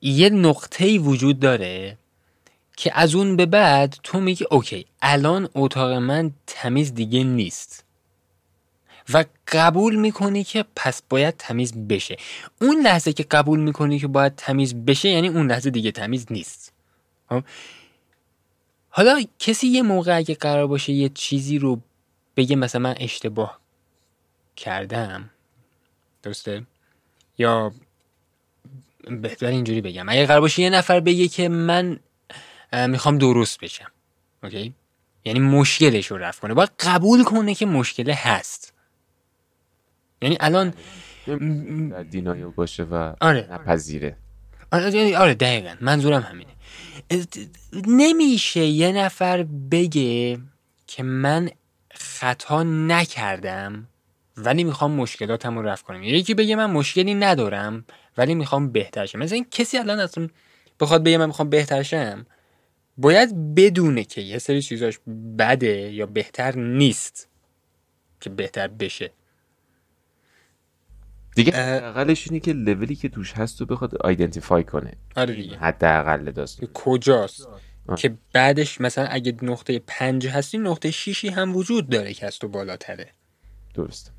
یه 0.00 0.30
نقطه 0.30 0.84
ای 0.84 0.98
وجود 0.98 1.40
داره 1.40 1.98
که 2.76 2.90
از 2.94 3.14
اون 3.14 3.36
به 3.36 3.46
بعد 3.46 3.96
تو 4.02 4.20
میگی 4.20 4.44
اوکی 4.50 4.86
الان 5.02 5.48
اتاق 5.54 5.92
من 5.92 6.30
تمیز 6.46 6.94
دیگه 6.94 7.24
نیست. 7.24 7.84
و 9.12 9.24
قبول 9.48 9.94
می‌کنی 9.96 10.44
که 10.44 10.64
پس 10.76 11.02
باید 11.08 11.34
تمیز 11.36 11.88
بشه. 11.88 12.16
اون 12.60 12.80
لحظه 12.80 13.12
که 13.12 13.22
قبول 13.22 13.60
می‌کنی 13.60 13.98
که 13.98 14.06
باید 14.06 14.34
تمیز 14.36 14.74
بشه 14.74 15.08
یعنی 15.08 15.28
اون 15.28 15.50
لحظه 15.50 15.70
دیگه 15.70 15.92
تمیز 15.92 16.26
نیست. 16.30 16.72
خب؟ 17.28 17.42
حالا 18.90 19.22
کسی 19.38 19.66
یه 19.66 19.82
موقع 19.82 20.16
اگه 20.16 20.34
قرار 20.34 20.66
باشه 20.66 20.92
یه 20.92 21.08
چیزی 21.08 21.58
رو 21.58 21.80
بگه 22.36 22.56
مثلا 22.56 22.80
من 22.80 22.94
اشتباه 22.98 23.60
کردم 24.56 25.30
درسته؟ 26.22 26.66
یا 27.38 27.72
بهتر 29.08 29.46
اینجوری 29.46 29.80
بگم. 29.80 30.08
اگه 30.08 30.26
قرار 30.26 30.40
باشه 30.40 30.62
یه 30.62 30.70
نفر 30.70 31.00
بگه 31.00 31.28
که 31.28 31.48
من 31.48 32.00
می‌خوام 32.88 33.18
درست 33.18 33.60
بشم 33.60 33.90
اوکی؟ 34.42 34.74
یعنی 35.24 35.40
مشکلش 35.40 36.06
رو 36.06 36.16
رفت 36.16 36.40
کنه. 36.40 36.54
باید 36.54 36.70
قبول 36.80 37.24
کنه 37.24 37.54
که 37.54 37.66
مشکل 37.66 38.10
هست. 38.10 38.72
یعنی 40.22 40.36
الان 40.40 40.74
در 41.26 42.02
دینایل 42.02 42.44
باشه 42.44 42.82
و 42.82 43.12
آره. 43.20 43.48
نپذیره. 43.52 44.16
آره 44.72 44.94
یعنی- 44.94 45.14
آره 45.14 45.34
دقیقا. 45.34 45.74
منظورم 45.80 46.22
همینه. 46.22 46.50
نمیشه 47.86 48.60
یه 48.64 48.92
نفر 48.92 49.42
بگه 49.70 50.38
که 50.86 51.02
من 51.02 51.50
خطا 51.94 52.62
نکردم 52.62 53.86
ولی 54.36 54.64
می‌خوام 54.64 54.90
مشکلاتم 54.90 55.58
رو 55.58 55.62
رفع 55.62 55.84
کنم. 55.84 56.02
یکی 56.02 56.34
بگه 56.34 56.56
من 56.56 56.70
مشکلی 56.70 57.14
ندارم 57.14 57.84
ولی 58.18 58.34
می‌خوام 58.34 58.72
بهتر 58.72 59.06
شم. 59.06 59.18
مثلا 59.18 59.34
این 59.34 59.46
کسی 59.50 59.78
الان 59.78 60.00
اصلا 60.00 60.28
بخواد 60.80 61.04
بگه 61.04 61.18
من 61.18 61.26
می‌خوام 61.26 61.50
بهتر 61.50 61.82
شم 61.82 62.26
باید 62.98 63.54
بدونه 63.54 64.04
که 64.04 64.20
یه 64.20 64.38
سری 64.38 64.62
چیزاش 64.62 64.98
بده 65.38 65.92
یا 65.92 66.06
بهتر 66.06 66.56
نیست 66.56 67.28
که 68.20 68.30
بهتر 68.30 68.68
بشه. 68.68 69.12
دیگه. 71.34 71.52
حداقلش 71.52 72.28
اینه 72.28 72.40
که 72.40 72.52
لولی 72.52 72.96
که 72.96 73.08
توش 73.08 73.32
هست 73.32 73.60
رو 73.60 73.66
بخواد 73.66 73.96
آیدنتیفای 73.96 74.64
کنه. 74.64 74.92
آره 75.16 75.34
دیگه. 75.34 75.56
حداقل 75.56 76.30
داست 76.30 76.64
کجاست؟ 76.74 77.48
آه. 77.88 77.96
که 77.96 78.14
بعدش 78.32 78.80
مثلا 78.80 79.06
اگه 79.06 79.34
نقطه 79.42 79.82
پنج 79.86 80.26
هستی 80.26 80.58
نقطه 80.58 80.90
شیشی 80.90 81.28
هم 81.28 81.56
وجود 81.56 81.88
داره 81.88 82.12
که 82.12 82.26
از 82.26 82.38
تو 82.38 82.48
بالاتره. 82.48 83.06
درست. 83.74 84.12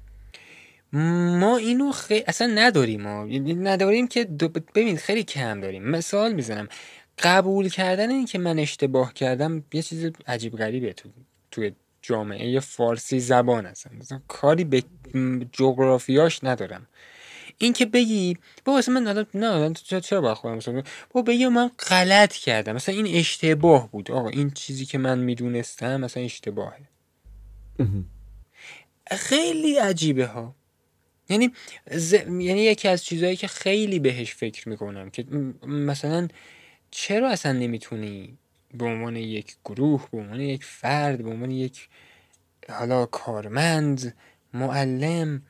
ما 0.93 1.57
اینو 1.57 1.91
خیلی 1.91 2.23
اصلا 2.27 2.47
نداریم 2.55 3.01
ما 3.01 3.25
نداریم 3.41 4.07
که 4.07 4.23
دو... 4.23 4.49
ببین 4.49 4.97
خیلی 4.97 5.23
کم 5.23 5.61
داریم. 5.61 5.83
مثال 5.83 6.33
می‌زنم. 6.33 6.67
قبول 7.23 7.69
کردن 7.69 8.09
این 8.09 8.25
که 8.25 8.39
من 8.39 8.59
اشتباه 8.59 9.13
کردم 9.13 9.63
یه 9.73 9.81
چیز 9.81 10.11
عجیب 10.27 10.57
غریبه 10.57 10.93
تو 10.93 11.09
توی 11.51 11.71
جامعه. 12.01 12.59
فارسی 12.59 13.19
زبان 13.19 13.65
هستن 13.65 13.95
مثلا 13.95 14.21
کاری 14.27 14.63
به 14.63 14.83
جغرافیاش 15.51 16.43
ندارم. 16.43 16.87
این 17.57 17.73
که 17.73 17.85
بگی 17.85 18.37
بابا 18.65 18.79
اصلا 18.79 18.93
من 18.93 19.07
الان 19.07 19.25
نه 19.33 19.51
الان 19.51 19.73
چرا 19.73 20.21
باید 20.21 20.37
خودم 20.37 20.55
مثلا 20.55 20.83
بابا 21.11 21.31
بگی 21.31 21.47
من 21.47 21.71
غلط 21.89 22.33
کردم. 22.33 22.75
مثلا 22.75 22.95
این 22.95 23.15
اشتباه 23.15 23.91
بود. 23.91 24.11
آقا 24.11 24.29
این 24.29 24.51
چیزی 24.51 24.85
که 24.85 24.97
من 24.97 25.19
می‌دونستم 25.19 26.01
مثلا 26.01 26.23
اشتباهه. 26.23 26.87
خیلی 29.11 29.77
عجیبه 29.77 30.25
ها. 30.25 30.55
یعنی 31.29 31.51
ز... 31.91 32.13
یعنی 32.13 32.61
یکی 32.61 32.87
از 32.87 33.03
چیزهایی 33.03 33.35
که 33.35 33.47
خیلی 33.47 33.99
بهش 33.99 34.33
فکر 34.33 34.69
می‌کنم 34.69 35.09
که 35.09 35.23
مثلا 35.67 36.27
چرا 36.91 37.29
اصلا 37.29 37.51
نمی‌تونی 37.51 38.37
به 38.73 38.85
عنوان 38.85 39.15
یک 39.15 39.55
گروه 39.65 40.07
به 40.11 40.17
عنوان 40.17 40.41
یک 40.41 40.63
فرد 40.63 41.23
به 41.23 41.29
عنوان 41.29 41.51
یک 41.51 41.89
حالا 42.69 43.05
کارمند 43.05 44.15
معلم 44.53 45.41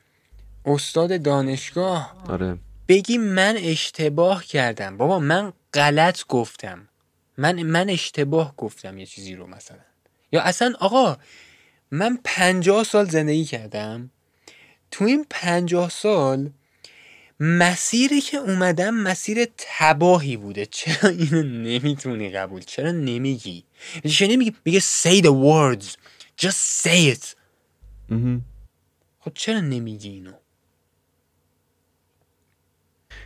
استاد 0.66 1.22
دانشگاه. 1.22 2.24
آره. 2.28 2.58
بگی 2.88 3.18
من 3.18 3.56
اشتباه 3.56 4.44
کردم. 4.44 4.96
بابا 4.96 5.18
من 5.18 5.52
غلط 5.74 6.26
گفتم. 6.28 6.88
من 7.36 7.62
من 7.62 7.90
اشتباه 7.90 8.56
گفتم 8.56 8.98
یه 8.98 9.06
چیزی 9.06 9.34
رو 9.34 9.46
مثلا. 9.46 9.78
یا 10.32 10.42
اصلا 10.42 10.72
آقا 10.80 11.16
من 11.90 12.18
پنجاه 12.24 12.84
سال 12.84 13.04
زندگی 13.04 13.44
کردم. 13.44 14.10
تو 14.90 15.04
این 15.04 15.26
پنجاه 15.30 15.90
سال 15.90 16.50
مسیری 17.40 18.20
که 18.20 18.36
اومدم 18.36 18.94
مسیر 18.94 19.46
تباهی 19.58 20.36
بوده. 20.36 20.66
چرا 20.66 21.10
اینو 21.10 21.42
نمی‌تونی 21.42 22.30
قبول؟ 22.30 22.62
چرا 22.62 22.90
نمیگی؟ 22.90 23.64
چرا 24.08 24.28
نمیگی 24.28 24.54
میگه 24.64 24.80
say 24.80 25.22
the 25.22 25.32
words. 25.32 25.86
Just 26.46 26.84
say 26.84 27.14
it. 27.14 27.34
خب 29.24 29.32
چرا 29.34 29.60
نمیگی 29.60 30.08
اینو؟ 30.08 30.32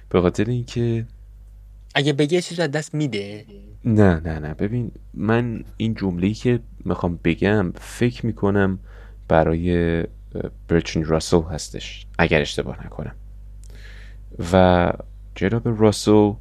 به 0.09 0.21
خاطر 0.21 0.45
اینکه 0.45 1.07
اگه 1.95 2.13
بگی 2.13 2.35
یه 2.35 2.43
چیز 2.43 2.61
از 2.61 2.71
دست 2.71 2.95
میده؟ 2.95 3.47
نه 3.85 4.21
نه 4.21 4.39
نه. 4.39 4.55
ببین 4.55 4.93
من 5.15 5.65
این 5.77 5.95
جمله‌ای 5.95 6.35
که 6.35 6.61
می‌خوام 6.85 7.21
بگم 7.25 7.73
فکر 7.81 8.27
می‌کنم 8.27 8.79
برای 9.29 10.05
برچن 10.69 11.05
راسل 11.05 11.43
هستش 11.43 12.07
اگر 12.19 12.41
اشتباه 12.41 12.87
نکنم. 12.87 13.15
و 14.53 14.93
جناب 15.35 15.81
راسل 15.81 16.33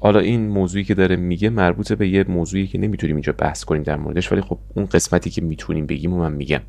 حالا 0.00 0.20
این 0.20 0.48
موضوعی 0.48 0.84
که 0.84 0.94
داره 0.94 1.16
میگه 1.16 1.50
مربوط 1.50 1.92
به 1.92 2.08
یه 2.08 2.24
موضوعی 2.24 2.66
که 2.66 2.78
نمی‌تونیم 2.78 3.16
اینجا 3.16 3.32
بحث 3.32 3.64
کنیم 3.64 3.82
در 3.82 3.96
موردش 3.96 4.32
ولی 4.32 4.40
خب 4.40 4.58
اون 4.74 4.86
قسمتی 4.86 5.30
که 5.30 5.42
می‌تونیم 5.42 5.86
بگیم 5.86 6.12
و 6.12 6.18
من 6.18 6.32
میگم. 6.32 6.60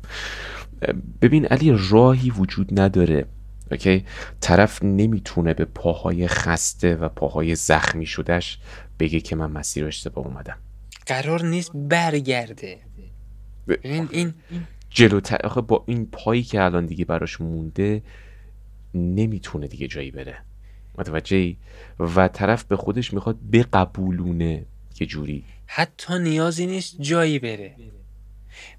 ببین 1.22 1.46
علی 1.46 1.76
راهی 1.90 2.30
وجود 2.30 2.80
نداره. 2.80 3.26
اوکی؟ 3.70 4.04
طرف 4.40 4.82
نمی‌تونه 4.82 5.54
به 5.54 5.64
پاهای 5.64 6.28
خسته 6.28 6.94
و 6.96 7.08
پاهای 7.08 7.54
زخمی 7.54 8.06
شدهش 8.06 8.58
بگه 8.98 9.20
که 9.20 9.36
من 9.36 9.50
مسیر 9.50 9.86
اشتباه 9.86 10.26
اومدم. 10.26 10.56
قرار 11.06 11.44
نیست 11.44 11.70
برگرده. 11.74 12.78
ب- 13.68 13.72
ببین 13.72 14.08
این 14.12 14.34
جلوتر 14.90 15.38
آخه 15.44 15.60
با 15.60 15.84
این 15.86 16.06
پایی 16.06 16.42
که 16.42 16.62
الان 16.62 16.86
دیگه 16.86 17.04
براش 17.04 17.40
مونده 17.40 18.02
نمی‌تونه 18.94 19.66
دیگه 19.66 19.86
جایی 19.86 20.10
بره. 20.10 20.36
متوجهی 20.98 21.56
و 21.98 22.28
طرف 22.28 22.64
به 22.64 22.76
خودش 22.76 23.14
می‌خواد 23.14 23.38
بقبولونه 23.52 24.66
یه 25.00 25.06
جوری. 25.06 25.44
حتی 25.66 26.18
نیازی 26.18 26.66
نیست 26.66 27.00
جایی 27.00 27.38
بره. 27.38 27.76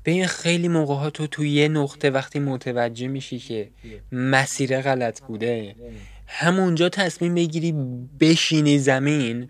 ببین 0.05 0.27
خیلی 0.27 0.67
موقع 0.67 0.93
ها 0.93 1.09
تو 1.09 1.27
تو 1.27 1.45
یه 1.45 1.67
نقطه 1.67 2.09
وقتی 2.09 2.39
متوجه 2.39 3.07
میشی 3.07 3.39
که 3.39 3.69
مسیر 4.11 4.81
غلط 4.81 5.21
بوده 5.21 5.75
همونجا 6.27 6.89
تصمیم 6.89 7.35
بگیری 7.35 7.75
بشینی 8.19 8.79
زمین. 8.79 9.49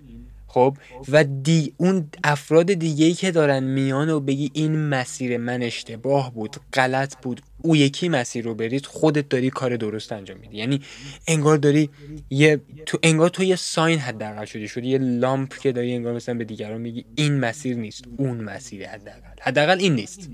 خب 0.55 0.77
و 1.11 1.23
دی 1.23 1.73
اون 1.77 2.09
افراد 2.23 2.73
دیگه 2.73 3.13
که 3.13 3.31
دارن 3.31 3.63
میان 3.63 4.09
و 4.09 4.19
بگی 4.19 4.51
این 4.53 4.89
مسیر 4.89 5.37
من 5.37 5.63
اشتباه 5.63 6.33
بود 6.33 6.55
غلط 6.73 7.15
بود 7.21 7.41
او 7.61 7.75
یکی 7.75 8.09
مسیر 8.09 8.45
رو 8.45 8.55
برید 8.55 8.85
خودت 8.85 9.29
داری 9.29 9.49
کار 9.49 9.77
درست 9.77 10.11
انجام 10.11 10.37
میدی. 10.37 10.57
یعنی 10.57 10.81
انگار 11.27 11.57
داری 11.57 11.89
یه 12.29 12.61
تو 12.85 12.97
انگار 13.03 13.29
تو 13.29 13.43
یه 13.43 13.55
ساین 13.55 13.99
حداقل 13.99 14.45
شدی 14.45 14.67
شدی 14.67 14.87
یه 14.87 14.97
لامپ 14.97 15.57
که 15.57 15.71
داری 15.71 15.93
انگار 15.93 16.13
مثلا 16.13 16.35
به 16.35 16.43
دیگران 16.43 16.81
میگی 16.81 17.05
این 17.15 17.39
مسیر 17.39 17.77
نیست 17.77 18.03
اون 18.17 18.37
مسیر 18.37 18.87
حداقل. 18.87 19.41
حداقل 19.41 19.77
این 19.79 19.95
نیست. 19.95 20.29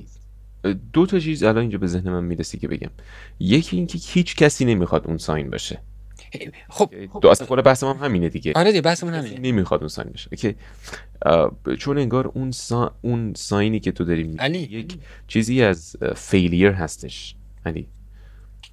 دو 0.93 1.05
تا 1.05 1.19
چیز 1.19 1.43
الان 1.43 1.57
اینجا 1.57 1.77
به 1.77 1.87
ذهن 1.87 2.09
من 2.09 2.23
می‌رسی 2.23 2.57
که 2.57 2.67
بگم. 2.67 2.91
یکی 3.39 3.77
اینکه 3.77 3.97
هیچ 4.01 4.35
کسی 4.35 4.65
نمی‌خواد 4.65 5.07
اون 5.07 5.17
ساین 5.17 5.49
باشه. 5.49 5.79
خب 6.69 6.91
دو 7.21 7.29
اصلا 7.29 7.47
کل 7.47 7.61
بحثم 7.61 7.87
هم 7.87 8.05
همینه 8.05 8.29
دیگه. 8.29 8.53
آره 8.55 8.71
دیگه 8.71 8.81
بحثمون 8.81 9.13
همینه. 9.13 9.39
نمی‌خواد 9.39 9.79
اون 9.79 9.87
ساین 9.87 10.09
بشه 10.09 10.55
اه، 11.25 11.51
چون 11.79 11.97
انگار 11.97 12.27
اون 12.27 12.51
سا... 12.51 12.95
اون 13.01 13.33
ساینی 13.35 13.79
که 13.79 13.91
تو 13.91 14.03
داری 14.03 14.23
میگی 14.23 14.37
علی. 14.37 14.59
یک 14.59 14.97
چیزی 15.27 15.63
از 15.63 15.95
فیلیر 16.15 16.71
هستش. 16.71 17.35
علی. 17.65 17.87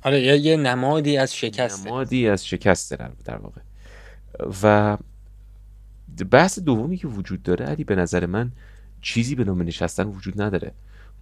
آره 0.02 0.22
یه, 0.22 0.38
یه 0.38 0.56
نمادی 0.56 1.16
از 1.16 1.36
شکست 1.36 1.86
نمادی 1.86 2.28
از 2.28 2.46
شکست 2.46 2.94
در, 2.94 3.10
در 3.24 3.36
واقع. 3.36 3.60
و 4.62 4.96
بحث 6.30 6.58
دومی 6.58 6.96
که 6.96 7.08
وجود 7.08 7.42
داره 7.42 7.66
علی 7.66 7.84
به 7.84 7.96
نظر 7.96 8.26
من 8.26 8.52
چیزی 9.02 9.34
به 9.34 9.44
نام 9.44 9.62
نشستن 9.62 10.06
وجود 10.06 10.42
نداره. 10.42 10.72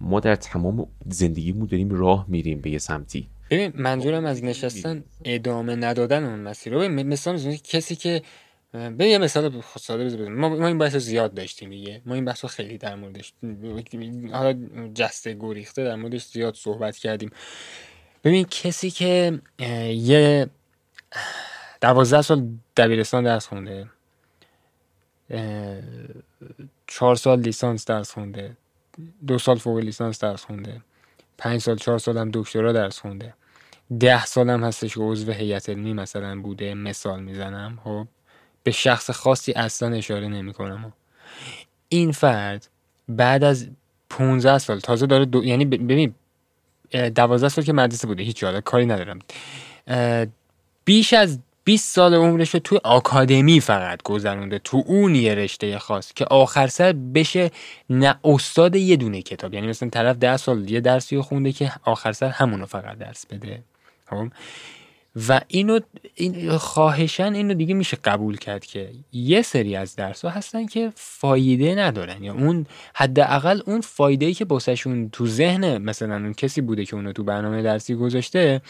ما 0.01 0.19
در 0.19 0.35
تمام 0.35 0.87
زندگیمون 1.09 1.67
داریم 1.67 1.89
راه 1.89 2.25
میریم 2.27 2.61
به 2.61 2.69
یه 2.69 2.77
سمتی. 2.77 3.27
ببین 3.49 3.73
منظورم 3.75 4.25
از 4.25 4.43
نشستن 4.43 5.03
ادامه 5.25 5.75
ندادن 5.75 6.23
اون 6.23 6.39
مسیر 6.39 6.73
رو. 6.73 6.89
مثلا 6.89 7.55
کسی 7.63 7.95
که 7.95 8.21
به 8.71 9.07
یه 9.07 9.17
مثال 9.17 9.61
ساده 9.79 10.05
بزنم. 10.05 10.35
ما, 10.35 10.49
ما 10.49 10.67
این 10.67 10.77
بحث 10.77 10.95
زیاد 10.95 11.33
داشتیم 11.33 11.69
دیگه. 11.69 12.01
ما 12.05 12.15
این 12.15 12.25
بحث 12.25 12.43
رو 12.43 12.49
خیلی 12.49 12.77
در 12.77 12.95
موردش 12.95 13.33
حالا 14.31 14.53
جسته 14.93 15.37
گریخته 15.39 15.83
در 15.83 15.95
موردش 15.95 16.25
زیاد 16.25 16.55
صحبت 16.55 16.97
کردیم. 16.97 17.31
ببین 18.23 18.45
کسی 18.45 18.91
که 18.91 19.39
یه 19.89 20.49
دوازده 21.81 22.21
سال 22.21 22.49
دبیرستان 22.77 23.23
درس 23.23 23.47
خونده 23.47 23.87
چهار 26.87 27.15
سال 27.15 27.39
لیسانس 27.39 27.85
درس 27.85 28.11
خونده 28.11 28.57
دو 29.27 29.39
سال 29.39 29.57
فوق 29.57 29.77
لیسانس 29.77 30.19
درس 30.19 30.43
خونده. 30.43 30.81
پنج 31.37 31.61
سال 31.61 31.75
چهار 31.75 31.99
سال 31.99 32.17
هم 32.17 32.29
دکترا 32.33 32.71
درس 32.71 32.99
خونده. 32.99 33.33
ده 33.99 34.25
سال 34.25 34.49
هم 34.49 34.63
هستش 34.63 34.93
که 34.93 34.99
عضو 34.99 35.31
هیئت 35.31 35.69
علمی 35.69 35.93
مثلا 35.93 36.41
بوده. 36.41 36.73
مثال 36.73 37.23
می‌زنم 37.23 37.79
خب؟ 37.83 38.07
به 38.63 38.71
شخص 38.71 39.11
خاصی 39.11 39.51
اصلا 39.51 39.95
اشاره 39.95 40.27
نمی 40.27 40.53
کنم 40.53 40.93
این 41.89 42.11
فرد 42.11 42.67
بعد 43.09 43.43
از 43.43 43.69
15 44.09 44.57
سال 44.57 44.79
تازه 44.79 45.05
داره 45.05 45.25
دو... 45.25 45.43
یعنی 45.43 45.65
ببین 45.65 46.15
دوازده 47.15 47.49
سال 47.49 47.65
که 47.65 47.73
مدرسه 47.73 48.07
بوده 48.07 48.23
هیچ 48.23 48.43
حالا 48.43 48.61
کاری 48.61 48.85
ندارم. 48.85 49.19
بیش 50.85 51.13
از 51.13 51.39
20 51.67 51.95
سال 51.95 52.13
عمرش 52.13 52.49
رو 52.49 52.59
توی 52.59 52.79
آکادمی 52.83 53.59
فقط 53.59 54.03
گذرونده 54.03 54.59
تو 54.59 54.83
اون 54.85 55.15
یه 55.15 55.35
رشته 55.35 55.79
خاص 55.79 56.13
که 56.13 56.25
آخر 56.25 56.67
سر 56.67 56.91
بشه 56.91 57.51
نه 57.89 58.19
استاد 58.23 58.75
یه 58.75 58.95
دونه 58.95 59.21
کتاب. 59.21 59.53
یعنی 59.53 59.67
مثلا 59.67 59.89
طرف 59.89 60.17
ده 60.17 60.37
سال 60.37 60.69
یه 60.69 60.79
درسی 60.79 61.15
رو 61.15 61.21
خونده 61.21 61.51
که 61.51 61.71
آخر 61.83 62.11
سر 62.11 62.29
همونو 62.29 62.65
فقط 62.65 62.97
درس 62.97 63.25
بده. 63.25 63.63
خب؟ 64.09 64.27
و 65.27 65.41
اینو 65.47 65.79
این 66.15 66.57
خواهشن 66.57 67.33
اینو 67.33 67.53
دیگه 67.53 67.73
میشه 67.73 67.97
قبول 68.03 68.37
کرد 68.37 68.65
که 68.65 68.89
یه 69.13 69.41
سری 69.41 69.75
از 69.75 69.95
درس 69.95 70.25
ها 70.25 70.31
هستن 70.31 70.65
که 70.65 70.91
فایده 70.95 71.75
ندارن. 71.75 72.23
یا 72.23 72.33
اون 72.33 72.65
حداقل 72.93 73.61
اون 73.65 73.81
فایده 73.81 74.25
ای 74.25 74.33
که 74.33 74.45
باسشون 74.45 75.09
تو 75.09 75.27
ذهن 75.27 75.77
مثلا 75.77 76.15
اون 76.15 76.33
کسی 76.33 76.61
بوده 76.61 76.85
که 76.85 76.95
اونو 76.95 77.11
تو 77.11 77.23
برنامه 77.23 77.61
درسی 77.61 77.95
گذاشته 77.95 78.61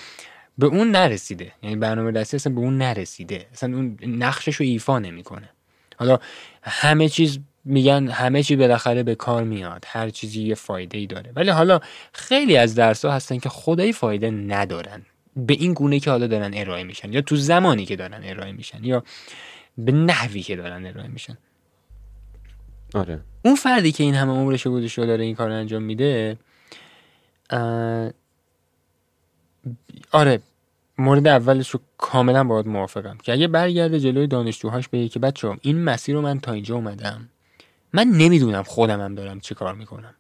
به 0.58 0.66
اون 0.66 0.92
نرسیده. 0.92 1.52
یعنی 1.64 1.76
برنامه 1.76 2.12
درسی 2.12 2.36
اصلا 2.36 2.54
به 2.54 2.60
اون 2.60 2.78
نرسیده. 2.78 3.48
اصلا 3.54 3.76
اون 3.76 3.98
نقشش 4.04 4.56
رو 4.56 4.66
ایفا 4.66 5.00
نمی‌کنه. 5.00 5.50
حالا 5.98 6.20
همه 6.64 7.10
چیز 7.10 7.40
میگن 7.66 8.08
همه 8.08 8.44
چی 8.44 8.56
بالاخره 8.56 9.04
به 9.04 9.16
کار 9.16 9.44
میاد. 9.44 9.84
هر 9.88 10.10
چیزی 10.10 10.44
یه 10.44 10.56
فایده 10.56 10.98
ای 10.98 11.08
داره. 11.08 11.32
ولی 11.36 11.50
حالا 11.50 11.80
خیلی 12.14 12.58
از 12.58 12.76
درس 12.76 13.06
ها 13.06 13.12
هستن 13.12 13.38
که 13.38 13.50
خدایی 13.50 13.94
فایده 13.94 14.32
ندارن. 14.32 15.06
به 15.36 15.54
این 15.54 15.74
گونه 15.74 16.00
که 16.00 16.12
حالا 16.12 16.28
دارن 16.28 16.52
ارائه 16.54 16.84
میشن. 16.84 17.14
یا 17.14 17.22
تو 17.22 17.36
زمانی 17.36 17.86
که 17.86 17.96
دارن 17.96 18.22
ارائه 18.24 18.52
میشن. 18.52 18.84
یا 18.84 19.04
به 19.78 19.92
نحوی 19.92 20.42
که 20.42 20.56
دارن 20.56 20.86
ارائه 20.86 21.08
میشن. 21.08 21.38
آره. 22.94 23.20
اون 23.46 23.56
فردی 23.56 23.92
که 23.92 24.04
این 24.04 24.16
همه 24.16 24.32
عمرش 24.32 24.68
گذاشته 24.68 25.06
داره 25.06 25.24
این 25.24 25.36
کار 25.36 25.52
انجام 25.52 25.84
میده 25.84 26.38
آره 30.12 30.42
مورد 30.98 31.28
اولش 31.28 31.70
رو 31.70 31.80
کاملا 31.98 32.44
باید 32.44 32.68
موافقم. 32.68 33.18
که 33.18 33.32
اگه 33.32 33.48
برگرده 33.48 34.00
جلوی 34.00 34.28
دانشجوهاش 34.28 34.88
بگه 34.88 35.10
که 35.10 35.20
بچه 35.20 35.58
این 35.62 35.84
مسیر 35.84 36.16
رو 36.16 36.22
من 36.22 36.40
تا 36.40 36.52
اینجا 36.52 36.76
اومدم. 36.76 37.30
من 37.94 38.08
نمی‌دونم 38.08 38.64
خودم 38.64 39.02
هم 39.02 39.16
دارم 39.16 39.40
چه 39.40 39.56
کار 39.56 39.76
می‌کنم. 39.76 40.14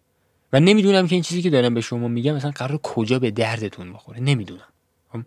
و 0.54 0.60
نمی‌دونم 0.60 1.08
که 1.08 1.16
این 1.16 1.22
چیزی 1.22 1.42
که 1.42 1.50
دارم 1.50 1.74
به 1.74 1.82
شما 1.82 2.08
میگم 2.08 2.36
مثلا 2.36 2.52
قرار 2.52 2.78
کجا 2.78 3.20
به 3.20 3.32
دردتون 3.32 3.94
بخوره. 3.94 4.20
نمی‌دونم. 4.20 4.68
خب؟ 5.14 5.20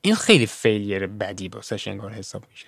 این 0.00 0.14
خیلی 0.14 0.46
فیلیر 0.46 1.06
بدی 1.06 1.48
واسش 1.48 1.88
انگار 1.88 2.12
حساب 2.12 2.44
میشه. 2.50 2.66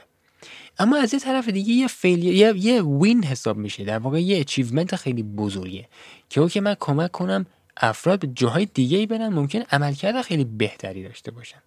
اما 0.78 0.96
از 0.96 1.14
یه 1.14 1.20
طرف 1.20 1.48
دیگه 1.48 1.72
یه 1.72 1.86
failure 1.86 2.34
یه, 2.34 2.56
یه 2.56 2.82
win 2.82 3.24
حساب 3.24 3.56
میشه. 3.56 3.84
در 3.84 3.98
واقع 3.98 4.22
یه 4.22 4.40
achievement 4.40 4.96
خیلی 4.96 5.22
بزرگه. 5.22 5.88
که 6.28 6.40
او 6.40 6.48
که 6.48 6.60
من 6.60 6.76
کمک 6.80 7.10
کنم 7.10 7.46
افراد 7.80 8.20
به 8.20 8.26
جاهای 8.26 8.64
دیگه 8.64 8.98
ای 8.98 9.06
برن 9.06 9.28
ممکن 9.28 9.62
عملکرد 9.70 10.22
خیلی 10.22 10.44
بهتری 10.44 11.02
داشته 11.02 11.30
باشن. 11.30 11.62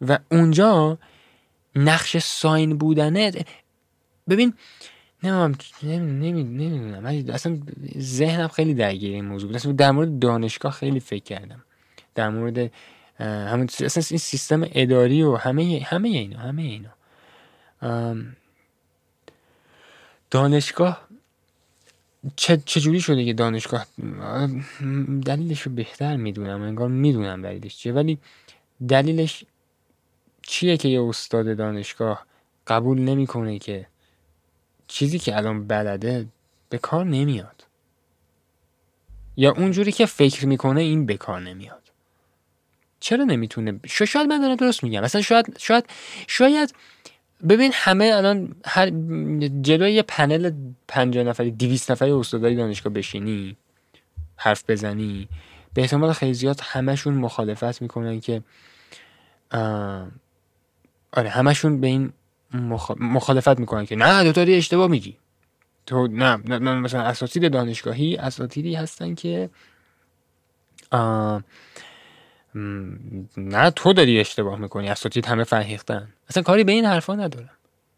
و 0.00 0.18
اونجا 0.30 0.98
نقش 1.76 2.16
sign 2.16 2.78
بودنه 2.78 3.32
ببین 4.28 4.54
نمی‌دونم 5.22 5.54
نمی‌دونم 6.32 7.34
اصلا 7.34 7.60
ذهنم 7.98 8.48
خیلی 8.48 8.74
درگیر 8.74 9.12
این 9.12 9.24
موضوع 9.24 9.48
بود. 9.48 9.56
اصلا 9.56 9.72
در 9.72 9.90
مورد 9.90 10.18
دانشگاه 10.18 10.72
خیلی 10.72 11.00
فکر 11.00 11.24
کردم. 11.24 11.64
در 12.14 12.28
مورد 12.28 12.70
همون 13.18 13.64
اصلا 13.64 14.02
این 14.10 14.18
سیستم 14.18 14.62
اداری 14.72 15.22
و 15.22 15.36
همه 15.36 15.82
همه 15.86 16.08
اینا 16.08 16.38
همه 16.38 16.62
اینا. 16.62 16.90
دانشگاه 20.30 21.08
چه 22.36 22.62
چجوری 22.64 23.00
شده 23.00 23.24
که 23.24 23.32
دانشگاه؟ 23.32 23.86
دلیلش 25.26 25.62
رو 25.62 25.72
بهتر 25.72 26.16
می‌دونم 26.16 26.62
انگار 26.62 26.88
می‌دونم 26.88 27.42
دلیلش 27.42 27.76
چیه. 27.76 27.92
ولی 27.92 28.18
دلیلش 28.88 29.44
چیه 30.42 30.76
که 30.76 30.88
یه 30.88 31.02
استاد 31.02 31.56
دانشگاه 31.56 32.26
قبول 32.66 33.00
نمی‌کنه 33.00 33.58
که 33.58 33.86
چیزی 34.86 35.18
که 35.18 35.36
الان 35.36 35.66
بلده 35.66 36.26
به 36.68 36.78
کار 36.78 37.04
نمیاد؟ 37.04 37.64
یا 39.36 39.52
اونجوری 39.52 39.92
که 39.92 40.06
فکر 40.06 40.46
می‌کنه 40.46 40.80
این 40.80 41.06
به 41.06 41.16
کار 41.16 41.40
نمیاد؟ 41.40 41.82
چرا 43.00 43.24
نمی‌تونه؟ 43.24 43.80
شاید 43.86 44.28
من 44.28 44.40
دارم 44.40 44.56
درست 44.56 44.84
میگم. 44.84 45.00
مثلا 45.00 45.22
شاید 45.22 45.58
شاید 45.58 45.84
شاید 46.26 46.74
ببین 47.48 47.70
همه 47.74 48.04
الان 48.14 48.54
هر 48.64 48.90
جلوی 49.60 49.92
یه 49.92 50.02
پنل 50.02 50.50
50 50.88 51.24
نفری 51.24 51.50
200 51.50 51.90
نفری 51.90 52.10
استادای 52.10 52.54
دانشگاه 52.54 52.92
بشینی 52.92 53.56
حرف 54.36 54.64
بزنی 54.68 55.28
به 55.74 55.82
احتمال 55.82 56.12
خیلی 56.12 56.34
زیاد 56.34 56.60
همشون 56.62 57.14
مخالفت 57.14 57.82
می‌کنن 57.82 58.20
که 58.20 58.42
آره 61.12 61.28
همشون 61.28 61.80
به 61.80 61.86
این 61.86 62.12
مخالفت 63.00 63.60
می‌کنن 63.60 63.86
که 63.86 63.96
نه 63.96 64.24
دو 64.24 64.32
داری 64.32 64.54
اشتباه 64.54 64.86
میگی. 64.86 65.16
تو 65.86 66.06
نه, 66.06 66.36
نه, 66.36 66.74
مثلا 66.74 67.00
اساتید 67.02 67.52
دانشگاهی 67.52 68.16
اساتیدی 68.16 68.74
هستن 68.74 69.14
که 69.14 69.50
نه 73.36 73.70
تو 73.70 73.92
داری 73.92 74.20
اشتباه 74.20 74.58
می‌کنی. 74.58 74.88
اساتید 74.88 75.26
همه 75.26 75.44
فرهیختن 75.44 76.08
اصلا 76.28 76.42
کاری 76.42 76.64
به 76.64 76.72
این 76.72 76.84
حرفا 76.84 77.14
ندارم. 77.14 77.50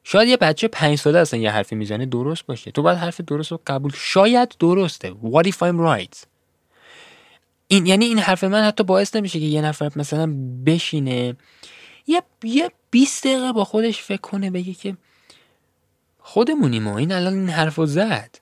شاید 0.04 0.28
یه 0.28 0.36
بچه 0.36 0.68
پنج 0.68 0.98
ساله 0.98 1.18
اصلا 1.18 1.40
یه 1.40 1.50
حرفی 1.50 1.74
می‌زنه 1.74 2.06
درست 2.06 2.46
باشه. 2.46 2.70
تو 2.70 2.82
باید 2.82 2.98
حرف 2.98 3.20
درست 3.20 3.52
رو 3.52 3.60
قبول 3.66 3.92
شاید 3.94 4.54
درسته. 4.58 5.14
What 5.22 5.46
if 5.46 5.56
I'm 5.56 5.78
right? 5.78 6.26
این 7.68 7.86
یعنی 7.86 8.04
این 8.04 8.18
حرف 8.18 8.44
من 8.44 8.62
حتی 8.62 8.84
باعث 8.84 9.16
نمیشه 9.16 9.40
که 9.40 9.44
یه 9.44 9.62
نفر 9.62 9.90
مثلا 9.96 10.34
بشینه 10.66 11.36
یه 12.06 12.22
یه 12.42 12.70
20 12.90 13.24
دقیقه 13.26 13.52
با 13.52 13.64
خودش 13.64 14.02
فکر 14.02 14.20
کنه 14.20 14.50
بگه 14.50 14.74
که 14.74 14.96
خودمونی 16.18 16.80
ما 16.80 16.98
این 16.98 17.12
الان 17.12 17.32
این 17.32 17.48
حرفو 17.48 17.86
زد. 17.86 18.38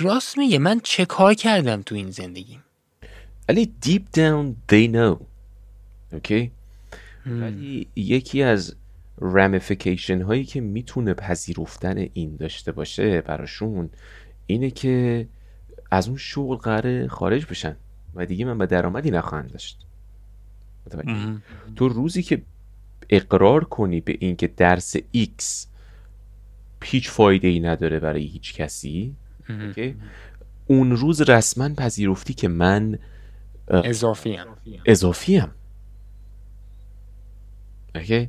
راست 0.00 0.38
میگه. 0.38 0.58
من 0.58 0.80
چه 0.80 1.04
کار 1.04 1.34
کردم 1.34 1.82
تو 1.82 1.94
این 1.94 2.10
زندگیم؟ 2.10 2.64
ولی 3.48 3.72
deep 3.84 4.18
down 4.18 4.72
they 4.72 4.92
know. 4.94 5.22
اوکی 6.12 6.50
ولی 7.26 7.86
یکی 7.96 8.42
از 8.42 8.76
رمیفیکیشن 9.20 10.22
هایی 10.22 10.44
که 10.44 10.60
می‌تونه 10.60 11.14
پذیرفتن 11.14 12.08
این 12.12 12.36
داشته 12.36 12.72
باشه 12.72 13.20
براشون 13.20 13.90
اینه 14.46 14.70
که 14.70 15.26
از 15.90 16.08
اون 16.08 16.16
شغل 16.16 16.56
قراره 16.56 17.08
خارج 17.08 17.46
بشن 17.46 17.76
و 18.14 18.26
دیگه 18.26 18.44
من 18.44 18.58
به 18.58 18.66
درآمدی 18.66 19.10
نخواهند 19.10 19.52
داشت. 19.52 19.78
تو 21.76 21.88
روزی 21.88 22.22
که 22.22 22.42
اقرار 23.10 23.64
کنی 23.64 24.00
به 24.00 24.16
اینکه 24.20 24.46
درس 24.46 24.96
X 24.96 25.66
هیچ 26.84 27.10
فایده 27.10 27.48
ای 27.48 27.60
نداره 27.60 28.00
برای 28.00 28.24
هیچ 28.24 28.54
کسی 28.54 29.14
اون 30.66 30.90
روز 30.90 31.20
رسما 31.20 31.68
پذیرفتی 31.74 32.34
که 32.34 32.48
من 32.48 32.98
اضافی 33.70 34.38
اضافیم 34.86 35.50
اوکی؟ 37.94 38.28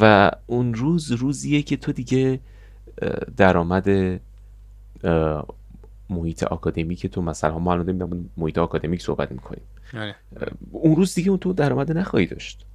و 0.00 0.30
اون 0.46 0.74
روز 0.74 1.12
روزیه 1.12 1.62
که 1.62 1.76
تو 1.76 1.92
دیگه 1.92 2.40
درآمد 3.36 3.88
محیط 6.10 6.44
که 6.98 7.08
تو 7.08 7.22
مثلا 7.22 7.58
ما 7.58 7.72
الان 7.72 7.98
داریم 7.98 8.30
محیط 8.36 8.58
آکادمیک 8.58 9.02
صحبت 9.02 9.32
می‌کنیم. 9.32 9.62
آره. 9.94 10.14
اون 10.70 10.96
روز 10.96 11.14
دیگه 11.14 11.30
اون 11.30 11.38
تو 11.38 11.52
درآمد 11.52 11.92
نخواهی 11.92 12.26
داشت. 12.26 12.66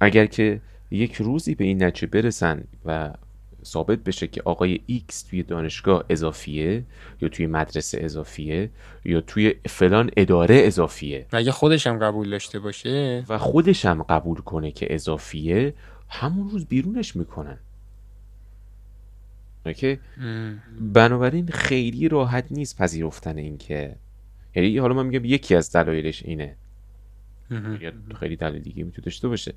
اگر 0.00 0.26
که 0.26 0.60
یک 0.90 1.14
روزی 1.14 1.54
به 1.54 1.64
این 1.64 1.82
نتیجه 1.82 2.06
برسن 2.06 2.64
و 2.84 3.10
ثابت 3.64 3.98
بشه 3.98 4.26
که 4.26 4.42
آقای 4.44 4.80
X 4.90 5.14
توی 5.30 5.42
دانشگاه 5.42 6.04
اضافیه 6.10 6.84
یا 7.20 7.28
توی 7.28 7.46
مدرسه 7.46 7.98
اضافیه 8.00 8.70
یا 9.04 9.20
توی 9.20 9.54
فلان 9.66 10.10
اداره 10.16 10.54
اضافیه. 10.64 11.26
اگه 11.32 11.52
خودش 11.52 11.86
هم 11.86 11.98
قبول 11.98 12.30
داشته 12.30 12.58
باشه. 12.58 13.24
و 13.28 13.38
خودش 13.38 13.86
هم 13.86 14.02
قبول 14.02 14.40
کنه 14.40 14.72
که 14.72 14.94
اضافیه 14.94 15.74
همون 16.08 16.50
روز 16.50 16.66
بیرونش 16.66 17.16
می‌کنن. 17.16 17.58
اوکی؟ 19.66 19.98
بنابراین 20.80 21.46
خیلی 21.46 22.08
راحت 22.08 22.46
نیست 22.50 22.78
پذیرفتن 22.78 23.38
این 23.38 23.58
که 23.58 23.96
یعنی 24.54 24.78
حالا 24.78 24.94
من 24.94 25.06
میگم 25.06 25.24
یکی 25.24 25.54
از 25.54 25.72
دلایلش 25.72 26.22
اینه. 26.22 26.56
خیلی 28.20 28.36
دلیل 28.36 28.62
دیگه 28.62 28.84
می‌تونه 28.84 29.04
داشته 29.04 29.28
باشه. 29.28 29.54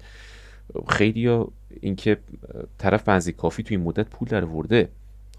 خیلی 0.89 1.20
یا 1.20 1.47
اینکه 1.82 2.18
طرف 2.78 3.03
بنزی 3.03 3.32
کافی 3.32 3.63
توی 3.63 3.78
این 3.78 3.86
مدت 3.86 4.09
پول 4.09 4.28
در 4.28 4.45
ورده. 4.45 4.89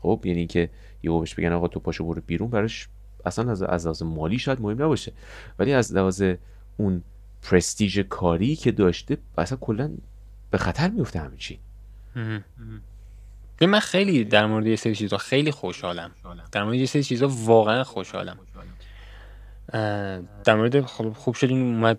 خب 0.02 0.20
یعنی 0.24 0.38
اینکه 0.38 0.70
یه 1.02 1.10
بهش 1.10 1.34
بگن 1.34 1.52
آقا 1.52 1.68
تو 1.68 1.80
پاشو 1.80 2.04
برو 2.04 2.22
بیرون 2.26 2.50
براش 2.50 2.88
اصلا 3.24 3.50
از 3.50 3.62
از 3.62 3.86
لحاظ 3.86 4.02
مالی 4.02 4.38
شاید 4.38 4.60
مهم 4.60 4.82
نباشه. 4.82 5.12
ولی 5.58 5.72
از 5.72 5.94
لحاظ 5.94 6.22
اون 6.76 7.02
پرستیژ 7.42 7.98
کاری 7.98 8.56
که 8.56 8.72
داشته 8.72 9.18
اصلا 9.38 9.58
کلا 9.60 9.90
به 10.50 10.58
خطر 10.58 10.88
میفته 10.88 11.18
همه 11.18 11.36
چی. 11.36 11.58
من 13.60 13.80
خیلی 13.80 14.24
در 14.24 14.46
مورد 14.46 14.66
یه 14.66 14.76
سری 14.76 14.94
چیزا 14.94 15.16
خیلی 15.16 15.50
خوشحالم. 15.50 16.10
در 16.52 16.64
مورد 16.64 16.74
یه 16.74 16.86
سری 16.86 17.02
چیزا 17.02 17.28
واقعا 17.28 17.84
خوشحالم. 17.84 18.38
در 20.44 20.54
مورد 20.56 20.80
خب 20.80 21.12
خوب 21.12 21.34
شد 21.34 21.50
اومد 21.50 21.98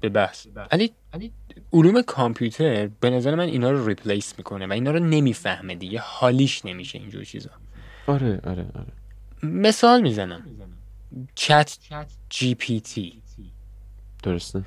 به 0.00 0.08
بحث. 0.08 0.46
ولی 0.72 1.32
علوم 1.72 2.02
کامپیوتر 2.02 2.86
به 3.00 3.10
نظر 3.10 3.34
من 3.34 3.44
اینا 3.44 3.70
رو 3.70 3.88
ریپلیس 3.88 4.34
می‌کنه 4.38 4.66
و 4.66 4.72
اینا 4.72 4.90
رو 4.90 4.98
نمی‌فهمه 4.98 5.74
دیگه. 5.74 6.00
حالیش 6.04 6.64
نمیشه 6.64 6.98
اینجور 6.98 7.24
چیزا. 7.24 7.50
آره 8.06 8.40
آره 8.44 8.66
آره. 8.74 8.92
مثال 9.42 10.02
می‌زنم. 10.02 10.46
چت 11.34 11.78
جی 12.30 12.54
پی 12.54 12.80
تی. 12.80 13.22
درسته. 14.22 14.64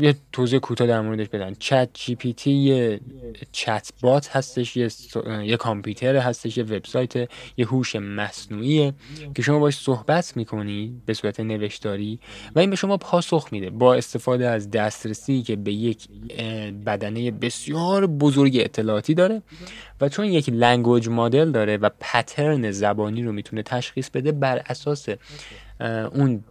یه 0.00 0.14
توضیح 0.32 0.58
کوتاه 0.58 0.86
در 0.86 1.00
موردش 1.00 1.28
بدن 1.28 1.54
ChatGPT 1.58 2.50
یه 2.50 3.00
چت 3.52 3.90
بات 4.00 4.36
هستش 4.36 4.76
یه, 4.76 4.88
یه 5.44 5.56
کامپیوتر 5.56 6.16
هستش 6.16 6.56
یه 6.56 6.64
وبسایت 6.64 7.16
یه 7.56 7.66
هوش 7.66 7.96
مصنوعیه 7.96 8.94
که 9.34 9.42
شما 9.42 9.58
باش 9.58 9.76
صحبت 9.76 10.36
می‌کنی 10.36 11.02
به 11.06 11.14
صورت 11.14 11.40
نوشتاری 11.40 12.18
و 12.54 12.58
این 12.58 12.70
به 12.70 12.76
شما 12.76 12.96
پاسخ 12.96 13.48
میده. 13.52 13.70
با 13.70 13.94
استفاده 13.94 14.48
از 14.48 14.70
دسترسی 14.70 15.42
که 15.42 15.56
به 15.56 15.72
یک 15.72 16.08
بدنه 16.86 17.30
بسیار 17.30 18.06
بزرگ 18.06 18.56
اطلاعاتی 18.60 19.14
داره 19.14 19.42
و 20.00 20.08
چون 20.08 20.26
یک 20.26 20.48
language 20.48 21.08
model 21.08 21.50
داره 21.50 21.76
و 21.76 21.90
pattern 22.00 22.70
زبانی 22.70 23.22
رو 23.22 23.32
می‌تونه 23.32 23.62
تشخیص 23.62 24.10
بده 24.10 24.32
بر 24.32 24.62
اساس 24.66 25.08
اون 26.12 26.44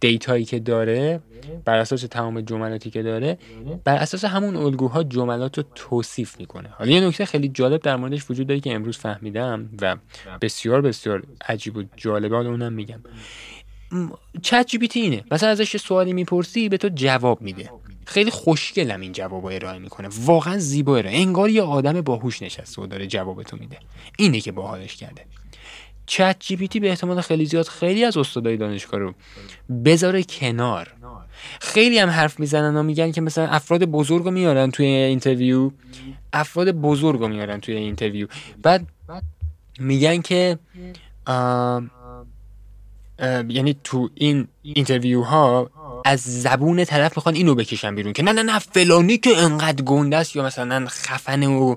دیتایی 0.00 0.44
که 0.44 0.58
داره 0.58 1.20
بر 1.64 1.78
اساس 1.78 2.00
تمام 2.00 2.40
جملاتی 2.40 2.90
که 2.90 3.02
داره 3.02 3.38
بر 3.84 3.96
اساس 3.96 4.24
همون 4.24 4.56
الگوها 4.56 5.02
جملات 5.02 5.58
رو 5.58 5.64
توصیف 5.74 6.38
می‌کنه. 6.38 6.68
حالا 6.68 6.90
یه 6.90 7.00
نکته 7.00 7.24
خیلی 7.24 7.48
جالب 7.48 7.82
در 7.82 7.96
موردش 7.96 8.30
وجود 8.30 8.46
داره 8.46 8.60
که 8.60 8.74
امروز 8.74 8.98
فهمیدم 8.98 9.68
و 9.82 9.96
بسیار 10.40 10.80
بسیار 10.80 11.22
عجیب 11.48 11.76
و 11.76 11.82
جالبه 11.96 12.36
حالا 12.36 12.50
اونم 12.50 12.72
میگم. 12.72 13.00
چت 14.42 14.66
جی 14.66 14.88
اینه. 14.94 15.24
مثلا 15.30 15.48
ازش 15.48 15.76
سوالی 15.76 16.12
می‌پرسی 16.12 16.68
به 16.68 16.76
تو 16.76 16.88
جواب 16.94 17.42
میده. 17.42 17.70
خیلی 18.06 18.30
خوشگلم 18.30 19.00
این 19.00 19.12
جواب 19.12 19.44
ارائه 19.44 19.78
می‌کنه. 19.78 20.08
واقعا 20.24 20.58
زیبا 20.58 20.96
ارائه. 20.96 21.16
انگار 21.16 21.50
یه 21.50 21.62
آدم 21.62 22.00
باهوش 22.00 22.42
نشسته 22.42 22.82
و 22.82 22.86
داره 22.86 23.06
جواب 23.06 23.42
تو 23.42 23.56
میده. 23.56 23.78
اینه 24.18 24.40
که 24.40 24.52
باحالش 24.52 24.96
کرده. 24.96 25.24
ChatGPT 26.10 26.80
به 26.80 26.90
احتمال 26.90 27.20
خیلی 27.20 27.46
زیاد 27.46 27.66
خیلی 27.66 28.04
از 28.04 28.16
استادای 28.16 28.56
دانشگاه 28.56 29.00
رو 29.00 29.14
بذاره 29.84 30.22
کنار. 30.22 30.94
خیلی 31.60 31.98
هم 31.98 32.08
حرف 32.08 32.40
می‌زنن 32.40 32.76
و 32.76 32.82
میگن 32.82 33.12
که 33.12 33.20
مثلا 33.20 33.46
افراد 33.46 33.84
بزرگ 33.84 34.24
رو 34.24 34.30
میارن 34.30 34.70
توی 34.70 34.86
interview. 34.86 35.70
افراد 36.32 36.70
بزرگ 36.70 37.20
رو 37.20 37.28
میارن 37.28 37.60
توی 37.60 37.74
interview. 37.74 38.26
بعد 38.62 38.86
میگن 39.78 40.22
که 40.22 40.58
یعنی 43.48 43.76
تو 43.84 44.10
این 44.14 44.48
interview 44.62 45.22
ها 45.22 45.70
از 46.04 46.20
زبون 46.20 46.84
طرف 46.84 47.16
می‌خوان 47.16 47.34
اینو 47.34 47.54
بکشن 47.54 47.94
بیرون 47.94 48.12
که 48.12 48.22
نه 48.22 48.32
نه 48.32 48.42
نه 48.42 48.58
فلانی 48.58 49.18
که 49.18 49.38
انقدر 49.38 49.82
گنده 49.82 50.16
است 50.16 50.36
یا 50.36 50.42
مثلا 50.42 50.86
خفنه 50.88 51.48
و 51.48 51.76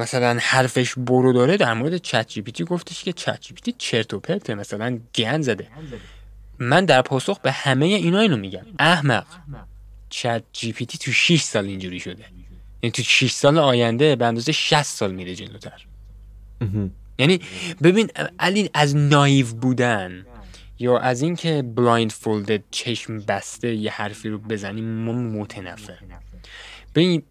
مثلا 0.00 0.38
حرفش 0.40 0.94
برو 0.96 1.32
داره 1.32 1.56
در 1.56 1.74
مورد 1.74 1.96
ChatGPT 1.96 2.64
گفتش 2.64 3.04
که 3.04 3.12
ChatGPT 3.12 3.74
چرت 3.78 4.14
و 4.14 4.20
پرته 4.20 4.54
مثلا 4.54 4.98
گند 5.14 5.40
زده. 5.40 5.68
من 6.58 6.84
در 6.84 7.02
پاسخ 7.02 7.40
به 7.40 7.52
همه 7.52 7.86
اینا 7.86 8.20
اینو 8.20 8.36
میگم. 8.36 8.66
احمق. 8.78 9.26
ChatGPT 10.08 10.98
تو 10.98 11.12
6 11.12 11.42
سال 11.42 11.66
اینجوری 11.66 12.00
شده. 12.00 12.24
یعنی 12.82 12.92
تو 12.92 13.02
6 13.02 13.32
سال 13.32 13.58
آینده 13.58 14.16
به 14.16 14.26
اندازه 14.26 14.52
60 14.52 14.82
سال 14.82 15.12
میره 15.14 15.34
جلوتر. 15.34 15.86
یعنی 17.18 17.40
ببین 17.82 18.08
علی 18.38 18.70
از 18.74 18.96
naive 18.96 19.46
بودن 19.46 20.26
یا 20.78 20.98
از 20.98 21.22
اینکه 21.22 21.62
blindfolded 21.62 22.62
چشم 22.70 23.18
بسته 23.18 23.74
یه 23.74 23.90
حرفی 23.90 24.28
رو 24.28 24.38
بزنیم 24.38 24.84
ما 24.84 25.12
متنفر 25.12 25.98
ببین 26.94 27.22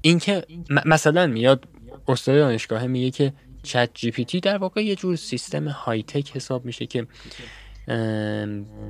اینکه 0.00 0.44
مثلا 0.86 1.26
میاد 1.26 1.68
استاد 2.08 2.36
دانشگاه 2.36 2.86
میگه 2.86 3.10
که 3.10 3.32
ChatGPT 3.62 4.40
در 4.40 4.58
واقع 4.58 4.84
یه 4.84 4.96
جور 4.96 5.16
سیستم 5.16 5.68
های 5.68 6.02
tech 6.02 6.36
حساب 6.36 6.64
میشه 6.64 6.86
که 6.86 7.06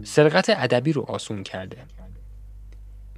سرقت 0.05 0.51
ادبی 0.51 0.93
رو 0.93 1.03
آسون 1.03 1.43
کرده. 1.43 1.77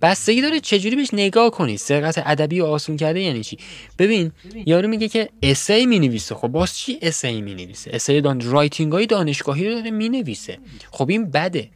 بستگی 0.02 0.42
داره 0.42 0.60
چجوری 0.60 0.96
بهش 0.96 1.08
نگاه 1.12 1.50
کنی؟ 1.50 1.76
سرقت 1.76 2.22
ادبی 2.26 2.58
رو 2.58 2.66
آسون 2.66 2.96
کرده 2.96 3.20
یعنی 3.20 3.44
چی؟ 3.44 3.58
ببین 3.98 4.32
یارو 4.66 4.88
میگه 4.88 5.08
که 5.08 5.28
essay 5.42 5.86
می 5.86 5.98
نویسه 5.98 6.34
خب 6.34 6.48
باز 6.48 6.76
چی 6.76 6.98
essay 7.02 7.40
می 7.40 7.54
نویسه 7.54 7.90
essay 7.94 8.20
دان 8.20 8.40
writing 8.40 8.92
های 8.92 9.06
دانشگاهی 9.06 9.68
رو 9.68 9.74
داره 9.74 9.90
می 9.90 10.08
نویسه 10.08 10.58
خب 10.90 11.10
این 11.10 11.30
بده. 11.30 11.70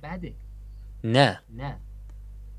نه. 1.05 1.41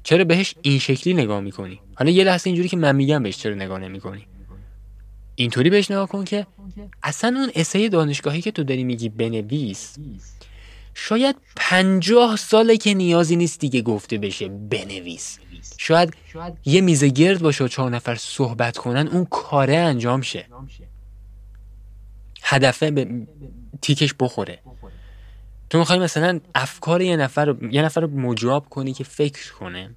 چرا 0.04 0.24
بهش 0.24 0.56
این 0.62 0.80
شکلی 0.80 1.14
نگاه 1.14 1.40
می‌کنی؟ 1.40 1.80
حالا 1.96 2.12
یه 2.12 2.24
لحظه 2.24 2.48
اینجوری 2.48 2.70
که 2.70 2.78
من 2.78 2.96
میگم 2.96 3.24
بهش 3.24 3.38
چرا 3.38 3.56
نگاه 3.56 3.80
نمی‌کنی. 3.80 4.28
اینطوری 5.36 5.70
بهش 5.70 5.92
نگاه 5.92 6.08
کن 6.08 6.24
که 6.24 6.48
اصلا 7.04 7.40
اون 7.40 7.52
اسه 7.56 7.90
دانشگاهی 7.90 8.42
که 8.42 8.52
تو 8.52 8.64
داری 8.64 8.84
میگی 8.84 9.10
بنویس 9.10 9.98
شاید 10.94 11.36
پنجاه 11.56 12.36
ساله 12.36 12.78
که 12.78 12.94
نیازی 12.94 13.36
نیست 13.36 13.60
دیگه 13.60 13.82
گفته 13.82 14.18
بشه 14.18 14.50
بنویس. 14.50 15.40
شاید 15.78 16.14
یه 16.66 16.82
میز 16.82 17.04
گرد 17.04 17.42
باشه 17.42 17.64
و 17.64 17.68
چهار 17.68 17.92
نفر 17.92 18.16
صحبت 18.16 18.78
کنن 18.78 19.08
اون 19.08 19.26
کاره 19.26 19.76
انجام 19.76 20.22
شه. 20.22 20.46
هدفه 22.44 22.92
به 22.92 23.28
تیکش 23.82 24.14
بخوره. 24.20 24.60
تو 25.72 25.78
می‌خوای 25.78 26.00
مثلا 26.00 26.40
افکار 26.56 27.02
یه 27.02 27.16
نفر 27.16 27.46
رو 27.46 27.74
یه 27.74 27.82
نفر 27.82 28.02
رو 28.02 28.08
مجاب 28.08 28.70
کنی 28.70 28.94
که 28.94 29.04
فکر 29.04 29.54
کنه. 29.54 29.96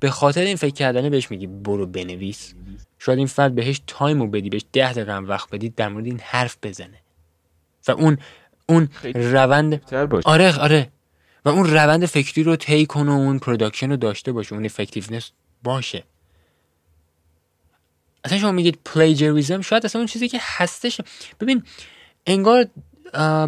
به 0.00 0.10
خاطر 0.10 0.40
این 0.40 0.56
فکر 0.56 0.74
کردنه 0.74 1.10
بهش 1.10 1.30
میگی 1.30 1.46
برو 1.46 1.86
بنویس. 1.86 2.54
شاید 2.98 3.18
این 3.18 3.26
فرد 3.26 3.54
بهش 3.54 3.80
time 3.86 4.20
رو 4.20 4.26
بدی 4.26 4.50
بهش 4.50 4.64
ده 4.72 4.92
دقیقه 4.92 5.16
وقت 5.16 5.50
بدی 5.50 5.68
در 5.68 5.88
مورد 5.88 6.06
این 6.06 6.20
حرف 6.24 6.56
بزنه. 6.62 7.00
و 7.88 7.92
اون 7.92 8.18
اون 8.68 8.88
روند 9.14 9.92
آره 10.24 10.58
آره. 10.58 10.88
و 11.44 11.48
اون 11.48 11.70
روند 11.70 12.06
فکری 12.06 12.42
رو 12.42 12.56
طی 12.56 12.86
کنه 12.86 13.10
و 13.10 13.14
اون 13.14 13.38
production 13.38 13.90
رو 13.90 13.96
داشته 13.96 14.32
باشه 14.32 14.54
اون 14.54 14.64
effectiveness 14.64 15.30
باشه. 15.62 16.04
اصلا 18.24 18.38
شما 18.38 18.52
میگید 18.52 18.78
پلیجریزم 18.84 19.60
شاید 19.60 19.84
اصلا 19.84 20.00
اون 20.00 20.06
چیزی 20.06 20.28
که 20.28 20.38
هستش 20.42 21.00
ببین 21.40 21.62
انگار 22.26 22.66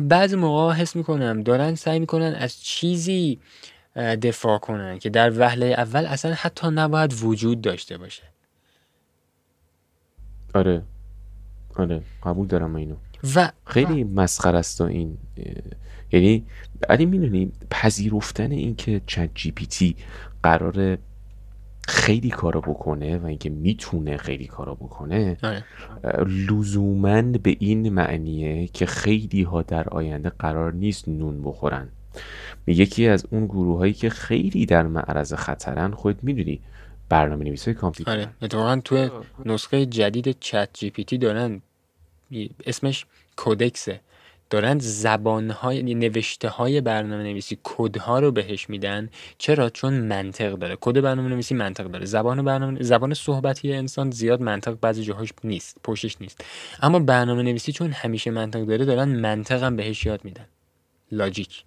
بعضی 0.01 0.37
موقع 0.37 0.73
حس 0.73 0.97
می‌کنم 0.97 1.43
دارن 1.43 1.75
سعی 1.75 1.99
می‌کنن 1.99 2.35
از 2.35 2.63
چیزی 2.63 3.41
دفاع 3.97 4.59
کنن 4.59 4.99
که 4.99 5.11
در 5.11 5.39
وهله 5.39 5.67
اول 5.67 6.07
اصلا 6.07 6.35
حتی 6.35 6.69
نباید 6.69 7.15
وجود 7.23 7.61
داشته 7.61 7.99
باشه. 7.99 8.23
آره. 10.55 10.83
آره. 11.77 12.03
قبول 12.23 12.47
دارم 12.47 12.75
اینو. 12.75 12.97
و 13.35 13.53
خیلی 13.67 14.05
مسخر 14.05 14.57
است 14.57 14.81
و 14.81 14.85
این 14.85 15.19
یعنی 16.13 16.47
علی 16.89 17.07
می‌دونی 17.07 17.53
پذیرفتن 17.71 18.51
این 18.51 18.77
که 18.77 19.01
چت 19.07 19.31
جی 19.35 19.51
پی 19.51 19.67
تی 19.67 19.97
قراره 20.43 20.99
خیلی 21.91 22.31
کارا 22.31 22.61
بکنه 22.61 23.19
و 23.19 23.27
اینکه 23.27 23.51
می‌تونه 23.51 24.17
خیلی 24.17 24.47
کارا 24.47 24.75
بکنه 24.75 25.37
آره. 25.43 25.65
لزوما 26.51 27.23
به 27.23 27.57
این 27.59 27.89
معنیه 27.89 28.67
که 28.67 28.87
خیلی 28.87 29.43
ها 29.43 29.63
در 29.63 29.89
آینده 29.89 30.29
قرار 30.29 30.73
نیست 30.73 31.09
نون 31.09 31.43
بخورن. 31.43 31.89
یکی 32.67 33.09
از 33.09 33.27
اون 33.31 33.47
گروه 33.47 33.79
هایی 33.79 33.93
که 33.93 34.11
خیلی 34.11 34.67
در 34.67 34.83
معرض 34.83 35.35
خطرن 35.35 35.91
خود 35.91 36.19
می‌دونی 36.23 36.61
برنامه 37.09 37.45
نویسی 37.45 37.75
کامپیوتر. 37.75 38.13
آره 38.13 38.29
اتفاقا 38.43 38.81
تو 38.85 39.09
نسخه 39.45 39.87
جدید 39.87 40.37
چت 40.41 40.69
جی 40.73 40.91
پی 40.91 41.05
تی 41.05 41.19
دارن 41.19 41.63
اسمش 42.67 43.07
کودکسه. 43.37 44.01
دارن 44.51 44.79
زبانهای 44.79 45.77
یعنی 45.77 45.95
نوشته 45.95 46.49
های 46.49 46.81
برنامه 46.81 47.23
نویسی 47.23 47.59
کدها 47.63 48.19
رو 48.19 48.33
بهش 48.33 48.71
میدن؟ 48.71 49.09
چرا؟ 49.39 49.71
چون 49.71 49.95
منطق 49.95 50.53
داره. 50.55 50.77
کد 50.81 51.01
برنامه 51.01 51.29
نویسی 51.29 51.55
منطق 51.55 51.85
داره. 51.85 52.05
زبان 52.07 52.45
برنامه 52.45 52.83
زبان 52.83 53.15
صحبتی 53.15 53.73
انسان 53.73 54.11
زیاد 54.11 54.41
منطق 54.41 54.77
بعضی 54.81 55.05
جاهاش 55.05 55.33
نیست 55.45 55.77
پشتش 55.85 56.21
نیست. 56.21 56.45
اما 56.83 56.99
برنامه 56.99 57.43
نویسی 57.43 57.73
چون 57.73 57.93
همیشه 57.93 58.31
منطق 58.31 58.65
داره 58.65 58.85
دارن 58.85 59.09
منطق 59.09 59.63
هم 59.63 59.77
بهش 59.77 60.07
یاد 60.07 60.25
میدن. 60.25 60.47
لاجیک. 61.13 61.65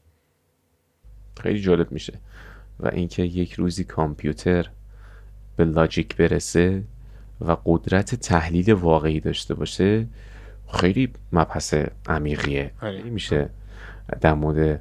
خیلی 1.42 1.62
جالب 1.62 1.92
میشه. 1.92 2.20
و 2.80 2.88
اینکه 2.88 3.24
یک 3.24 3.54
روزی 3.54 3.84
کامپیوتر 3.84 4.70
به 5.56 5.66
لاجیک 5.66 6.16
برسه 6.16 6.84
و 7.42 7.58
قدرت 7.66 8.16
تحلیل 8.16 8.74
واقعی 8.74 9.20
داشته 9.20 9.54
باشه 9.54 10.08
خیلی 10.74 11.10
مبحث 11.34 11.74
عمیقیه. 12.08 12.72
آره. 12.82 13.02
میشه 13.02 13.50
در 14.22 14.34
مورد 14.34 14.80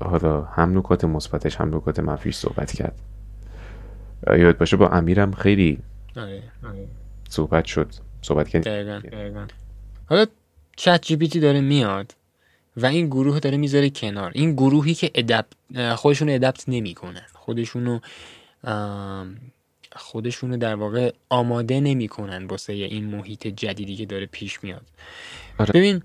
حالا 0.00 0.42
هم 0.42 0.78
نکات 0.78 1.04
مثبتش 1.04 1.56
هم 1.56 1.76
نکات 1.76 2.00
منفیش 2.00 2.36
صحبت 2.36 2.72
کرد. 2.72 2.98
یاد 4.38 4.58
باشه 4.58 4.76
با 4.76 4.88
امیرم 4.88 5.32
خیلی 5.32 5.78
آره 6.16 6.42
آره. 6.64 6.88
صحبت 7.28 7.64
شد. 7.64 7.92
صحبت 8.22 8.48
کرد 8.48 8.66
حالا 10.06 10.26
چت 10.76 11.02
جی 11.02 11.16
پی 11.16 11.28
تی 11.28 11.40
داره 11.40 11.60
میاد 11.60 12.14
و 12.76 12.86
این 12.86 13.06
گروه 13.06 13.40
داره 13.40 13.56
می‌ذاره 13.56 13.90
کنار. 13.90 14.30
این 14.34 14.52
گروهی 14.52 14.94
که 14.94 15.10
ادپت 15.14 15.46
خودشونو 15.94 16.32
ادپت 16.32 16.64
نمی‌کنن. 16.68 17.26
خودشونو 17.32 17.98
خودشونو 19.96 20.56
در 20.56 20.74
واقع 20.74 21.12
آماده 21.28 21.80
نمی‌کنن 21.80 22.46
واسه 22.46 22.72
این 22.72 23.04
محیط 23.04 23.46
جدیدی 23.46 23.96
که 23.96 24.06
داره 24.06 24.26
پیش 24.26 24.64
میاد 24.64 24.86
آره. 25.58 25.72
ببین 25.72 26.02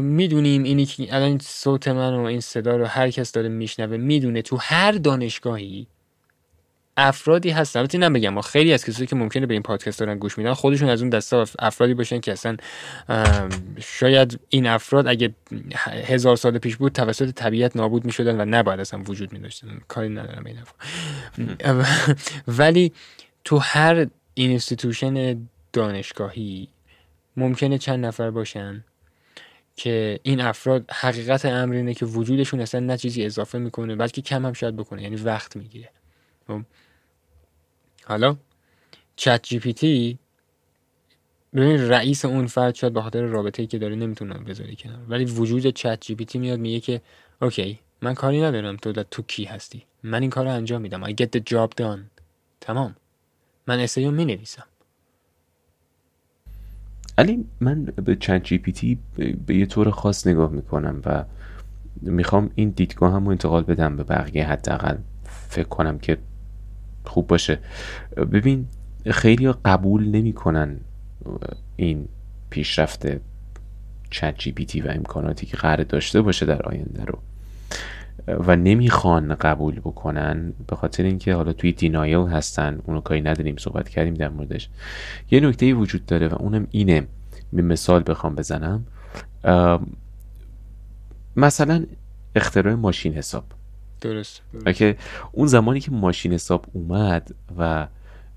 می‌دونیم 0.00 0.62
اینی 0.62 0.86
که 0.86 1.14
الان 1.14 1.38
صوت 1.42 1.88
من 1.88 2.14
و 2.14 2.20
این 2.20 2.40
صدا 2.40 2.76
رو 2.76 2.84
هر 2.84 3.10
کس 3.10 3.32
داره 3.32 3.48
میشنوه 3.48 3.96
می‌دونه 3.96 4.42
تو 4.42 4.56
هر 4.60 4.92
دانشگاهی 4.92 5.86
افرادی 6.96 7.50
هستن. 7.50 7.80
البته 7.80 7.98
اینم 7.98 8.12
بگم 8.12 8.28
ما 8.28 8.42
خیلی 8.42 8.72
از 8.72 8.84
کسایی 8.84 9.06
که 9.06 9.16
ممکنه 9.16 9.46
به 9.46 9.54
این 9.54 9.62
پادکست 9.62 10.00
دارن 10.00 10.18
گوش 10.18 10.38
میدن 10.38 10.52
خودشون 10.52 10.88
از 10.88 11.00
اون 11.00 11.10
دسته 11.10 11.44
افرادی 11.58 11.94
باشن 11.94 12.20
که 12.20 12.32
اصلا 12.32 12.56
شاید 13.80 14.40
این 14.48 14.66
افراد 14.66 15.08
اگه 15.08 15.34
هزار 15.84 16.36
سال 16.36 16.58
پیش 16.58 16.76
بود 16.76 16.92
توسط 16.92 17.30
طبیعت 17.30 17.76
نابود 17.76 18.04
می‌شدن 18.04 18.40
و 18.40 18.44
نباید 18.44 18.80
اصلا 18.80 19.02
وجود 19.02 19.32
میداشتن. 19.32 19.80
کاری 19.88 20.08
ندارم 20.08 20.44
این 20.46 20.56
حرفا. 20.56 20.74
ولی 22.58 22.92
تو 23.44 23.58
هر 23.58 24.06
institution 24.34 25.46
دانشگاهی 25.72 26.68
ممکنه 27.36 27.78
چند 27.78 28.06
نفر 28.06 28.30
باشن 28.30 28.84
که 29.76 30.20
این 30.22 30.40
افراد 30.40 30.90
حقیقت 30.90 31.44
امر 31.44 31.74
اینه 31.74 31.94
که 31.94 32.06
وجودشون 32.06 32.60
اصلا 32.60 32.80
نه 32.80 32.96
چیزی 32.96 33.24
اضافه 33.24 33.58
می‌کنه 33.58 33.96
بلکه 33.96 34.22
کم 34.22 34.46
هم 34.46 34.52
شاید 34.52 34.76
بکنه. 34.76 35.02
یعنی 35.02 35.16
وقت 35.16 35.56
می‌گیره. 35.56 35.88
حالا 38.06 38.36
ChatGPT 39.16 40.18
ببین 41.54 41.88
رئیس 41.88 42.24
اون 42.24 42.46
فرد 42.46 42.74
شاید 42.74 42.92
به 42.92 43.02
خاطر 43.02 43.22
رابطه 43.22 43.62
ای 43.62 43.66
که 43.66 43.78
داره 43.78 43.94
نمی‌تونه 43.94 44.34
بذاری 44.34 44.76
کنار. 44.76 44.98
ولی 45.08 45.24
وجود 45.24 45.66
ChatGPT 45.66 46.38
میاد 46.38 46.58
میگه 46.58 46.80
که 46.80 47.00
okay 47.42 47.78
من 48.02 48.14
کاری 48.14 48.42
ندارم 48.42 48.76
تو 48.76 48.92
تو 48.92 49.22
کی 49.22 49.44
هستی؟ 49.44 49.84
من 50.02 50.20
این 50.20 50.30
کار 50.30 50.44
رو 50.44 50.50
انجام 50.50 50.82
میدم. 50.82 51.04
I 51.04 51.14
get 51.14 51.28
the 51.36 51.40
job 51.50 51.68
done. 51.80 52.00
تمام. 52.60 52.96
من 53.66 53.80
essay 53.80 54.10
می 54.10 54.24
نویسم 54.24 54.64
علی 57.18 57.44
من 57.60 57.84
به 57.84 58.16
ChatGPT 58.16 58.98
به 59.46 59.54
یه 59.56 59.66
طور 59.66 59.90
خاص 59.90 60.26
نگاه 60.26 60.50
می‌کنم 60.50 61.02
و 61.06 61.24
می‌خوام 62.02 62.50
این 62.54 62.70
دیدگاه 62.70 63.12
هم 63.12 63.28
انتقال 63.28 63.62
بدم 63.62 63.96
به 63.96 64.04
بقیه 64.04 64.46
حداقل 64.46 64.96
فکر 65.48 65.68
کنم 65.68 65.98
که 65.98 66.18
خوب 67.04 67.26
باشه. 67.26 67.58
ببین 68.16 68.66
خیلی 69.10 69.52
قبول 69.52 70.08
نمی‌کنن 70.08 70.76
این 71.76 72.08
پیشرفت 72.50 73.06
ChatGPT 74.10 74.80
و 74.80 74.90
امکاناتی 74.90 75.46
که 75.46 75.56
قرار 75.56 75.84
داشته 75.84 76.22
باشه 76.22 76.46
در 76.46 76.62
آینده 76.62 77.04
رو. 77.04 77.18
و 78.26 78.56
نمی‌خوان 78.56 79.34
قبول 79.34 79.80
بکنن 79.80 80.52
به 80.66 80.76
خاطر 80.76 81.02
اینکه 81.02 81.34
حالا 81.34 81.52
توی 81.52 81.72
دینایل 81.72 82.28
هستن 82.28 82.80
اونو 82.84 83.00
کاری 83.00 83.20
نداریم 83.20 83.56
صحبت 83.56 83.88
کردیم 83.88 84.14
در 84.14 84.28
موردش. 84.28 84.68
یه 85.30 85.40
نکته 85.40 85.74
وجود 85.74 86.06
داره 86.06 86.28
و 86.28 86.34
اونم 86.34 86.66
اینه 86.70 87.06
به 87.52 87.62
مثال 87.62 88.02
بخوام 88.06 88.34
بزنم. 88.34 88.84
مثلا 91.36 91.86
اختراع 92.36 92.74
ماشین 92.74 93.14
حساب. 93.14 93.44
درست 94.00 94.42
که 94.74 94.96
اون 95.32 95.46
زمانی 95.46 95.80
که 95.80 95.90
ماشین 95.90 96.32
حساب 96.32 96.66
اومد 96.72 97.34
و 97.58 97.88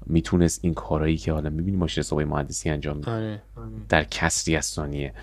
می‌تونست 0.06 0.60
این 0.64 0.74
کارهایی 0.74 1.18
که 1.18 1.32
حالا 1.32 1.50
می‌بینی 1.50 1.78
ماشین 1.78 2.04
حساب 2.04 2.22
مهندسی 2.22 2.70
انجام 2.70 2.98
میده. 2.98 3.12
آره. 3.12 3.42
در 3.90 4.04
کسری 4.04 4.56
از 4.56 4.66
ثانیه. 4.66 5.14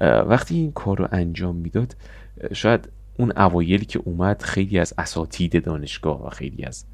وقتی 0.00 0.54
این 0.54 0.72
کار 0.72 0.98
رو 0.98 1.08
انجام 1.12 1.56
می‌داد 1.56 1.96
شاید 2.52 2.88
اون 3.18 3.32
اوایلی 3.36 3.84
که 3.84 3.98
اومد 4.04 4.42
خیلی 4.42 4.78
از 4.78 4.94
اساتید 4.98 5.64
دانشگاه 5.64 6.26
و 6.26 6.30
خیلی 6.30 6.64
از 6.64 6.84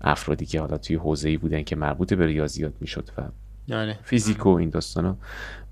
افرادی 0.00 0.46
که 0.46 0.60
حالا 0.60 0.78
توی 0.78 0.96
حوزه‌ای 0.96 1.36
بودن 1.36 1.62
که 1.62 1.76
مربوط 1.76 2.14
به 2.14 2.26
ریاضیات 2.26 2.72
می‌شد 2.80 3.10
و 3.18 3.22
آره 3.72 3.98
فیزیک 4.04 4.46
و 4.46 4.48
این 4.48 4.70
داستانا. 4.70 5.16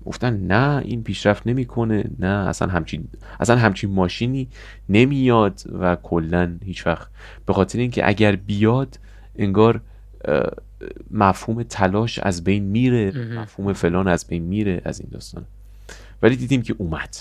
گفتن 0.05 0.37
نه 0.47 0.81
این 0.85 1.03
پیشرفت 1.03 1.47
نمی‌کنه 1.47 2.03
نه 2.19 2.27
اصلا 2.27 2.67
همچین 2.67 3.07
اصلا 3.39 3.55
همچین 3.55 3.91
ماشینی 3.91 4.47
نمیاد 4.89 5.63
و 5.79 5.95
کلا 5.95 6.57
هیچ 6.65 6.87
وقت. 6.87 7.07
به 7.45 7.53
خاطر 7.53 7.79
اینکه 7.79 8.07
اگر 8.07 8.35
بیاد 8.35 8.99
انگار 9.35 9.81
مفهوم 11.11 11.63
تلاش 11.63 12.19
از 12.19 12.43
بین 12.43 12.63
میره. 12.63 13.11
مفهوم 13.11 13.73
فلان 13.73 14.07
از 14.07 14.27
بین 14.27 14.43
میره 14.43 14.81
از 14.85 14.99
این 14.99 15.09
داستان 15.11 15.45
ولی 16.21 16.35
دیدیم 16.35 16.61
که 16.61 16.75
اومد. 16.77 17.15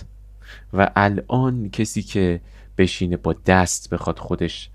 و 0.73 0.91
الان 0.97 1.71
کسی 1.71 2.03
که 2.03 2.41
بشینه 2.79 3.16
با 3.16 3.35
دست 3.47 3.91
بخواد 3.91 4.18
خودش 4.18 4.71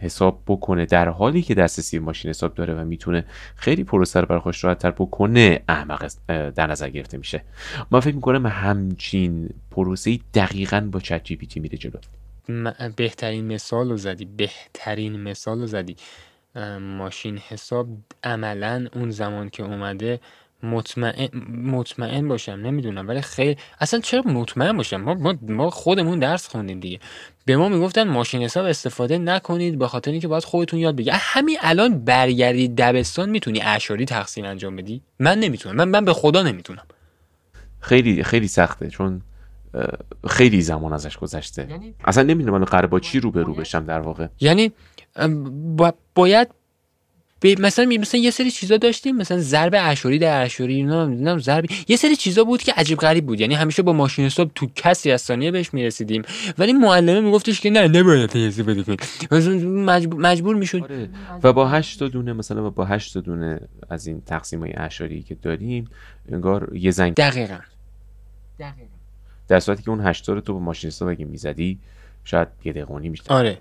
حساب 0.00 0.42
بکنه 0.46 0.86
در 0.86 1.08
حالی 1.08 1.42
که 1.42 1.54
دسترسی 1.54 1.98
ماشین 1.98 2.28
حساب 2.28 2.54
داره 2.54 2.74
و 2.74 2.84
می‌تونه 2.84 3.24
خیلی 3.56 3.84
پروسه 3.84 4.20
رو 4.20 4.26
برای 4.26 4.40
خودش 4.40 4.64
راحت‌تر 4.64 4.90
بکنه 4.90 5.62
احمق 5.68 6.10
در 6.28 6.66
نظر 6.66 6.88
گرفته 6.88 7.18
میشه. 7.18 7.42
من 7.90 8.00
فکر 8.00 8.14
می‌کنم 8.14 8.46
همچین 8.46 9.50
پروسه 9.70 10.18
دقیقا 10.34 10.88
با 10.92 11.00
چت 11.00 11.24
جی 11.24 11.36
پی 11.36 11.60
میره 11.60 11.78
جلو. 11.78 11.92
بهترین 12.96 13.46
مثال 13.46 13.88
رو 13.90 13.96
زدی 13.96 14.24
بهترین 14.24 15.22
مثال 15.22 15.60
رو 15.60 15.66
زدی. 15.66 15.96
ماشین 16.80 17.38
حساب 17.38 17.88
عملا 18.24 18.86
اون 18.94 19.10
زمان 19.10 19.48
که 19.50 19.62
اومده 19.62 20.20
مطمئن 20.62 21.28
مطمئن 21.64 22.28
باشم 22.28 22.52
نمی‌دونم 22.52 23.08
ولی 23.08 23.20
خیلی 23.20 23.56
اصلا 23.80 24.00
چرا 24.00 24.22
مطمئن 24.22 24.76
باشم؟ 24.76 24.96
ما, 24.96 25.14
ما, 25.14 25.34
ما 25.42 25.70
خودمون 25.70 26.18
درس 26.18 26.48
خوندیم 26.48 26.80
دیگه. 26.80 27.00
به 27.44 27.56
ما 27.56 27.68
می‌گفتن 27.68 28.08
ماشین 28.08 28.42
حساب 28.42 28.66
استفاده 28.66 29.18
نکنید 29.18 29.78
به 29.78 29.88
خاطر 29.88 30.10
اینکه 30.10 30.28
باید 30.28 30.44
خودتون 30.44 30.80
یاد 30.80 30.96
بگیرید. 30.96 31.20
همین 31.22 31.58
الان 31.60 32.04
برگردی 32.04 32.68
دبستان 32.68 33.30
می‌تونی 33.30 33.60
اعشاری 33.60 34.04
تقسیم 34.04 34.44
انجام 34.44 34.76
بدی؟ 34.76 35.02
من 35.18 35.38
نمی‌تونم. 35.38 35.76
من 35.76 35.88
من 35.88 36.04
به 36.04 36.12
خدا 36.12 36.42
نمی‌تونم. 36.42 36.82
خیلی 37.80 38.24
خیلی 38.24 38.48
سخته 38.48 38.88
چون 38.88 39.22
خیلی 40.28 40.62
زمان 40.62 40.92
ازش 40.92 41.16
گذشته. 41.16 41.68
اصلا 42.04 42.22
نمی‌دونم 42.22 42.58
من 42.58 42.64
قرار 42.64 42.86
با 42.86 43.00
چی 43.00 43.20
رو 43.20 43.30
به 43.30 43.42
رو 43.42 43.54
بشم 43.54 43.84
در 43.84 44.00
واقع. 44.00 44.26
یعنی 44.40 44.72
با- 45.76 45.94
باید 46.14 46.48
مثلا 47.44 47.84
می- 47.84 47.98
مثلا 47.98 48.20
یه 48.20 48.30
سری 48.30 48.50
چیزا 48.50 48.76
داشتیم 48.76 49.16
مثلا 49.16 49.38
ضرب 49.38 49.74
اشاری 49.76 50.18
در 50.18 50.42
اشاری 50.42 50.82
نمی‌دونم 50.82 51.38
ضرب 51.38 51.64
یه 51.88 51.96
سری 51.96 52.16
چیزا 52.16 52.44
بود 52.44 52.62
که 52.62 52.72
عجیب 52.72 52.98
غریب 52.98 53.26
بود. 53.26 53.40
یعنی 53.40 53.54
همیشه 53.54 53.82
با 53.82 53.92
ماشین 53.92 54.24
حساب 54.24 54.50
تو 54.54 54.66
کسی 54.74 55.10
از 55.10 55.20
ثانیه 55.22 55.50
بهش 55.50 55.74
می‌رسیدیم. 55.74 56.22
ولی 56.58 56.72
معلمه 56.72 57.20
میگفتش 57.20 57.60
که 57.60 57.70
نه 57.70 57.88
نباید 57.88 58.32
کنید 58.86 59.00
مثلا 59.30 59.54
مجبور, 59.68 60.20
مجبور 60.20 60.56
می‌شد. 60.56 60.82
آره. 60.82 61.08
و 61.42 61.52
با 61.52 61.68
هشت 61.68 61.98
تا 61.98 62.08
دونه 62.08 62.32
مثلا 62.32 62.70
با 62.70 62.84
هشت 62.84 63.14
تا 63.14 63.20
دونه 63.20 63.60
از 63.90 64.06
این 64.06 64.22
تقسیم 64.26 64.60
های 64.60 64.72
اعشاری 64.72 65.22
که 65.22 65.34
داریم 65.34 65.88
انگار 66.32 66.70
یه 66.74 66.90
زنگ 66.90 67.14
دقیقا. 67.14 67.58
در 69.48 69.60
صورتی 69.60 69.82
که 69.82 69.90
اون 69.90 70.06
هشت 70.06 70.26
تا 70.26 70.32
رو 70.32 70.40
تو 70.40 70.52
با 70.52 70.58
ماشین 70.58 70.88
حساب 70.88 71.08
اگه 71.08 71.24
می‌زدی 71.24 71.78
شاید 72.24 72.48
یه 72.64 72.72
دقیقه 72.72 72.94
و 72.94 72.98
نیم 72.98 73.12
بیشتر 73.12 73.34
آره. 73.34 73.58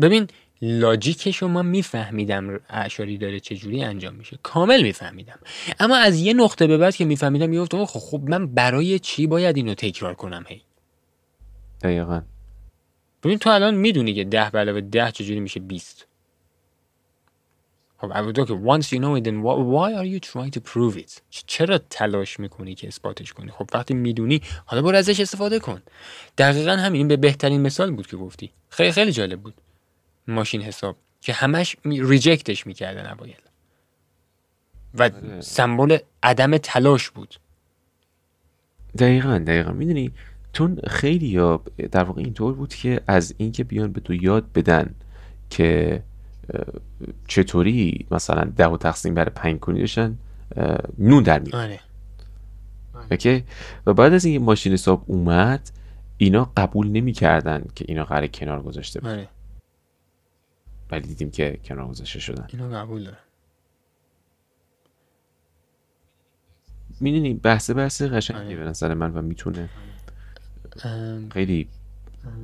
ببین 0.00 0.26
لاجیکش 0.62 1.36
رو 1.36 1.48
من 1.48 1.66
میفهمیدم 1.66 2.60
اعشاری 2.68 3.18
داره 3.18 3.40
چجوری 3.40 3.82
انجام 3.82 4.14
میشه. 4.14 4.38
کامل 4.42 4.82
میفهمیدم. 4.82 5.38
اما 5.80 5.96
از 5.96 6.20
یه 6.20 6.34
نقطه 6.34 6.66
به 6.66 6.78
بعد 6.78 6.96
که 6.96 7.04
میفهمیدم 7.04 7.48
می‌گفتم 7.48 7.84
خب 7.84 7.98
خب 7.98 8.20
من 8.28 8.46
برای 8.46 8.98
چی 8.98 9.26
باید 9.26 9.56
اینو 9.56 9.74
تکرار 9.74 10.14
کنم 10.14 10.44
هی؟ 10.48 10.62
دقیقا. 11.82 12.22
ببین 13.22 13.38
تو 13.38 13.50
الان 13.50 13.74
می‌دونی 13.74 14.14
که 14.14 14.24
ده 14.24 14.50
به 14.50 14.58
علاوه 14.58 14.80
ده 14.80 15.10
چجوری 15.10 15.40
میشه 15.40 15.60
20 15.60 16.06
خب 17.98 18.10
اول 18.10 18.32
که 18.32 18.42
once 18.44 18.86
you 18.86 19.00
know 19.00 19.20
it 19.20 19.24
then 19.24 19.42
why 19.72 19.90
are 20.00 20.06
you 20.14 20.30
trying 20.30 20.58
to 20.58 20.60
prove 20.72 20.98
it? 21.02 21.20
چرا 21.46 21.78
تلاش 21.78 22.40
می‌کنی 22.40 22.74
که 22.74 22.88
اثباتش 22.88 23.32
کنی؟ 23.32 23.50
خب 23.50 23.70
وقتی 23.74 23.94
می‌دونی 23.94 24.40
حالا 24.66 24.82
برو 24.82 24.96
ازش 24.96 25.20
استفاده 25.20 25.58
کن. 25.58 25.82
دقیقا 26.38 26.70
همین 26.70 27.08
به 27.08 27.16
بهترین 27.16 27.60
مثال 27.60 27.90
بود 27.90 28.06
که 28.06 28.16
گفتی. 28.16 28.50
خیلی 28.68 28.92
خیلی 28.92 29.12
جالب 29.12 29.40
بود. 29.40 29.54
ماشین 30.28 30.62
حساب 30.62 30.96
که 31.20 31.32
همش 31.32 31.76
ریجکتش 31.84 32.66
می‌کردن 32.66 33.12
اوایل 33.12 33.36
و 34.94 35.02
آره. 35.02 35.40
سمبل 35.40 35.98
عدم 36.22 36.58
تلاش 36.58 37.10
بود. 37.10 37.34
دقیقا 38.98 39.38
دقیقا. 39.38 39.72
می‌دونی 39.72 40.12
چون 40.52 40.78
خیلی 40.86 41.26
یا 41.26 41.62
در 41.92 42.04
واقع 42.04 42.20
اینطور 42.20 42.54
بود 42.54 42.74
که 42.74 43.00
از 43.06 43.34
اینکه 43.38 43.64
بیان 43.64 43.92
به 43.92 44.00
تو 44.00 44.14
یاد 44.14 44.52
بدن 44.52 44.94
که 45.50 46.02
چطوری 47.28 48.06
مثلا 48.10 48.44
ده 48.56 48.66
و 48.66 48.76
تقسیم 48.76 49.14
بر 49.14 49.28
پنج 49.28 49.58
کنی 49.58 49.80
داشتن 49.80 50.18
نون 50.98 51.22
در 51.22 51.38
میاد 51.38 51.54
آره. 51.54 51.80
okay؟ 53.10 53.44
و 53.86 53.94
بعد 53.94 54.12
از 54.12 54.24
اینکه 54.24 54.40
ماشین 54.40 54.72
حساب 54.72 55.04
اومد 55.06 55.70
اینا 56.18 56.50
قبول 56.56 56.88
نمی‌کردن 56.88 57.64
که 57.74 57.84
اینا 57.88 58.04
قرار 58.04 58.26
کنار 58.26 58.62
گذاشته 58.62 59.00
بشه 59.00 59.10
آره. 59.10 59.28
ولی 60.90 61.08
دیدیم 61.08 61.30
که 61.30 61.60
کنار 61.64 61.88
گذاشته 61.88 62.18
شدن. 62.18 62.46
اینا 62.48 62.68
قبول 62.68 63.04
دارن 63.04 63.18
می‌دونی 67.00 67.34
بحث 67.34 67.70
بحث 67.70 68.02
قشنگی 68.02 68.54
آره. 68.54 68.56
به 68.56 68.64
نظر 68.64 68.94
من 68.94 69.12
و 69.12 69.22
می‌تونه 69.22 69.68
خیلی 71.32 71.68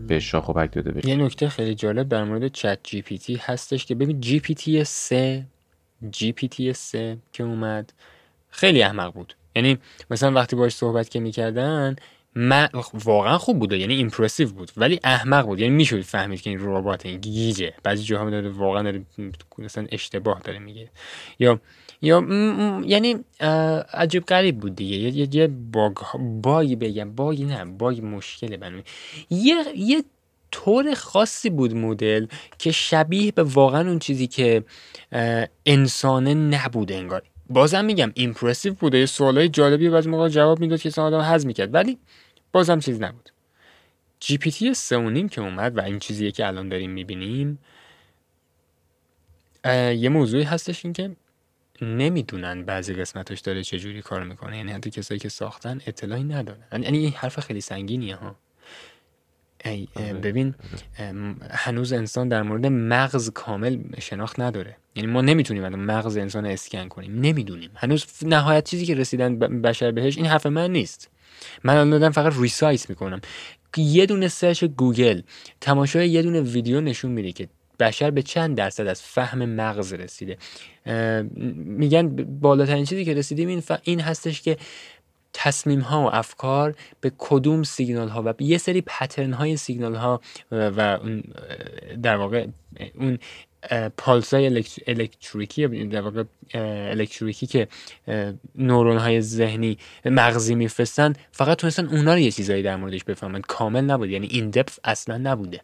به 0.09 0.21
شاخ 0.21 0.49
و 0.49 0.67
داده 0.67 0.93
بشه. 0.93 1.09
یه 1.09 1.17
نکته 1.17 1.49
خیلی 1.49 1.75
جالب 1.75 2.09
در 2.09 2.25
مورد 2.25 2.49
ChatGPT 2.49 3.37
هستش 3.37 3.87
که 3.87 3.95
ببین 3.95 4.21
GPT 4.21 4.85
3 4.85 5.47
GPT 6.11 6.73
3 6.73 7.19
که 7.33 7.43
اومد 7.43 7.93
خیلی 8.51 8.83
احمق 8.83 9.15
بود. 9.15 9.35
یعنی 9.57 9.79
مثلا 10.11 10.33
وقتی 10.33 10.57
باش 10.57 10.75
صحبت 10.75 11.09
که 11.09 11.21
می‌کردن 11.21 11.97
من 12.35 12.69
واقعا 13.05 13.39
خوب 13.39 13.59
بود 13.59 13.73
یعنی 13.73 13.95
impressive 13.95 14.49
بود 14.49 14.71
ولی 14.77 15.01
احمق 15.05 15.47
بود. 15.47 15.61
یعنی 15.61 15.75
می‌شد 15.75 16.01
فهمید 16.01 16.41
که 16.41 16.51
این 16.51 16.59
ربات 16.63 17.07
این 17.07 17.21
گیجه. 17.21 17.75
بعضی 17.83 18.03
جاها 18.03 18.31
داره 18.31 18.49
واقعا 18.49 18.83
داره 18.83 19.03
مثلا 19.59 19.87
اشتباه 19.93 20.41
داره 20.45 20.59
میگه. 20.59 20.91
یا 21.39 21.61
یا 22.03 22.27
یعنی 22.87 23.17
عجیب 23.95 24.25
غریب 24.25 24.59
بود 24.59 24.77
دیگه. 24.77 24.97
یه 24.97 25.29
یه 25.35 25.47
bug 26.43 26.79
بگم. 26.79 27.15
bugی 27.15 27.45
نه 27.45 27.65
bug 27.65 28.01
مشکله 28.05 28.57
بنو 28.57 28.81
یه 29.31 29.65
یه 29.77 30.05
طور 30.51 30.95
خاصی 30.95 31.51
بود 31.51 31.75
مدل 31.75 32.27
که 32.59 32.73
شبیه 32.73 33.33
به 33.33 33.43
واقعا 33.43 33.89
اون 33.89 33.99
چیزی 33.99 34.27
که 34.27 34.65
انسانه 35.67 36.35
نبود 36.35 36.93
انگار. 36.93 37.23
بازم 37.51 37.85
میگم 37.85 38.13
ایمپرسیو 38.15 38.75
بوده. 38.75 38.99
یه 38.99 39.07
سوالای 39.07 39.49
جالبی 39.49 39.89
بعضی 39.89 40.09
موقع 40.09 40.29
جواب 40.29 40.61
می‌داد 40.61 40.81
که 40.81 40.89
اصلا 40.89 41.05
آدم 41.05 41.21
حذف 41.21 41.47
می‌کرد. 41.47 41.75
ولی 41.75 41.99
بازم 42.53 42.81
چیز 42.81 43.01
نبود. 43.01 43.31
جی 44.21 44.39
پی 44.39 44.51
تی 44.51 44.75
سه 44.75 45.29
که 45.29 45.41
اومد 45.41 45.79
و 45.79 45.81
این 45.81 45.99
چیزیه 45.99 46.31
که 46.31 46.47
الان 46.47 46.69
داریم 46.69 46.91
می‌بینیم 46.91 47.59
یه 49.65 50.09
موضوعی 50.09 50.43
هستش 50.43 50.85
این 50.85 50.93
که 50.93 51.17
نمی‌دونن 51.83 52.65
بعضی 52.65 52.95
قسمتش 52.95 53.41
داره 53.41 53.63
چجوری 53.63 54.03
کار 54.03 54.25
می‌کنه. 54.25 54.57
یعنی 54.57 54.73
حتی 54.73 54.91
کسایی 54.91 55.21
که 55.21 55.29
ساختن 55.29 55.81
اطلاعی 55.87 56.25
ندارن. 56.25 56.83
یعنی 56.83 56.99
این 56.99 57.13
حرف 57.13 57.41
خیلی 57.41 57.61
سنگینیه 57.61 58.17
ها. 58.17 58.37
ای 59.65 59.89
آره. 59.95 60.13
ببین 60.13 60.55
هنوز 61.51 61.93
انسان 61.93 62.29
در 62.29 62.43
مورد 62.43 62.67
مغز 62.67 63.31
کامل 63.31 63.79
شناخت 64.01 64.41
نداره. 64.41 64.77
یعنی 64.95 65.13
ما 65.13 65.21
نمی‌تونیم 65.21 65.69
مغز 65.69 66.17
انسان 66.17 66.47
اسکن 66.47 66.89
کنیم. 66.89 67.21
نمی‌دونیم. 67.21 67.71
هنوز 67.75 68.07
نهایت 68.23 68.65
چیزی 68.65 68.87
که 68.87 68.95
رسیدن 68.95 69.39
بشر 69.39 69.91
بهش 69.91 70.17
این 70.17 70.27
حرف 70.27 70.47
من 70.47 70.73
نیست. 70.73 71.11
من 71.65 71.75
الان 71.75 71.91
دادم 71.91 72.11
فقط 72.11 72.33
recite 72.37 72.91
می‌کنم. 72.91 73.21
یه 73.77 74.07
دونه 74.07 74.29
search 74.29 74.65
گوگل 74.65 75.21
تماشای 75.61 76.09
یه 76.09 76.23
دونه 76.23 76.41
ویدیو 76.41 76.81
نشون 76.81 77.11
میده 77.11 77.33
که 77.33 77.49
بشر 77.81 78.11
به 78.11 78.23
چند 78.23 78.57
درصد 78.57 78.87
از 78.87 79.03
فهم 79.03 79.45
مغز 79.45 79.93
رسیده. 79.93 80.37
میگن 81.55 82.09
بالاترین 82.41 82.85
چیزی 82.85 83.05
که 83.05 83.15
رسیدیم 83.15 83.49
این, 83.49 83.63
این 83.83 84.01
هستش 84.01 84.43
که 84.43 84.57
تصمیم 85.33 85.81
ها 85.81 86.03
و 86.03 86.15
افکار 86.15 86.75
به 87.01 87.13
کدوم 87.19 87.63
سیگنال 87.63 88.09
ها 88.09 88.23
و 88.27 88.35
یه 88.39 88.59
سری 88.59 88.83
پترن 88.87 89.33
های 89.33 89.57
سیگنال 89.57 89.95
ها 89.95 90.21
و 90.53 90.99
در 92.03 92.17
واقع 92.17 92.47
اون 92.95 93.19
پالس 93.97 94.35
های 94.35 94.65
الکتریکی 94.87 95.67
در 95.67 96.01
واقع 96.01 96.25
الکتریکی 96.55 97.47
که 97.47 97.69
نورون 98.55 98.97
های 98.97 99.21
ذهنی 99.21 99.79
مغزی 100.05 100.55
میفرستن 100.55 101.13
فقط 101.33 101.59
تونستن 101.59 101.87
اونا 101.87 102.15
رو 102.15 102.19
یه 102.19 102.31
چیزایی 102.31 102.63
در 102.63 102.77
موردش 102.77 103.05
بفهمن. 103.05 103.41
کامل 103.41 103.81
نبود 103.81 104.11
یعنی 104.11 104.27
این 104.27 104.51
دپث 104.51 104.79
اصلا 104.85 105.19
نبوده. 105.19 105.61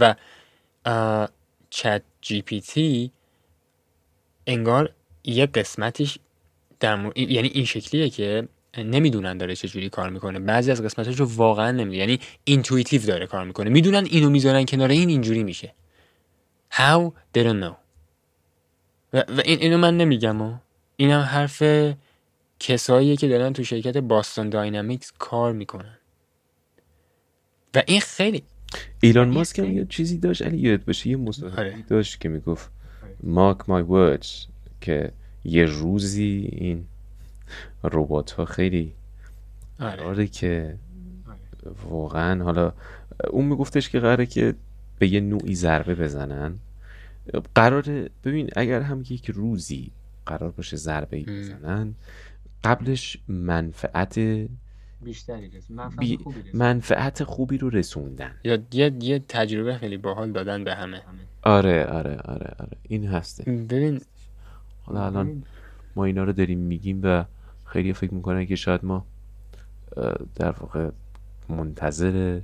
و 0.00 0.14
چت 1.70 2.02
جی 2.20 2.42
پی 2.42 2.60
تی 2.60 3.10
انگار 4.46 4.92
یه 5.24 5.46
قسمتش 5.46 6.18
در 6.80 7.12
یعنی 7.16 7.48
این 7.48 7.64
شکلیه 7.64 8.10
که 8.10 8.48
نمی‌دونن 8.78 9.38
داره 9.38 9.56
چجوری 9.56 9.88
کار 9.88 10.10
می‌کنه. 10.10 10.38
بعضی 10.38 10.70
از 10.70 10.82
قسمتاش 10.82 11.20
رو 11.20 11.26
واقعا 11.26 11.70
نمی‌دونن. 11.70 11.98
یعنی 11.98 12.20
intuitive 12.44 13.02
داره 13.02 13.26
کار 13.26 13.44
می‌کنه. 13.44 13.70
می‌دونن 13.70 14.04
اینو 14.04 14.30
می‌ذارن 14.30 14.64
کنار 14.64 14.90
این 14.90 15.08
اینجوری 15.08 15.42
میشه. 15.42 15.74
How? 16.78 17.12
They 17.34 17.42
don't 17.42 17.60
know. 17.62 17.76
و, 19.12 19.24
و 19.28 19.40
این 19.44 19.58
اینو 19.58 19.78
من 19.78 19.96
نمیگم 19.96 20.42
و 20.42 20.54
اینم 20.96 21.20
حرف 21.20 21.62
کساییه 22.60 23.16
که 23.16 23.28
دارن 23.28 23.52
تو 23.52 23.64
شرکت 23.64 23.96
Boston 23.96 24.50
Dynamics 24.50 25.12
کار 25.18 25.52
می‌کنن. 25.52 25.98
و 27.74 27.82
این 27.86 28.00
خیلی 28.00 28.42
ایلان 29.00 29.28
ماسک 29.28 29.58
هم 29.58 29.72
یه 29.72 29.86
چیزی 29.88 30.18
داشت؟ 30.18 30.42
علی 30.42 30.58
یاد 30.58 30.84
باشه 30.84 31.10
یه 31.10 31.16
مصاحبه 31.16 31.60
آره. 31.60 31.84
داشت 31.88 32.20
که 32.20 32.28
می‌گفت 32.28 32.70
مارک 33.22 33.68
مای 33.68 33.84
words 33.84 34.48
که 34.80 35.12
یه 35.44 35.64
روزی 35.64 36.48
این 36.52 36.86
ربات 37.84 38.30
ها 38.30 38.44
خیلی 38.44 38.92
آره. 39.80 39.96
قراره 39.96 40.26
که 40.26 40.78
آره. 41.28 41.76
واقعا 41.90 42.44
حالا 42.44 42.72
اون 43.30 43.44
میگفتش 43.44 43.88
که 43.88 44.00
قراره 44.00 44.26
که 44.26 44.54
به 44.98 45.08
یه 45.08 45.20
نوعی 45.20 45.54
ضربه 45.54 45.94
بزنن. 45.94 46.58
قراره 47.54 48.10
ببین 48.24 48.50
اگر 48.56 48.80
هم 48.80 49.00
یک 49.10 49.30
روزی 49.30 49.92
قرار 50.26 50.50
باشه 50.50 50.76
ضربه 50.76 51.24
بزنن 51.24 51.94
قبلش 52.64 53.18
منفعت 53.28 54.18
بیشتری 55.00 55.50
منفعت, 56.54 57.24
خوبی 57.24 57.58
رو 57.58 57.70
رسوندن. 57.70 58.34
یا 58.44 58.58
یه, 58.72 58.92
یه 59.00 59.18
تجربه 59.18 59.78
خیلی 59.78 59.96
باحال 59.96 60.32
دادن 60.32 60.64
به 60.64 60.74
همه. 60.74 61.02
آره 61.42 61.84
آره 61.84 62.16
آره 62.16 62.54
آره. 62.58 62.76
این 62.82 63.06
هسته. 63.06 63.52
ببین 63.52 64.00
حالا 64.82 65.06
الان 65.06 65.42
ما 65.96 66.04
اینا 66.04 66.24
رو 66.24 66.32
داریم 66.32 66.58
میگیم 66.58 67.00
و 67.02 67.24
خیلی 67.64 67.92
فکر 67.92 68.14
می‌کنن 68.14 68.46
که 68.46 68.56
شاید 68.56 68.84
ما 68.84 69.06
در 70.34 70.50
واقع 70.50 70.90
منتظر 71.48 72.40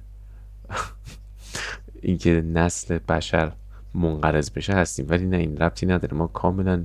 اینکه 2.03 2.41
نسل 2.41 2.99
بشر 2.99 3.53
منقرض 3.95 4.51
بشه 4.51 4.73
هستیم. 4.73 5.07
ولی 5.09 5.27
نه 5.27 5.37
این 5.37 5.57
ربطی 5.57 5.87
نداره. 5.87 6.17
ما 6.17 6.27
کاملا 6.27 6.85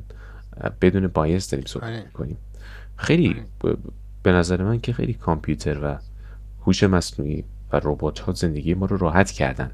بدون 0.81 1.07
بایس 1.07 1.49
داریم 1.49 1.65
صحبت 1.65 1.83
آره. 1.83 2.05
کنیم 2.13 2.37
خیلی 2.95 3.35
آره. 3.63 3.77
به 4.23 4.31
نظر 4.31 4.63
من 4.63 4.79
که 4.79 4.93
خیلی 4.93 5.13
کامپیوتر 5.13 5.79
و 5.83 5.97
هوش 6.65 6.83
مصنوعی 6.83 7.43
و 7.73 7.79
ربات 7.83 8.19
ها 8.19 8.33
زندگی 8.33 8.73
ما 8.73 8.85
رو 8.85 8.97
راحت 8.97 9.31
کردن. 9.31 9.71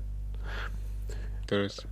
درست. 1.47 1.85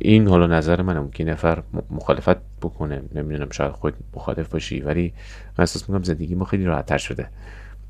این 0.00 0.28
حالا 0.28 0.46
نظر 0.46 0.82
منه 0.82 1.00
ممکن 1.00 1.24
نفر 1.24 1.62
مخالفت 1.90 2.36
بکنه. 2.62 3.02
نمی‌دونم 3.14 3.50
شاید 3.50 3.72
خود 3.72 3.94
مخالف 4.14 4.48
باشی 4.48 4.80
ولی 4.80 5.12
من 5.58 5.62
احساس 5.62 5.82
می‌کنم 5.88 6.02
زندگی 6.02 6.34
ما 6.34 6.44
خیلی 6.44 6.64
راحت 6.64 6.86
تر 6.86 6.98
شده. 6.98 7.28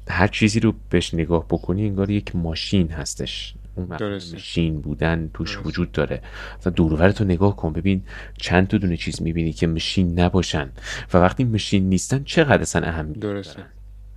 هر 0.09 0.27
چیزی 0.27 0.61
رو 0.61 0.75
بهش 0.91 1.15
نگاه 1.15 1.45
بکنی 1.49 1.87
انگار 1.87 2.11
یک 2.11 2.37
ماشین 2.37 2.89
هستش. 2.89 3.55
اون 3.75 3.87
ماشین 4.33 4.81
بودن 4.81 5.31
توش 5.35 5.59
وجود 5.65 5.93
داره. 5.93 6.23
مثلا 6.59 6.73
دورور 6.73 7.11
تو 7.11 7.25
نگاه 7.25 7.57
کن. 7.57 7.73
ببین 7.73 8.03
چند 8.37 8.69
تا 8.69 8.79
دونه 8.79 8.97
چیز 8.97 9.23
می‌بینی 9.23 9.53
که 9.53 9.67
ماشین 9.67 10.21
نباشن 10.21 10.71
و 11.15 11.19
وقتی 11.19 11.45
ماشین 11.45 11.89
نیستن 11.89 12.25
چقدر 12.25 12.63
اصلا 12.63 12.83
اهم 12.83 13.13
درسته. 13.13 13.63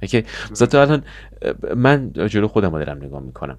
که 0.02 0.24
مثلا 0.52 0.82
الان 0.82 1.04
من 1.76 2.14
جلو 2.14 2.48
خودم 2.48 2.76
رو 2.76 2.86
دارم 2.86 3.04
نگاه 3.04 3.22
می‌کنم. 3.22 3.58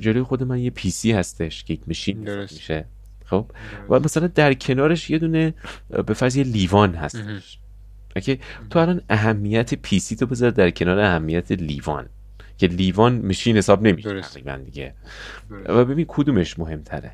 جلوی 0.00 0.22
خود 0.22 0.42
من 0.42 0.58
یه 0.58 0.70
PCی 0.70 1.12
هستش 1.12 1.64
که 1.64 1.74
یک 1.74 1.80
ماشین 1.86 2.42
میشه. 2.42 2.84
خب؟ 3.24 3.46
و 3.88 4.00
مثلا 4.00 4.26
در 4.26 4.54
کنارش 4.54 5.10
یه 5.10 5.18
دونه 5.18 5.54
به 6.06 6.14
فرض 6.14 6.36
یه 6.36 6.44
لیوان 6.44 6.94
هستش. 6.94 7.58
okay؟ 8.16 8.40
تو 8.70 8.78
الان 8.78 9.00
اهمیت 9.08 9.74
PC 9.74 10.16
تو 10.16 10.26
بذار 10.26 10.50
در 10.50 10.70
کنار 10.70 10.98
اهمیت 10.98 11.52
لیوان. 11.52 12.06
که 12.58 12.66
لیوان 12.66 13.18
ماشین 13.18 13.56
حساب 13.56 13.82
نمیشه 13.82 14.20
تقریبا 14.20 14.56
دیگه. 14.56 14.94
و 15.50 15.84
ببین 15.84 16.04
کدومش 16.08 16.58
مهمتره. 16.58 17.12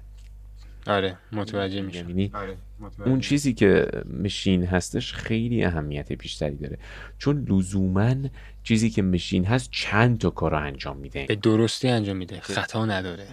آره 0.86 1.16
متوجه 1.32 1.80
میشم. 1.80 2.09
یعنی 2.09 2.30
آره 2.34 2.57
متوجه 2.80 3.11
اون 3.11 3.20
چیزی 3.20 3.55
که 3.55 3.86
مشین 4.22 4.64
هستش 4.64 5.12
خیلی 5.12 5.64
اهمیت 5.64 6.12
بیشتری 6.12 6.57
داره. 6.57 6.78
چون 7.18 7.47
لزوما 7.49 8.14
چیزی 8.62 8.91
که 8.91 9.03
مشین 9.03 9.45
هست 9.45 9.68
چند 9.70 10.18
تا 10.18 10.30
کار 10.30 10.55
انجام 10.55 10.97
میده. 10.97 11.24
به 11.28 11.34
درستی 11.34 11.88
انجام 11.88 12.16
میده. 12.16 12.41
خطا 12.41 12.86
نداره. 12.86 13.26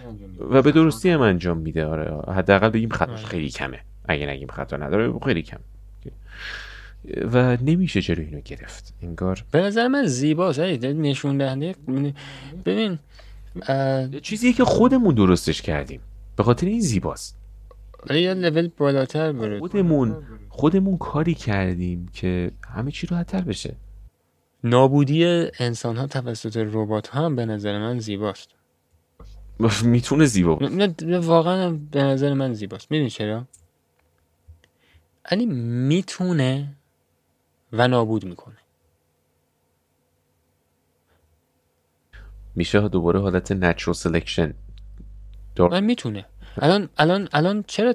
و 0.50 0.62
به 0.62 0.72
درستی 0.72 1.10
هم 1.10 1.20
انجام 1.20 1.58
میده. 1.58 1.86
آره 1.86 2.32
حداقل 2.32 2.68
بگیم 2.68 2.88
خطاش 2.88 3.20
آره. 3.20 3.28
خیلی 3.28 3.50
کمه. 3.50 3.80
اگه 4.08 4.26
نگیم 4.26 4.48
خطا 4.48 4.76
نداره 4.76 5.18
خیلی 5.24 5.42
کم 5.42 5.58
و 7.32 7.56
نمیشه 7.56 8.02
چرا 8.02 8.24
اینو 8.24 8.40
گرفت. 8.40 8.94
انگار 9.02 9.44
به 9.50 9.60
نظر 9.60 9.88
من 9.88 10.06
زیباست 10.06 10.60
نشون 10.60 11.38
دهنده؟ 11.38 11.74
ببین 12.64 12.98
اه، 13.62 14.20
چیزی 14.20 14.52
که 14.52 14.64
خودمون 14.64 15.14
درستش 15.14 15.62
کردیم. 15.62 16.00
به 16.36 16.42
خاطر 16.42 16.66
این 16.66 16.80
زیباست. 16.80 17.38
یه 18.10 18.34
لول 18.34 18.68
بالاتر 18.76 19.32
برو. 19.32 19.58
خودمون 19.58 20.16
خودمون 20.48 20.98
کاری 20.98 21.34
کردیم 21.34 22.08
که 22.12 22.50
همه 22.74 22.90
چی 22.90 23.06
راحت‌تر 23.06 23.40
بشه. 23.40 23.76
نابودی 24.64 25.24
انسان 25.58 25.96
ها 25.96 26.06
توسط 26.06 26.56
ربات 26.56 27.08
ها 27.08 27.24
هم 27.24 27.36
به 27.36 27.46
نظر 27.46 27.78
من 27.78 27.98
زیباست. 27.98 28.48
می‌تونه 29.84 30.26
زیبا 30.26 30.54
باشه. 30.54 31.18
واقعا 31.18 31.70
به 31.90 32.02
نظر 32.02 32.34
من 32.34 32.54
زیباست. 32.54 32.90
می‌دونی 32.90 33.10
چرا؟ 33.10 33.44
یعنی 35.32 35.46
می‌تونه 35.46 36.74
و 37.72 37.88
نابود 37.88 38.24
می‌کنه. 38.24 38.56
میشه 42.54 42.88
دوباره 42.88 43.20
حالت 43.20 43.52
selection 43.92 44.52
دار... 45.54 45.70
من 45.70 45.84
می‌تونه. 45.84 46.26
الان 46.56 46.88
الان 46.98 47.28
الان 47.32 47.64
چرا 47.66 47.94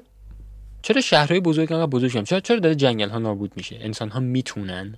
چرا 0.82 1.02
شهرهای 1.02 1.40
بزرگ 1.40 1.72
انقدر 1.72 1.90
بزرگ 1.90 2.10
شدن؟ 2.10 2.24
چرا 2.24 2.40
چرا 2.40 2.60
داره 2.60 2.76
جنگل 2.76 3.10
ها 3.10 3.20
نابود 3.20 3.52
میشه؟ 3.56 3.78
انسان 3.80 4.10
ها 4.10 4.20
می‌تونن. 4.20 4.98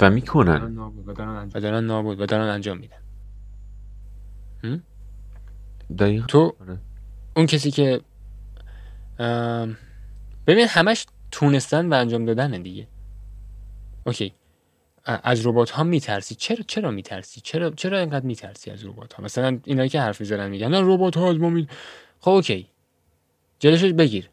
و 0.00 0.10
می‌کنن. 0.10 0.78
و 1.54 1.60
دارن 1.60 1.84
نابود 1.84 2.20
و 2.20 2.26
دارن 2.26 2.48
انجام 2.48 2.78
میدن. 2.78 2.96
دقیقا. 5.98 6.26
تو 6.26 6.56
آره. 6.60 6.78
اون 7.36 7.46
کسی 7.46 7.70
که 7.70 8.00
ببین 10.46 10.66
همش 10.68 11.06
تونستن 11.30 11.88
و 11.88 11.94
انجام 11.94 12.24
دادن 12.24 12.62
دیگه. 12.62 12.86
okay. 14.06 14.32
از 15.04 15.46
ربات 15.46 15.70
ها 15.70 15.84
میترسی. 15.84 16.34
چرا 16.34 16.64
چرا 16.66 16.90
میترسی؟ 16.90 17.40
چرا 17.40 17.70
چرا 17.70 17.98
اینقدر 17.98 18.26
میترسی 18.26 18.70
از 18.70 18.84
ربات 18.84 19.12
ها 19.12 19.24
مثلا 19.24 19.58
اینایی 19.64 19.88
که 19.88 20.00
حرف 20.00 20.20
می‌زنن 20.20 20.48
میگن 20.48 20.68
نه 20.68 20.80
ربات 20.80 21.16
ها 21.16 21.30
از 21.30 21.36
ما 21.36 21.50
می 21.50 21.68
خب 22.20 22.30
okay. 22.30 22.66
جلوشو 23.58 23.92
بگیر. 23.92 24.30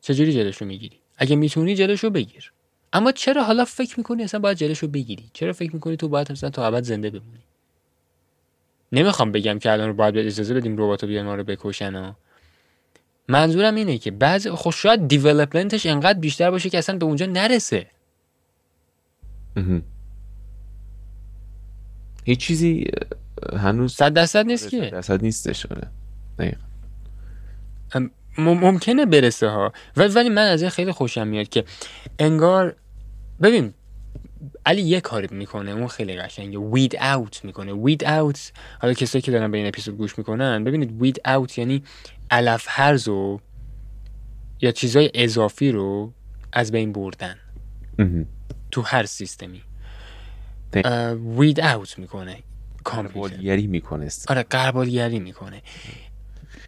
چجوری 0.00 0.32
جلوشو 0.32 0.64
می‌گیری؟ 0.64 1.00
اگه 1.16 1.36
می‌تونی 1.36 1.74
جلوشو 1.74 2.10
بگیر. 2.10 2.52
اما 2.92 3.12
چرا 3.12 3.44
حالا 3.44 3.64
فکر 3.64 3.94
می‌کنی 3.98 4.22
اصلا 4.22 4.40
باید 4.40 4.56
جلوشو 4.56 4.88
بگیری؟ 4.88 5.30
چرا 5.32 5.52
فکر 5.52 5.74
می‌کنی 5.74 5.96
تو 5.96 6.08
باید 6.08 6.32
اصلا 6.32 6.50
تا 6.50 6.66
ابد 6.66 6.82
زنده 6.82 7.10
بمونی؟ 7.10 7.42
نمی‌خوام 8.92 9.32
بگم 9.32 9.58
که 9.58 9.72
الان 9.72 9.92
باید 9.92 10.18
اجازه 10.18 10.54
بدیم 10.54 10.76
ربات 10.76 11.04
بیان 11.04 11.26
ما 11.26 11.34
رو 11.34 11.44
بکشن 11.44 11.94
ها 11.94 12.16
منظورم 13.28 13.74
اینه 13.74 13.98
که 13.98 14.10
بعضی 14.10 14.50
خب 14.50 14.70
شاید 14.70 15.08
development 15.08 15.74
ش 15.74 15.86
انقدر 15.86 16.18
بیشتر 16.18 16.50
باشه 16.50 16.70
که 16.70 16.78
اصلا 16.78 16.98
به 16.98 17.06
اونجا 17.06 17.26
نرسه. 17.26 17.90
هیچ 22.24 22.38
چیزی 22.38 22.90
هنوز 23.56 23.94
صد 23.94 24.12
درصد 24.12 24.46
نیست 24.46 24.70
که. 24.70 24.90
درصد 24.90 25.22
نیستش 25.22 25.66
آره. 25.66 25.88
ممکنه 28.38 29.06
برسه 29.06 29.48
ها. 29.48 29.72
ولی 29.96 30.28
من 30.28 30.46
از 30.48 30.62
این 30.62 30.70
خیلی 30.70 30.92
خوشم 30.92 31.26
میاد 31.26 31.48
که 31.48 31.64
انگار 32.18 32.76
ببین 33.42 33.74
علی 34.66 34.82
یه 34.82 35.00
کاری 35.00 35.28
می‌کنه 35.30 35.70
اون 35.70 35.88
خیلی 35.88 36.16
قشنگه. 36.16 36.58
وید 36.58 36.96
اوت 36.96 37.44
می‌کنه. 37.44 37.72
وید 37.72 38.04
اوت 38.04 38.52
حالا 38.80 38.94
کسایی 38.94 39.22
که 39.22 39.30
دارن 39.30 39.50
به 39.50 39.58
این 39.58 39.66
اپیزود 39.66 39.96
گوش 39.96 40.18
می‌کنن 40.18 40.64
ببینید 40.64 41.02
وید 41.02 41.20
اوت 41.28 41.58
یعنی 41.58 41.82
علف 42.30 42.66
هرز 42.68 43.08
و 43.08 43.40
یا 44.60 44.70
چیزای 44.70 45.10
اضافی 45.14 45.72
رو 45.72 46.12
از 46.52 46.72
بین 46.72 46.92
بردن. 46.92 47.36
تو 48.70 48.82
هر 48.82 49.04
سیستمی. 49.04 49.62
وید 51.38 51.60
اوت 51.60 51.98
می‌کنه 51.98 52.36
قربالگری 52.84 53.66
می‌کنه. 53.66 54.08
آره 54.28 54.42
قربالگری 54.42 55.18
می‌کنه. 55.18 55.62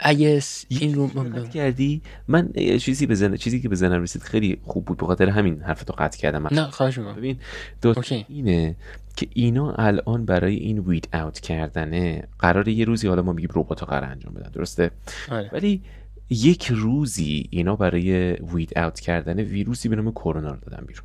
اگه 0.01 0.43
این 0.69 0.95
رو 0.95 1.47
کردی 1.47 2.03
من 2.29 2.53
چیزی 2.79 3.07
بزنه 3.07 3.37
چیزی 3.37 3.61
که 3.61 3.69
بزنم 3.69 4.03
رسید 4.03 4.23
خیلی 4.23 4.61
خوب 4.65 4.85
بود 4.85 4.97
به 4.99 5.07
خاطر 5.07 5.29
همین 5.29 5.63
حرفتو 5.63 5.93
قطع 5.93 6.19
کردم. 6.19 6.43
من 6.43 6.51
نه 6.53 6.71
خواهش 6.71 6.99
می‌کنم. 6.99 7.15
ببین 7.15 7.39
دو. 7.83 7.95
اینه 8.29 8.77
که 9.17 9.29
اینا 9.35 9.73
الان 9.73 10.25
برای 10.25 10.57
این 10.57 10.79
وید 10.79 11.09
اوت 11.13 11.41
کردنه 11.41 12.29
قراره 12.39 12.73
یه 12.73 12.85
روزی 12.85 13.09
حالا 13.09 13.23
ما 13.23 13.33
میگیم 13.33 13.51
ربات 13.55 13.83
قرار 13.83 14.05
انجام 14.05 14.35
بدن 14.35 14.51
درسته؟ 14.51 14.91
آره. 15.31 15.51
ولی 15.53 15.83
یک 16.31 16.67
روزی 16.67 17.49
اینا 17.51 17.77
برای 17.77 18.33
وید 18.33 18.79
اوت 18.79 19.01
کردن 19.01 19.41
ویروسی 19.41 19.89
به 19.89 19.97
نام 19.97 20.11
کرونا 20.13 20.51
رو 20.51 20.61
دادن 20.61 20.87
بیرون. 20.87 21.05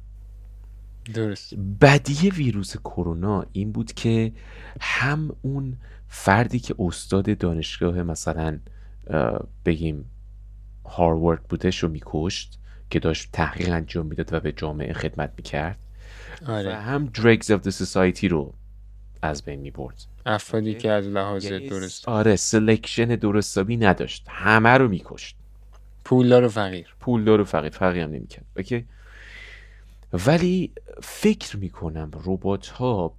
درست. 1.13 1.53
بدی 1.81 2.29
ویروس 2.29 2.77
کرونا 2.77 3.45
این 3.51 3.71
بود 3.71 3.93
که 3.93 4.31
هم 4.81 5.35
اون 5.41 5.77
فردی 6.07 6.59
که 6.59 6.75
استاد 6.79 7.37
دانشگاه 7.37 8.03
مثلا 8.03 8.59
بگیم 9.65 10.05
هاروارد 10.85 11.43
بودش 11.43 11.83
رو 11.83 11.89
میکشت 11.89 12.59
که 12.89 12.99
داشت 12.99 13.29
تحقیق 13.31 13.69
انجام 13.69 14.05
می‌داد 14.05 14.33
و 14.33 14.39
به 14.39 14.51
جامعه 14.51 14.93
خدمت 14.93 15.33
می‌کرد. 15.37 15.77
و 16.41 16.51
آره 16.51 16.75
هم 16.75 17.05
dregs 17.05 17.51
of 17.51 17.59
the 17.59 17.85
society 17.85 18.23
رو 18.23 18.53
از 19.21 19.43
بین 19.43 19.59
می‌برد. 19.59 20.05
افرادی 20.25 20.73
که 20.73 20.91
از 20.91 21.07
لحاظ 21.07 21.45
یعنی 21.45 21.69
درست. 21.69 22.09
آره 22.09 22.35
selection 22.35 23.05
درستابی 23.05 23.77
نداشت. 23.77 24.25
همه 24.29 24.69
رو 24.69 24.87
میکشت. 24.87 25.35
پولدار 26.05 26.43
و 26.43 26.49
فقیر. 26.49 26.95
پولدار 26.99 27.41
و 27.41 27.43
فقیر 27.43 27.69
فرقی 27.69 27.99
هم 27.99 28.09
نمی‌کرد. 28.09 28.45
okay؟ 28.57 28.85
ولی 30.13 30.71
فکر 31.03 31.57
می‌کنم 31.57 32.11
ربات 32.25 32.67
ها 32.67 33.17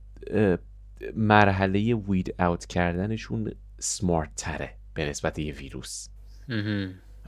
مرحله 1.17 1.95
weed 1.95 2.43
out 2.43 2.67
کردنشون 2.67 3.53
smart 3.79 4.35
تره 4.37 4.75
به 4.95 5.09
نسبت 5.09 5.39
یه 5.39 5.55
ویروس. 5.55 6.09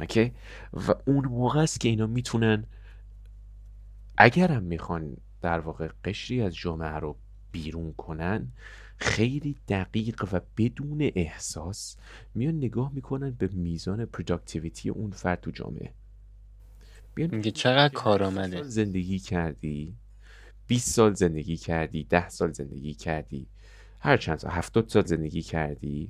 okay 0.01 0.33
و 0.73 0.95
اون 1.07 1.25
موقع 1.25 1.61
است 1.61 1.81
که 1.81 1.89
اینا 1.89 2.07
می‌تونن 2.07 2.65
اگرم 4.19 4.63
می‌خوان 4.63 5.17
در 5.43 5.59
واقع 5.59 5.89
قشری 6.05 6.43
از 6.43 6.57
جامعه 6.57 6.89
رو 6.89 7.17
بیرون 7.53 7.93
کنن 7.93 8.49
خیلی 8.97 9.57
دقیق 9.69 10.25
و 10.33 10.41
بدون 10.57 11.11
احساس 11.15 11.97
میان 12.35 12.55
نگاه 12.57 12.93
می‌کنن 12.95 13.31
به 13.31 13.49
میزان 13.53 14.05
productivity 14.05 14.91
اون 14.91 15.11
فرد 15.11 15.41
تو 15.41 15.51
جامعه. 15.51 15.93
میگه 17.17 17.51
چقدر 17.51 17.89
20 17.89 17.95
کارآمده 17.95 18.57
سال 18.57 18.69
زندگی 18.69 19.19
کردی 19.19 19.95
20 20.67 20.91
سال 20.91 21.15
زندگی 21.15 21.57
کردی 21.57 22.05
10 22.05 22.29
سال 22.29 22.53
زندگی 22.53 22.95
کردی 22.95 23.47
هر 24.01 24.17
چند 24.17 24.39
سال 24.39 24.51
70 24.51 24.89
سال 24.89 25.05
زندگی 25.05 25.43
کردی؟ 25.43 26.09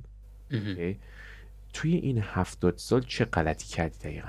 توی 1.72 1.94
این 1.94 2.18
هفتاد 2.22 2.74
سال 2.76 3.02
چه 3.02 3.24
غلطی 3.24 3.66
کردی 3.66 3.98
دقیقا؟ 3.98 4.28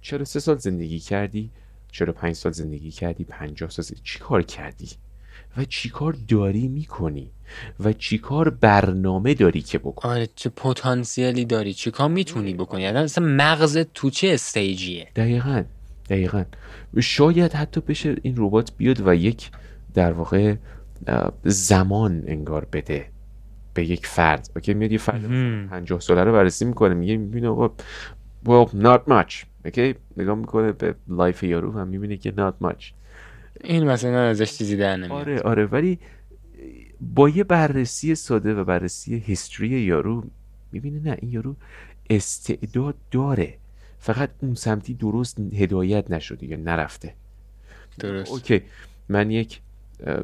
چرا 0.00 0.24
سه 0.24 0.40
سال 0.40 0.58
زندگی 0.58 0.98
کردی؟ 0.98 1.50
چرا 1.92 2.12
پنج 2.12 2.34
سال 2.34 2.52
زندگی 2.52 2.90
کردی؟ 2.90 3.24
پنجاه 3.24 3.70
سال 3.70 3.84
زندگی... 3.84 4.02
چی 4.04 4.18
کار 4.18 4.42
کردی؟ 4.42 4.90
و 5.56 5.64
چی 5.64 5.88
کار 5.88 6.16
داری 6.28 6.68
می‌کنی؟ 6.68 7.30
و 7.80 7.92
چی 7.92 8.18
کار 8.18 8.50
برنامه 8.50 9.34
داری 9.34 9.62
که 9.62 9.78
بکنی 9.78 10.12
آره 10.12 10.28
چه 10.34 10.50
پتانسیلی 10.50 11.44
داری؟ 11.44 11.74
چه 11.74 11.90
کار 11.90 12.08
می‌تونی 12.08 12.54
بکنی؟ 12.54 12.86
اصلا 12.86 13.26
مغزت 13.26 13.92
تو 13.92 14.10
چه 14.10 14.28
استیجیه؟ 14.28 15.08
دقیقا. 15.16 15.64
دقیقا. 16.08 16.44
شاید 17.00 17.52
حتی 17.52 17.80
بشه 17.80 18.16
این 18.22 18.34
ربات 18.38 18.72
بیاد 18.76 19.06
و 19.06 19.14
یک 19.14 19.50
در 19.94 20.12
واقع 20.12 20.54
زمان 21.44 22.24
انگار 22.26 22.64
بده 22.72 23.06
به 23.74 23.84
یک 23.84 24.06
فرد. 24.06 24.50
okay 24.56 24.74
میاد 24.74 24.92
یه 24.92 24.98
فرد 24.98 25.24
مهم. 25.24 25.68
50 25.68 26.00
ساله 26.00 26.24
رو 26.24 26.32
بررسی 26.32 26.64
می‌کنه 26.64 26.94
میگه 26.94 27.16
می‌بینه 27.16 27.48
آقا 27.48 27.70
well 28.44 28.68
not 28.68 29.00
much. 29.08 29.44
okay 29.64 29.94
نگاه 30.16 30.34
می‌کنه 30.34 30.72
به 30.72 30.94
life 31.08 31.42
یارو 31.42 31.72
و 31.72 31.84
می‌بینه 31.84 32.16
که 32.16 32.32
not 32.32 32.66
much. 32.66 32.84
این 33.64 33.84
مثلا 33.84 34.18
ازش 34.18 34.58
چیزی 34.58 34.76
در 34.76 34.96
نمیاد. 34.96 35.12
آره 35.12 35.40
آره 35.40 35.66
ولی 35.66 35.98
با 37.00 37.28
یه 37.28 37.44
بررسی 37.44 38.14
ساده 38.14 38.54
و 38.54 38.64
بررسی 38.64 39.18
history 39.18 39.68
یارو 39.68 40.24
می‌بینه 40.72 41.00
نه 41.00 41.16
این 41.20 41.30
یارو 41.30 41.56
استعداد 42.10 42.94
داره. 43.10 43.58
فقط 44.06 44.30
اون 44.42 44.54
سمتی 44.54 44.94
درست 44.94 45.40
هدایت 45.40 46.10
نشده 46.10 46.46
یا 46.46 46.56
نرفته. 46.56 47.14
درست. 47.98 48.30
okay. 48.30 48.62
من 49.08 49.30
یک 49.30 49.60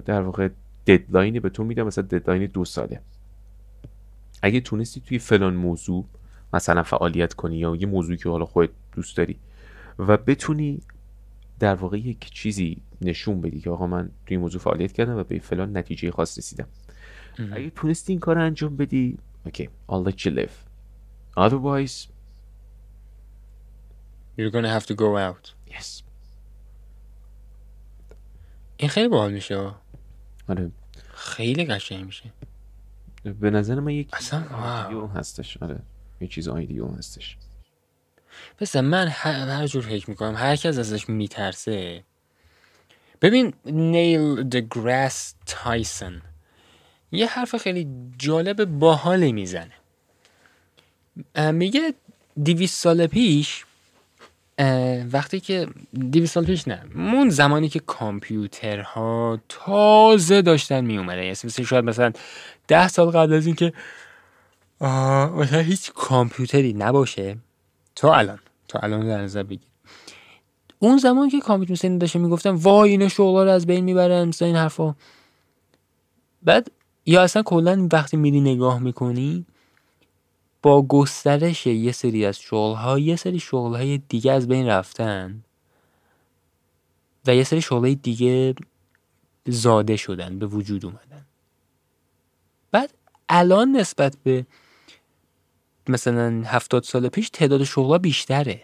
در 0.05 0.23
واقع 0.23 0.49
deadline 0.87 1.35
ی 1.35 1.41
به 1.41 1.49
تو 1.49 1.65
میدم 1.65 1.87
مثلا 1.87 2.05
deadline 2.05 2.47
دو 2.47 2.65
ساله. 2.65 3.01
اگه 4.43 4.61
تونستی 4.61 5.01
توی 5.01 5.19
فلان 5.19 5.55
موضوع 5.55 6.05
مثلا 6.53 6.83
فعالیت 6.83 7.35
کنی 7.35 7.57
یا 7.57 7.77
یه 7.77 7.87
موضوعی 7.87 8.17
که 8.17 8.29
حالا 8.29 8.45
خودت 8.45 8.71
دوست 8.93 9.17
داری 9.17 9.37
و 9.99 10.17
بتونی 10.17 10.81
در 11.59 11.75
واقع 11.75 11.99
یک 11.99 12.31
چیزی 12.31 12.77
نشون 13.01 13.41
بدی 13.41 13.61
که 13.61 13.71
آقا 13.71 13.87
من 13.87 14.05
توی 14.27 14.37
این 14.37 14.41
موضوع 14.41 14.61
فعالیت 14.61 14.93
کردم 14.93 15.17
و 15.17 15.25
به 15.25 15.39
فلان 15.39 15.77
نتیجه 15.77 16.11
خاص 16.11 16.39
رسیدم. 16.39 16.67
اگه 17.39 17.71
تونستی 17.71 18.13
این 18.13 18.21
کار 18.21 18.39
انجام 18.39 18.77
بدی 18.77 19.19
اوکی 19.45 19.69
I'll 19.89 20.09
let 20.09 20.15
you 20.15 20.31
live. 20.31 20.55
Otherwise 21.37 22.12
You're 24.39 24.51
gonna 24.51 24.81
have 24.81 24.87
to 24.87 24.95
go 24.95 25.17
out. 25.17 25.73
Yes. 25.75 26.03
این 28.77 28.89
خیلی 28.89 29.09
باحال 29.09 29.33
میشه. 29.33 29.71
آره. 30.49 30.71
خیلی 31.15 31.65
قشنگ 31.65 32.05
میشه. 32.05 32.33
به 33.41 33.51
نظر 33.51 33.81
من 33.81 33.93
یک 33.93 34.09
اصلا؟ 34.13 34.45
آیدیو 34.57 35.07
هستش. 35.07 35.57
آره. 35.57 35.79
یه 36.21 36.29
چیز 36.29 36.49
آیدیو 36.49 36.89
هستش. 36.89 37.37
پس 38.59 38.77
من 38.77 39.09
هر, 39.09 39.33
هر 39.33 39.67
جور 39.67 39.83
فکر 39.83 40.11
می‌کنم 40.11 40.35
هر 40.37 40.57
کس 40.57 40.79
ازش 40.79 41.09
میترسه. 41.09 42.05
ببین 43.23 43.55
نیل 43.65 44.43
دگراس 44.43 45.35
تایسون 45.47 46.23
یه 47.13 47.27
حرف 47.27 47.57
خیلی 47.57 47.89
جالب 48.19 48.65
باحالی 48.65 49.33
می‌زنه. 49.33 49.75
میگه 51.53 51.95
دیویس 52.43 52.73
سال 52.75 53.07
پیش 53.07 53.65
وقتی 55.13 55.41
که 55.41 55.69
دیویس 56.11 56.33
سال 56.33 56.45
پیش 56.45 56.69
نه 56.69 56.83
اون 56.95 57.31
زمانی 57.31 57.69
که 57.69 57.81
کامپیوترها 57.81 59.39
تازه 59.49 60.43
داشتن 60.43 60.85
می 60.85 60.99
اومده 60.99 61.25
یعنی 61.25 61.67
شاید 61.67 61.85
مثلا 61.85 62.13
ده 62.69 62.89
سال 62.89 63.11
قبل 63.11 63.33
از 63.33 63.47
اینکه 63.47 63.73
مثلا 65.37 65.61
هیچ 65.61 65.93
کامپیوتری 65.93 66.73
نباشه 66.73 67.37
تا 67.97 68.15
الان 68.15 68.39
تا 68.69 68.79
الان 68.79 69.07
در 69.07 69.23
نظر 69.23 69.43
بگیر. 69.43 69.69
اون 70.79 70.99
زمان 70.99 71.29
که 71.29 71.41
کامپیوتر 71.41 71.75
سنی 71.75 71.99
داشته 71.99 72.19
می‌گفتن 72.19 72.51
وای 72.51 72.91
اینا 72.91 73.09
شغلا 73.09 73.45
رو 73.45 73.51
از 73.51 73.67
بین 73.67 73.85
می‌برن 73.85 74.29
مثلا 74.29 74.49
این 74.49 74.57
حرفا. 74.57 74.95
بعد 76.43 76.71
یا 77.07 77.23
اصلا 77.23 77.43
کلا 77.43 77.89
وقتی 77.93 78.17
میری 78.17 78.41
نگاه 78.41 78.79
می‌کنی 78.79 79.47
با 80.63 80.83
گسترش 80.83 81.67
یه 81.67 81.93
سری 81.93 82.27
از 82.27 82.41
شغل 82.41 82.75
ها 82.75 82.99
یه 82.99 83.17
سری 83.17 83.41
شغل 83.41 83.77
های 83.77 83.99
دیگه 83.99 84.33
از 84.33 84.49
بین 84.49 84.67
رفتن 84.67 85.45
و 87.27 87.35
یه 87.35 87.45
سری 87.45 87.63
شغل 87.63 87.81
های 87.81 87.95
دیگه 87.95 88.55
زاده 89.47 89.97
شدن 89.97 90.39
به 90.39 90.47
وجود 90.47 90.85
اومدن. 90.85 91.27
بعد 92.71 92.95
الان 93.29 93.77
نسبت 93.77 94.17
به 94.25 94.47
مثلا 95.89 96.43
هفتاد 96.47 96.83
سال 96.83 97.09
پیش 97.09 97.31
تعداد 97.31 97.65
شغلا 97.65 97.99
بیشتره. 97.99 98.63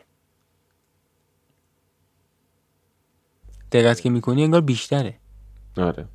دقت 3.73 4.01
که 4.01 4.11
می‌کنی 4.11 4.45
انگار 4.45 4.61
بیشتره. 4.61 5.19
آره. 5.77 6.09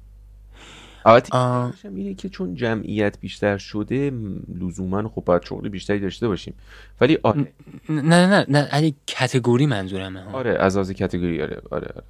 البته 1.05 1.35
اینه 1.83 2.13
که 2.13 2.29
چون 2.29 2.55
جمعیت 2.55 3.19
بیشتر 3.19 3.57
شده 3.57 4.11
لزوما 4.59 5.09
خب 5.09 5.23
باید 5.25 5.45
شغل 5.45 5.69
بیشتری 5.69 5.99
داشته 5.99 6.27
باشیم. 6.27 6.53
ولی 7.01 7.17
آره 7.23 7.47
نه 7.89 8.01
نه 8.01 8.27
نه 8.27 8.45
نه 8.49 8.59
علی 8.59 8.95
کتگوری 9.07 9.65
منظورمه 9.65 10.23
آره 10.33 10.51
از 10.59 10.77
از 10.77 10.91
کتگوری 10.91 11.41
آره 11.41 11.61
آره 11.71 11.87
آره, 11.87 11.93
آره. 11.95 12.03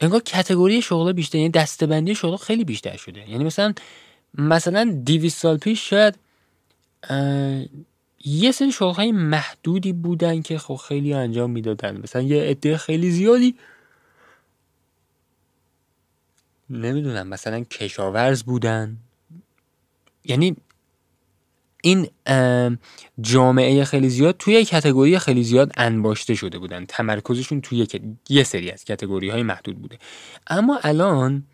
انگار 0.00 0.20
کتگوری 0.20 0.82
شغل 0.82 1.12
بیشتر 1.12 1.38
یعنی 1.38 1.50
دستبندی 1.50 2.14
شغل 2.14 2.36
خیلی 2.36 2.64
بیشتر 2.64 2.96
شده. 2.96 3.30
یعنی 3.30 3.44
مثلا 3.44 3.74
مثلا 4.34 5.02
200 5.06 5.38
سال 5.38 5.56
پیش 5.58 5.90
شاید 5.90 6.14
یه 8.24 8.52
سری 8.52 8.72
شغل 8.72 8.94
های 8.94 9.12
محدودی 9.12 9.92
بودن 9.92 10.42
که 10.42 10.58
خب 10.58 10.74
خیلی 10.74 11.14
انجام 11.14 11.50
می‌دادن. 11.50 12.00
مثلا 12.02 12.22
یه 12.22 12.42
عده 12.42 12.76
خیلی 12.76 13.10
زیادی 13.10 13.54
نمی‌دونم 16.70 17.28
مثلا 17.28 17.60
کشاورز 17.60 18.42
بودن. 18.42 18.96
یعنی 20.24 20.56
این 21.82 22.08
جامعه 23.20 23.84
خیلی 23.84 24.08
زیاد 24.08 24.36
توی 24.36 24.64
کتگوری 24.64 25.18
خیلی 25.18 25.44
زیاد 25.44 25.72
انباشته 25.76 26.34
شده 26.34 26.58
بودن. 26.58 26.84
تمرکزشون 26.86 27.60
توی 27.60 27.86
یه 28.28 28.44
سری 28.44 28.70
از 28.70 28.84
کتگوری 28.84 29.30
های 29.30 29.42
محدود 29.42 29.82
بوده. 29.82 29.98
اما 30.46 30.80
الان 30.82 31.46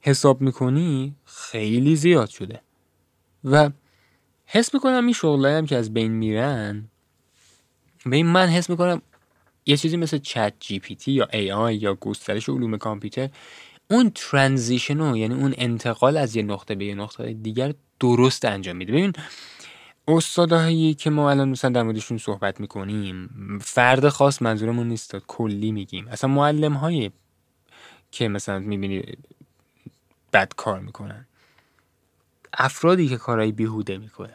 حساب 0.00 0.40
می‌کنی 0.40 1.14
خیلی 1.24 1.96
زیاد 1.96 2.28
شده. 2.28 2.60
و 3.44 3.70
حس 4.46 4.74
می‌کنم 4.74 5.04
این 5.04 5.12
شغلایی 5.12 5.56
هم 5.56 5.66
که 5.66 5.76
از 5.76 5.94
بین 5.94 6.12
میرن 6.12 6.88
به 8.06 8.16
این 8.16 8.26
من 8.26 8.48
حس 8.48 8.70
می‌کنم 8.70 9.02
یه 9.66 9.76
چیزی 9.76 9.96
مثل 9.96 10.18
چت 10.18 10.52
جی 10.60 10.78
پی 10.78 10.94
تی 10.94 11.12
یا 11.12 11.28
ای 11.32 11.52
آی 11.52 11.76
یا 11.76 11.94
گسترش 11.94 12.48
علوم 12.48 12.76
کامپیوتر 12.76 13.28
اون 13.90 14.10
ترانزیشنو 14.14 15.16
یعنی 15.16 15.34
اون 15.34 15.54
انتقال 15.56 16.16
از 16.16 16.36
یه 16.36 16.42
نقطه 16.42 16.74
به 16.74 16.84
یه 16.84 16.94
نقطه 16.94 17.32
دیگر 17.32 17.74
درست 18.00 18.44
انجام 18.44 18.76
میده. 18.76 18.92
ببین 18.92 19.12
استادهایی 20.08 20.94
که 20.94 21.10
ما 21.10 21.30
الان 21.30 21.48
مثلا 21.48 21.70
در 21.70 21.82
موردشون 21.82 22.18
صحبت 22.18 22.60
می‌کنیم 22.60 23.28
فرد 23.62 24.08
خاص 24.08 24.42
منظورمون 24.42 24.88
نیست 24.88 25.16
کلی 25.16 25.72
میگیم. 25.72 26.08
اصلا 26.08 26.30
معلم 26.30 26.72
های 26.72 27.10
که 28.10 28.28
مثلا 28.28 28.58
می‌بینی 28.58 29.02
بد 30.32 30.52
کار 30.56 30.80
می‌کنن. 30.80 31.26
افرادی 32.52 33.08
که 33.08 33.16
کارهای 33.16 33.52
بیهوده 33.52 33.98
می‌کنن. 33.98 34.34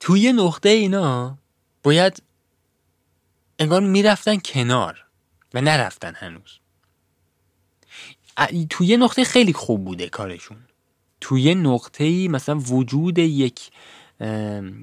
توی 0.00 0.32
نقطه 0.32 0.68
اینا 0.68 1.38
باید 1.82 2.22
انگار 3.58 3.80
می‌رفتن 3.80 4.36
کنار. 4.44 5.04
و 5.54 5.60
نرفتن 5.60 6.12
هنوز. 6.16 6.58
توی 8.70 8.96
نقطه 8.96 9.24
خیلی 9.24 9.52
خوب 9.52 9.84
بوده 9.84 10.08
کارشون. 10.08 10.58
توی 11.20 11.54
نقطه 11.54 12.04
ای 12.04 12.28
مثلا 12.28 12.58
وجود 12.58 13.18
یک 13.18 13.70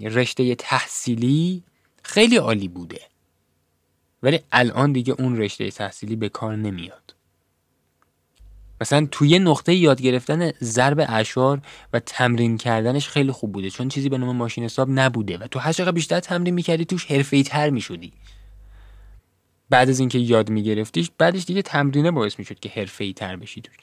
رشته 0.02 0.56
تحصیلی 0.56 1.64
خیلی 2.04 2.38
عالی 2.38 2.68
بوده. 2.68 3.02
ولی 4.24 4.40
الان 4.52 4.92
دیگه 4.92 5.16
اون 5.20 5.38
رشته 5.38 5.72
تحصیلی 5.72 6.16
به 6.16 6.30
کار 6.30 6.56
نمیاد. 6.56 7.16
مثلا 8.82 9.08
توی 9.12 9.40
نقطه 9.40 9.76
یاد 9.76 10.02
گرفتن 10.02 10.52
ضرب 10.52 11.06
اشار 11.10 11.62
و 11.94 12.00
تمرین 12.00 12.58
کردنش 12.58 13.08
خیلی 13.08 13.32
خوب 13.32 13.52
بوده. 13.52 13.70
چون 13.70 13.90
چیزی 13.90 14.10
به 14.10 14.18
نام 14.18 14.36
ماشین 14.36 14.64
حساب 14.64 14.90
نبوده 14.92 15.38
و 15.38 15.48
تو 15.48 15.60
هر 15.60 15.74
چقدر 15.74 15.92
بیشتر 15.92 16.20
تمرین 16.20 16.54
می‌کردی 16.54 16.86
توش 16.86 17.06
حرفه‌ای 17.06 17.44
تر 17.44 17.70
می‌شدی. 17.70 18.14
بعد 19.70 19.90
از 19.90 20.00
اینکه 20.00 20.20
یاد 20.20 20.50
میگرفتیش 20.50 21.12
بعدش 21.18 21.46
دیگه 21.46 21.62
تمرینه 21.62 22.12
باعث 22.12 22.40
می‌شد 22.40 22.60
که 22.60 22.70
حرفه‌ای 22.70 23.14
تر 23.14 23.36
بشی 23.36 23.62
توش. 23.62 23.76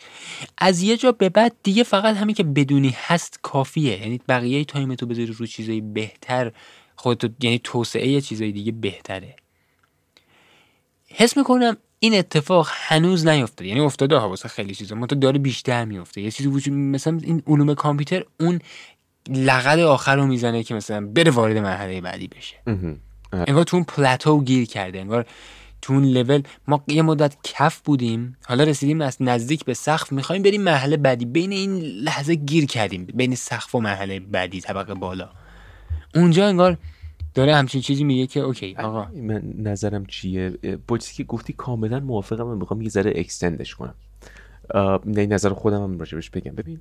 از 0.59 0.83
یه 0.83 0.97
جا 0.97 1.13
به 1.13 1.29
بعد 1.29 1.53
دیگه 1.63 1.83
فقط 1.83 2.17
همین 2.17 2.35
که 2.35 2.43
بدونی 2.43 2.97
هست 3.07 3.39
کافیه. 3.43 4.01
یعنی 4.01 4.21
بقیه 4.29 4.65
تایم 4.65 4.95
تو 4.95 5.07
بذاری 5.07 5.27
رو 5.27 5.47
چیزای 5.47 5.81
بهتر 5.81 6.53
خودت 6.97 7.31
یعنی 7.45 7.61
توسعه 7.65 8.21
چیزای 8.21 8.53
دیگه 8.53 8.73
بهتره. 8.73 9.37
حس 11.09 11.37
می‌کنم 11.37 11.77
این 11.99 12.15
اتفاق 12.15 12.69
هنوز 12.73 13.27
نیفتاده 13.27 13.69
یعنی 13.69 13.81
افتاده 13.81 14.17
ها 14.17 14.29
واسه 14.29 14.49
خیلی 14.49 14.75
چیزا. 14.75 14.95
منتها 14.95 15.19
داره 15.19 15.39
بیشتر 15.39 15.85
میفته 15.85 16.21
یه 16.21 16.31
چیزی 16.31 16.49
وجود 16.49 16.75
مثلا 16.75 17.21
این 17.23 17.43
علوم 17.47 17.75
کامپیوتر 17.75 18.25
اون 18.41 18.59
لغت 19.29 19.79
آخر 19.79 20.17
رو 20.17 20.27
می‌زنه 20.27 20.63
که 20.63 20.75
مثلا 20.75 21.07
بره 21.07 21.31
وارد 21.31 21.57
مرحله 21.57 22.01
بعدی 22.01 22.29
بشه. 22.29 22.57
انگار 23.33 23.65
تو 23.65 23.77
اون 23.77 23.85
پلاتو 23.85 24.41
گیر 24.41 24.67
کرده. 24.67 25.01
انگار 25.01 25.27
تو 25.85 25.93
اون 25.93 26.05
لول 26.05 26.43
ما 26.69 26.85
یه 26.89 27.03
مدت 27.03 27.37
کف 27.43 27.81
بودیم. 27.81 28.37
حالا 28.47 28.65
رسیدیم 28.65 29.01
از 29.01 29.17
نزدیک 29.21 29.65
به 29.65 29.75
سقف. 29.75 30.13
می‌خوایم 30.13 30.43
بریم 30.43 30.63
مرحله 30.63 30.97
بعدی. 30.97 31.25
بین 31.25 31.53
این 31.53 31.77
لحظه 31.81 32.35
گیر 32.35 32.67
کردیم. 32.67 33.07
بین 33.15 33.35
سقف 33.35 33.75
و 33.75 33.81
مرحله 33.81 34.21
بعدی 34.21 34.61
طبقه 34.61 34.95
بالا. 34.95 35.29
اونجا 36.15 36.47
انگار 36.47 36.79
داره 37.35 37.55
همچین 37.55 37.81
چیزی 37.81 38.05
میگه 38.05 38.27
که 38.27 38.41
okay 38.41 38.75
آقا. 38.75 39.07
من 39.15 39.43
نظرم 39.59 40.07
چیه؟ 40.07 40.51
با 40.89 40.99
چیزی 40.99 41.15
که 41.15 41.25
گفتی 41.25 41.53
کاملا 41.53 42.01
موافقم. 42.01 42.45
من 42.45 42.57
می‌خوام 42.57 42.83
یه 42.83 42.89
ذره 42.89 43.13
extend 43.17 43.60
ش 43.60 43.75
کنم. 43.75 43.95
نه 45.07 45.27
نظر 45.27 45.51
خودم 45.51 45.83
هم 45.83 45.99
راجبش 45.99 46.31
بگم. 46.31 46.55
ببین 46.55 46.81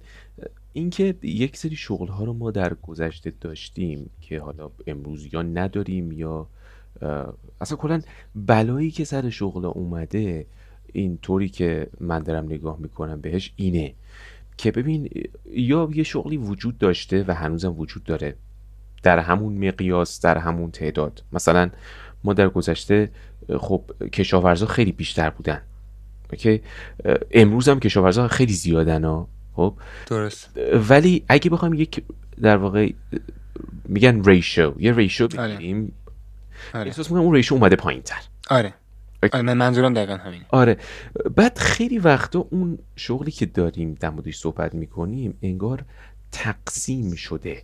اینکه 0.74 1.16
یک 1.24 1.58
سری 1.58 1.76
شغل 1.76 2.08
ها 2.08 2.24
رو 2.24 2.34
ما 2.34 2.52
در 2.52 2.74
گذشته 2.74 3.34
داشتیم 3.42 4.10
که 4.22 4.40
حالا 4.40 4.72
امروز 4.88 5.34
یا 5.34 5.42
نداریم 5.42 6.12
یا 6.12 6.48
اصلا 7.62 7.78
کلا 7.78 8.02
بلایی 8.36 8.92
که 8.92 9.04
سر 9.04 9.30
شغل 9.30 9.66
اومده 9.66 10.46
این 10.94 11.18
طوری 11.18 11.50
که 11.50 11.88
من 12.00 12.20
دارم 12.20 12.46
نگاه 12.46 12.78
می‌کنم 12.80 13.22
بهش 13.22 13.54
اینه 13.56 13.94
که 14.58 14.72
ببین 14.72 15.10
یا 15.52 15.90
یه 15.94 16.04
شغلی 16.04 16.38
وجود 16.38 16.78
داشته 16.78 17.26
و 17.28 17.34
هنوزم 17.34 17.80
وجود 17.80 18.04
داره 18.04 18.36
در 19.04 19.20
همون 19.20 19.68
مقیاس 19.68 20.22
در 20.22 20.38
همون 20.38 20.72
تعداد. 20.72 21.24
مثلا 21.34 21.70
ما 22.24 22.34
در 22.34 22.50
گذشته 22.50 23.12
خب 23.58 23.84
کشاورزا 24.14 24.66
خیلی 24.66 24.92
بیشتر 24.92 25.30
بودن. 25.30 25.62
اوکی؟ 26.32 26.62
امروز 27.32 27.70
هم 27.70 27.80
کشاورزا 27.80 28.28
خیلی 28.28 28.54
زیادن 28.54 29.04
ها. 29.04 29.28
خب؟ 29.54 29.74
درست. 30.08 30.60
ولی 30.90 31.24
اگه 31.28 31.50
بخوایم 31.50 31.74
یک 31.74 32.04
در 32.42 32.58
واقع 32.58 32.92
میگن 33.86 34.24
ریشو. 34.24 34.76
یه 34.80 34.94
ریشو 34.94 35.28
آره. 35.38 35.56
بگیریم. 35.56 35.94
آره. 36.73 36.88
احساس 36.88 37.11
می‌کنم 37.11 37.23
اون 37.23 37.35
ریشو 37.35 37.56
اومده 37.56 37.76
پایین 37.76 38.02
تر 38.02 38.22
آره. 38.49 38.73
آره 39.34 39.41
من 39.41 39.53
منظورم 39.53 39.94
دقیقا 39.94 40.15
همینه. 40.15 40.45
آره. 40.49 40.77
بعد 41.35 41.57
خیلی 41.57 41.99
وقتا 41.99 42.40
اون 42.40 42.77
شغلی 42.95 43.31
که 43.31 43.45
داریم 43.45 43.98
در 43.99 44.10
موردش 44.10 44.38
صحبت 44.38 44.76
می‌کنیم 44.76 45.38
انگار 45.41 45.85
تقسیم 46.31 47.15
شده. 47.15 47.64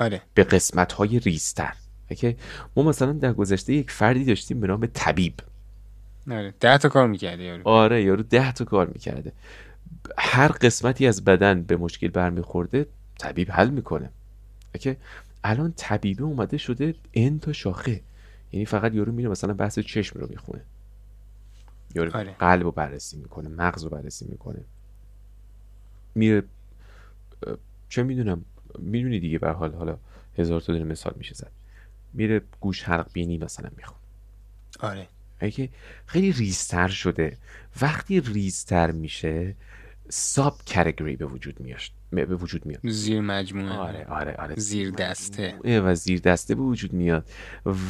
آره. 0.00 0.22
به 0.34 0.44
قسمت 0.44 0.92
های 0.92 1.18
ریزتر. 1.18 1.72
okay؟ 2.10 2.36
ما 2.76 2.82
مثلا 2.82 3.12
در 3.12 3.32
گذشته 3.32 3.72
یک 3.72 3.90
فردی 3.90 4.24
داشتیم 4.24 4.60
به 4.60 4.66
نام 4.66 4.86
طبیب. 4.86 5.34
آره. 6.30 6.54
ده 6.60 6.78
تا 6.78 6.88
کار 6.88 7.08
می‌کرده 7.08 7.42
یارو. 7.42 7.68
آره 7.68 8.02
یارو 8.02 8.22
ده 8.22 8.52
تا 8.52 8.64
کار 8.64 8.86
می‌کرده. 8.86 9.32
هر 10.18 10.48
قسمتی 10.48 11.06
از 11.06 11.24
بدن 11.24 11.62
به 11.62 11.76
مشکل 11.76 12.08
برمیخورده 12.08 12.86
طبیب 13.18 13.50
حل 13.50 13.70
می‌کنه. 13.70 14.10
okay؟ 14.74 14.96
الان 15.44 15.72
طبیبه 15.76 16.22
اومده 16.24 16.56
شده 16.56 16.94
ان 17.14 17.38
تا 17.38 17.52
شاخه. 17.52 18.00
یعنی 18.52 18.66
فقط 18.66 18.94
یارو 18.94 19.12
میره 19.12 19.28
مثلا 19.28 19.54
بحث 19.54 19.78
چشم 19.78 20.20
رو 20.20 20.26
می‌خونه. 20.30 20.62
یارو 21.94 22.16
آره. 22.16 22.32
قلب 22.32 22.62
رو 22.62 22.70
بررسی 22.70 23.16
می‌کنه 23.16 23.48
مغز 23.48 23.84
رو 23.84 23.90
بررسی 23.90 24.26
می‌کنه. 24.28 24.64
میره 26.14 26.42
چه 27.88 28.02
می‌دونم 28.02 28.44
می‌دونی 28.78 29.20
دیگه 29.20 29.38
به 29.38 29.50
حال 29.50 29.74
حالا 29.74 29.98
هزار 30.38 30.60
تا 30.60 30.72
دونه 30.72 30.84
مثال 30.84 31.14
میشه 31.16 31.34
زد. 31.34 31.50
میره 32.12 32.42
گوش 32.60 32.82
حلق 32.82 33.12
بینی 33.12 33.38
مثلا 33.38 33.70
می‌خونه. 33.76 34.00
آره. 34.80 35.08
اگه 35.40 35.68
خیلی 36.06 36.32
ریزتر 36.32 36.88
شده 36.88 37.36
وقتی 37.80 38.20
ریزتر 38.20 38.90
میشه 38.90 39.54
ساب 40.08 40.60
کتگوری 40.66 41.16
به 41.16 41.26
وجود 41.26 41.60
میاد 41.60 41.80
به 42.10 42.36
وجود 42.36 42.66
میاد. 42.66 42.80
زیر 42.84 43.20
مجموعه. 43.20 43.72
آره 43.72 44.06
آره 44.06 44.34
آره. 44.34 44.54
زیر 44.56 44.90
دسته. 44.90 45.54
و 45.80 45.94
زیر 45.94 46.20
دسته 46.20 46.54
به 46.54 46.62
وجود 46.62 46.92
میاد. 46.92 47.30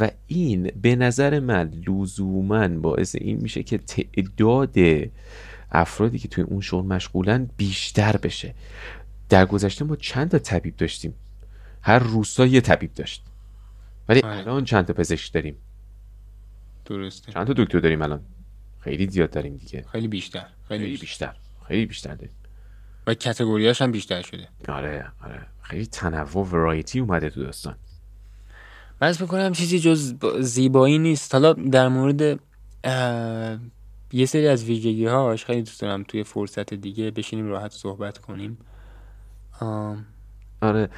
و 0.01 0.11
این 0.27 0.63
به 0.83 0.97
نظر 0.97 1.41
من 1.41 1.73
لزوما 1.87 2.69
باعث 2.69 3.15
این 3.15 3.41
میشه 3.41 3.63
که 3.63 3.79
تعداد 3.79 4.75
افرادی 5.73 6.19
که 6.19 6.29
توی 6.29 6.45
اون 6.45 6.61
شغل 6.61 6.87
مشغولن 6.87 7.51
بیشتر 7.57 8.17
بشه. 8.17 8.55
در 9.29 9.47
گذشته 9.47 9.85
ما 9.85 9.97
چند 9.97 10.31
تا 10.31 10.39
طبیب 10.39 10.77
داشتیم. 10.77 11.15
هر 11.83 11.99
روستا 11.99 12.47
یه 12.47 12.61
طبیب 12.61 12.95
داشت. 12.95 13.25
ولی 14.09 14.21
آره. 14.21 14.37
الان 14.37 14.65
چند 14.65 14.85
تا 14.87 14.93
پزشک 14.93 15.33
داریم. 15.33 15.57
درسته. 16.85 17.33
چند 17.33 17.47
تا 17.47 17.53
دکتر 17.57 17.81
داریم 17.81 18.03
الان. 18.03 18.21
خیلی 18.81 19.07
زیاد 19.07 19.31
داریم 19.31 19.57
دیگه. 19.57 19.85
خیلی 19.93 20.09
بیشتر 20.09 20.47
خیلی 20.69 20.85
خیلی 20.85 20.97
بیشتر. 20.97 21.27
بیشتر. 21.27 21.44
خیلی 21.69 21.87
بیشتر 21.87 22.15
داریم. 22.15 22.35
و 23.07 23.15
کتگوریاش 23.15 23.83
هم 23.83 23.93
بیشتر 23.93 24.23
شده. 24.23 24.49
آره 24.69 25.07
آره. 25.25 25.47
خیلی 25.63 25.87
تنوع 25.87 26.47
ورایتی 26.47 27.01
اومده 27.01 27.31
تو 27.31 27.43
داستان. 27.43 27.75
من 29.03 29.13
فکر 29.13 29.27
کنم 29.27 29.53
چیزی 29.53 29.81
جز 29.81 30.15
زیبایی 30.41 30.99
نیست. 30.99 31.35
حالا 31.35 31.53
در 31.53 31.89
مورد 31.89 32.41
یه 34.13 34.27
سری 34.27 34.49
از 34.49 34.65
ویژگی 34.65 35.07
هاش 35.07 35.45
خیلی 35.45 35.63
دوست 35.63 35.81
دارم 35.81 36.03
توی 36.03 36.25
فرصت 36.25 36.75
دیگه 36.75 37.11
بشینیم 37.11 37.47
راحت 37.47 37.73
صحبت 37.73 38.19
کنیم. 38.19 38.59
آره. 40.61 40.89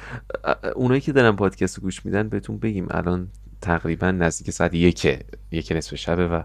اونایی 0.75 1.01
که 1.01 1.11
دارن 1.11 1.35
پادکست 1.35 1.79
گوش 1.79 2.05
میدن 2.05 2.29
بهتون 2.29 2.57
بگیم 2.57 2.87
الان 2.91 3.27
تقریبا 3.61 4.11
نزدیک 4.11 4.51
ساعت 4.51 4.73
یکه. 4.73 5.25
یک 5.51 5.71
نصف 5.71 5.95
شبه 5.95 6.27
و 6.27 6.43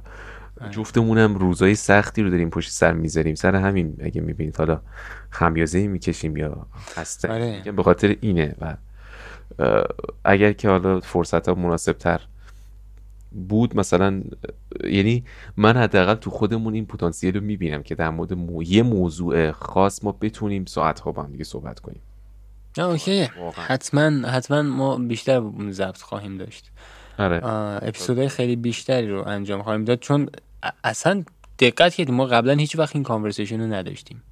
جفتمونم 0.71 1.35
روزای 1.35 1.75
سختی 1.75 2.23
رو 2.23 2.31
داریم 2.31 2.51
پشت 2.51 2.71
سر 2.71 2.93
می‌ذاریم. 2.93 3.35
سر 3.35 3.55
همین 3.55 3.97
اگه 4.01 4.21
می‌بینید. 4.21 4.57
حالا 4.57 4.81
خمیازه 5.31 5.87
می‌کشیم 5.87 6.37
یا 6.37 6.67
خسته. 6.89 7.29
آره. 7.29 7.73
به 7.73 7.83
خاطر 7.83 8.17
اینه 8.21 8.55
و 8.61 8.77
اگر 10.25 10.53
که 10.53 10.69
حالا 10.69 11.01
فرصت 11.01 11.49
ها 11.49 11.55
مناسب 11.55 11.93
تر 11.93 12.21
بود 13.49 13.77
مثلا 13.77 14.23
یعنی 14.85 15.25
من 15.57 15.77
حداقل 15.77 16.15
تو 16.15 16.31
خودمون 16.31 16.75
این 16.75 16.87
پتانسیل 16.87 17.35
رو 17.35 17.41
می‌بینم 17.41 17.83
که 17.83 17.95
در 17.95 18.11
مورد 18.11 18.33
مو... 18.33 18.63
یه 18.63 18.83
موضوع 18.83 19.51
خاص 19.51 20.05
ما 20.05 20.13
بتونیم 20.13 20.65
ساعت 20.65 21.01
ها 21.01 21.13
با 21.13 21.23
هم 21.23 21.33
دیگه 21.33 21.45
صحبت 21.45 21.81
کنیم. 21.81 22.01
اوکیه 22.79 23.31
واقعا. 23.39 23.65
حتما 23.65 24.29
حتما 24.29 24.63
ما 24.63 24.97
بیشتر 24.97 25.43
ضبط 25.71 26.03
خواهیم 26.03 26.39
داشت. 26.39 26.71
آره. 27.19 27.47
اپیزودهای 27.83 28.29
خیلی 28.29 28.57
بیشتری 28.57 29.09
رو 29.09 29.29
انجام 29.29 29.63
خواهیم 29.63 29.85
داد. 29.85 29.99
چون 29.99 30.29
اصلا 30.85 31.25
دقت 31.59 31.95
کردیم. 31.95 32.15
ما 32.15 32.27
قبلا 32.27 32.53
هیچ 32.53 32.79
وقت 32.79 32.97
این 32.97 33.05
conversation 33.05 33.61
رو 33.61 33.67
نداشتیم. 33.67 34.23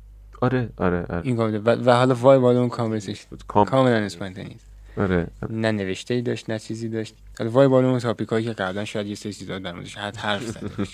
آره 0.40 0.69
آره 0.77 1.07
آره. 1.11 1.20
این 1.24 1.36
و, 1.36 1.69
و 1.85 1.90
حالا 1.93 2.15
وای 2.15 2.39
بالا 2.39 2.61
اون 2.61 2.69
conversation 2.69 3.27
کام... 3.48 3.65
کاملا 3.65 3.97
spontaneous 3.97 4.61
آره. 4.97 5.27
نه 5.51 5.73
نوشته 5.73 6.15
ای 6.15 6.23
داشت 6.23 6.51
نه 6.51 6.59
چیزی 6.59 6.89
داشت. 6.89 7.15
حالا 7.39 7.51
وای 7.51 7.69
بالا 7.69 7.90
اون 7.90 7.98
topic 7.99 8.28
هایی 8.28 8.44
که 8.44 8.52
قبلا 8.52 8.85
شاید 8.85 9.07
یه 9.07 9.15
سری 9.15 9.32
چیزا 9.32 9.59
در 9.59 9.73
موردش 9.73 9.97
حد 9.97 10.16
حرف 10.16 10.47
زده. 10.47 10.70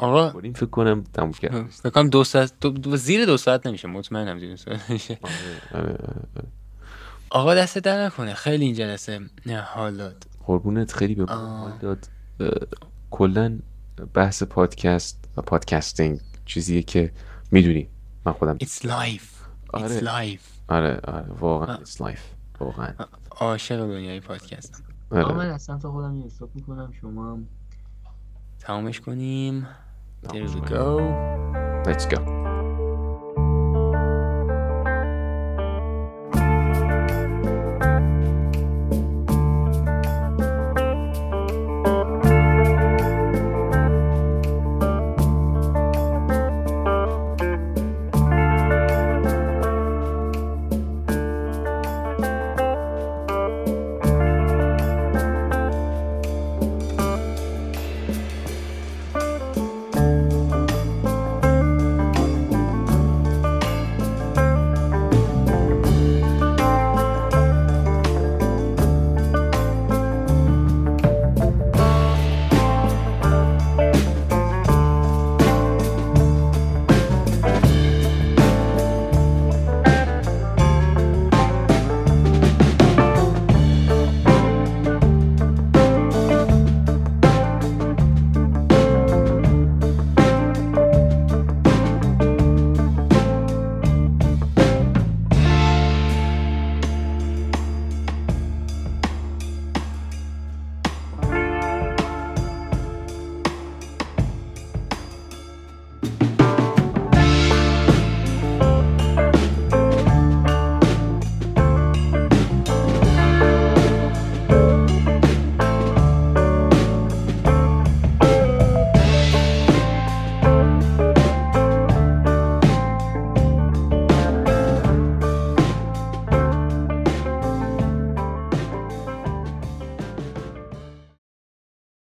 آقا 0.00 0.30
فکر 0.30 0.66
کنم 0.66 1.04
تموم 1.14 1.32
کرد. 1.32 1.66
فکر 1.70 1.90
کنم 1.90 2.08
دو 2.08 2.24
ساعت 2.24 2.52
دو, 2.60 2.70
دو- 2.70 2.96
زیر 2.96 3.24
دو 3.26 3.36
ساعت 3.36 3.66
نمیشه. 3.66 3.88
مطمئنم 3.88 4.38
زیر 4.38 4.50
دو 4.50 4.56
ساعت 4.56 4.90
نمیشه. 4.90 5.18
آره 5.22 5.34
آره 5.74 5.90
آره. 5.92 6.48
آقا 7.30 7.54
دست 7.54 7.78
در 7.78 8.06
نکنه. 8.06 8.34
خیلی 8.34 8.64
این 8.64 8.74
جلسه 8.74 9.20
نه، 9.46 9.60
حال 9.60 9.96
داد. 9.96 10.24
قربونت 10.46 10.92
خیلی 10.92 11.14
به. 11.14 11.24
حال 11.32 11.72
داد. 11.80 12.06
کلا 13.10 13.58
بحث 14.14 14.42
پادکست 14.42 15.28
و 15.36 15.42
پادکستینگ 15.42 16.20
چیزیه 16.44 16.82
که 16.82 17.12
می‌دونی. 17.50 17.88
من 18.26 18.32
خودم. 18.32 18.58
It's 18.58 18.82
life. 18.84 19.48
آره. 19.72 20.00
It's 20.00 20.02
life. 20.02 20.42
آره 20.68 21.00
آره. 21.04 21.26
واقعا 21.40 21.76
it's 21.76 22.00
life. 22.02 22.60
واقعا. 22.60 22.92
عاشق 23.30 23.76
دنیای 23.76 24.20
پادکستم 24.20 24.84
آره. 25.10 25.34
من 25.34 25.50
از 25.50 25.62
سمت 25.62 25.86
خودم 25.86 26.16
یه 26.16 26.26
استاپ 26.26 26.50
می‌کنم 26.54 26.92
شما 27.00 27.32
هم. 27.32 27.46
تمامش 28.58 29.00
کنیم. 29.00 29.66
There 30.24 30.48
we 30.48 30.70
go. 30.70 31.00
Let's 31.86 32.06
go. 32.14 32.55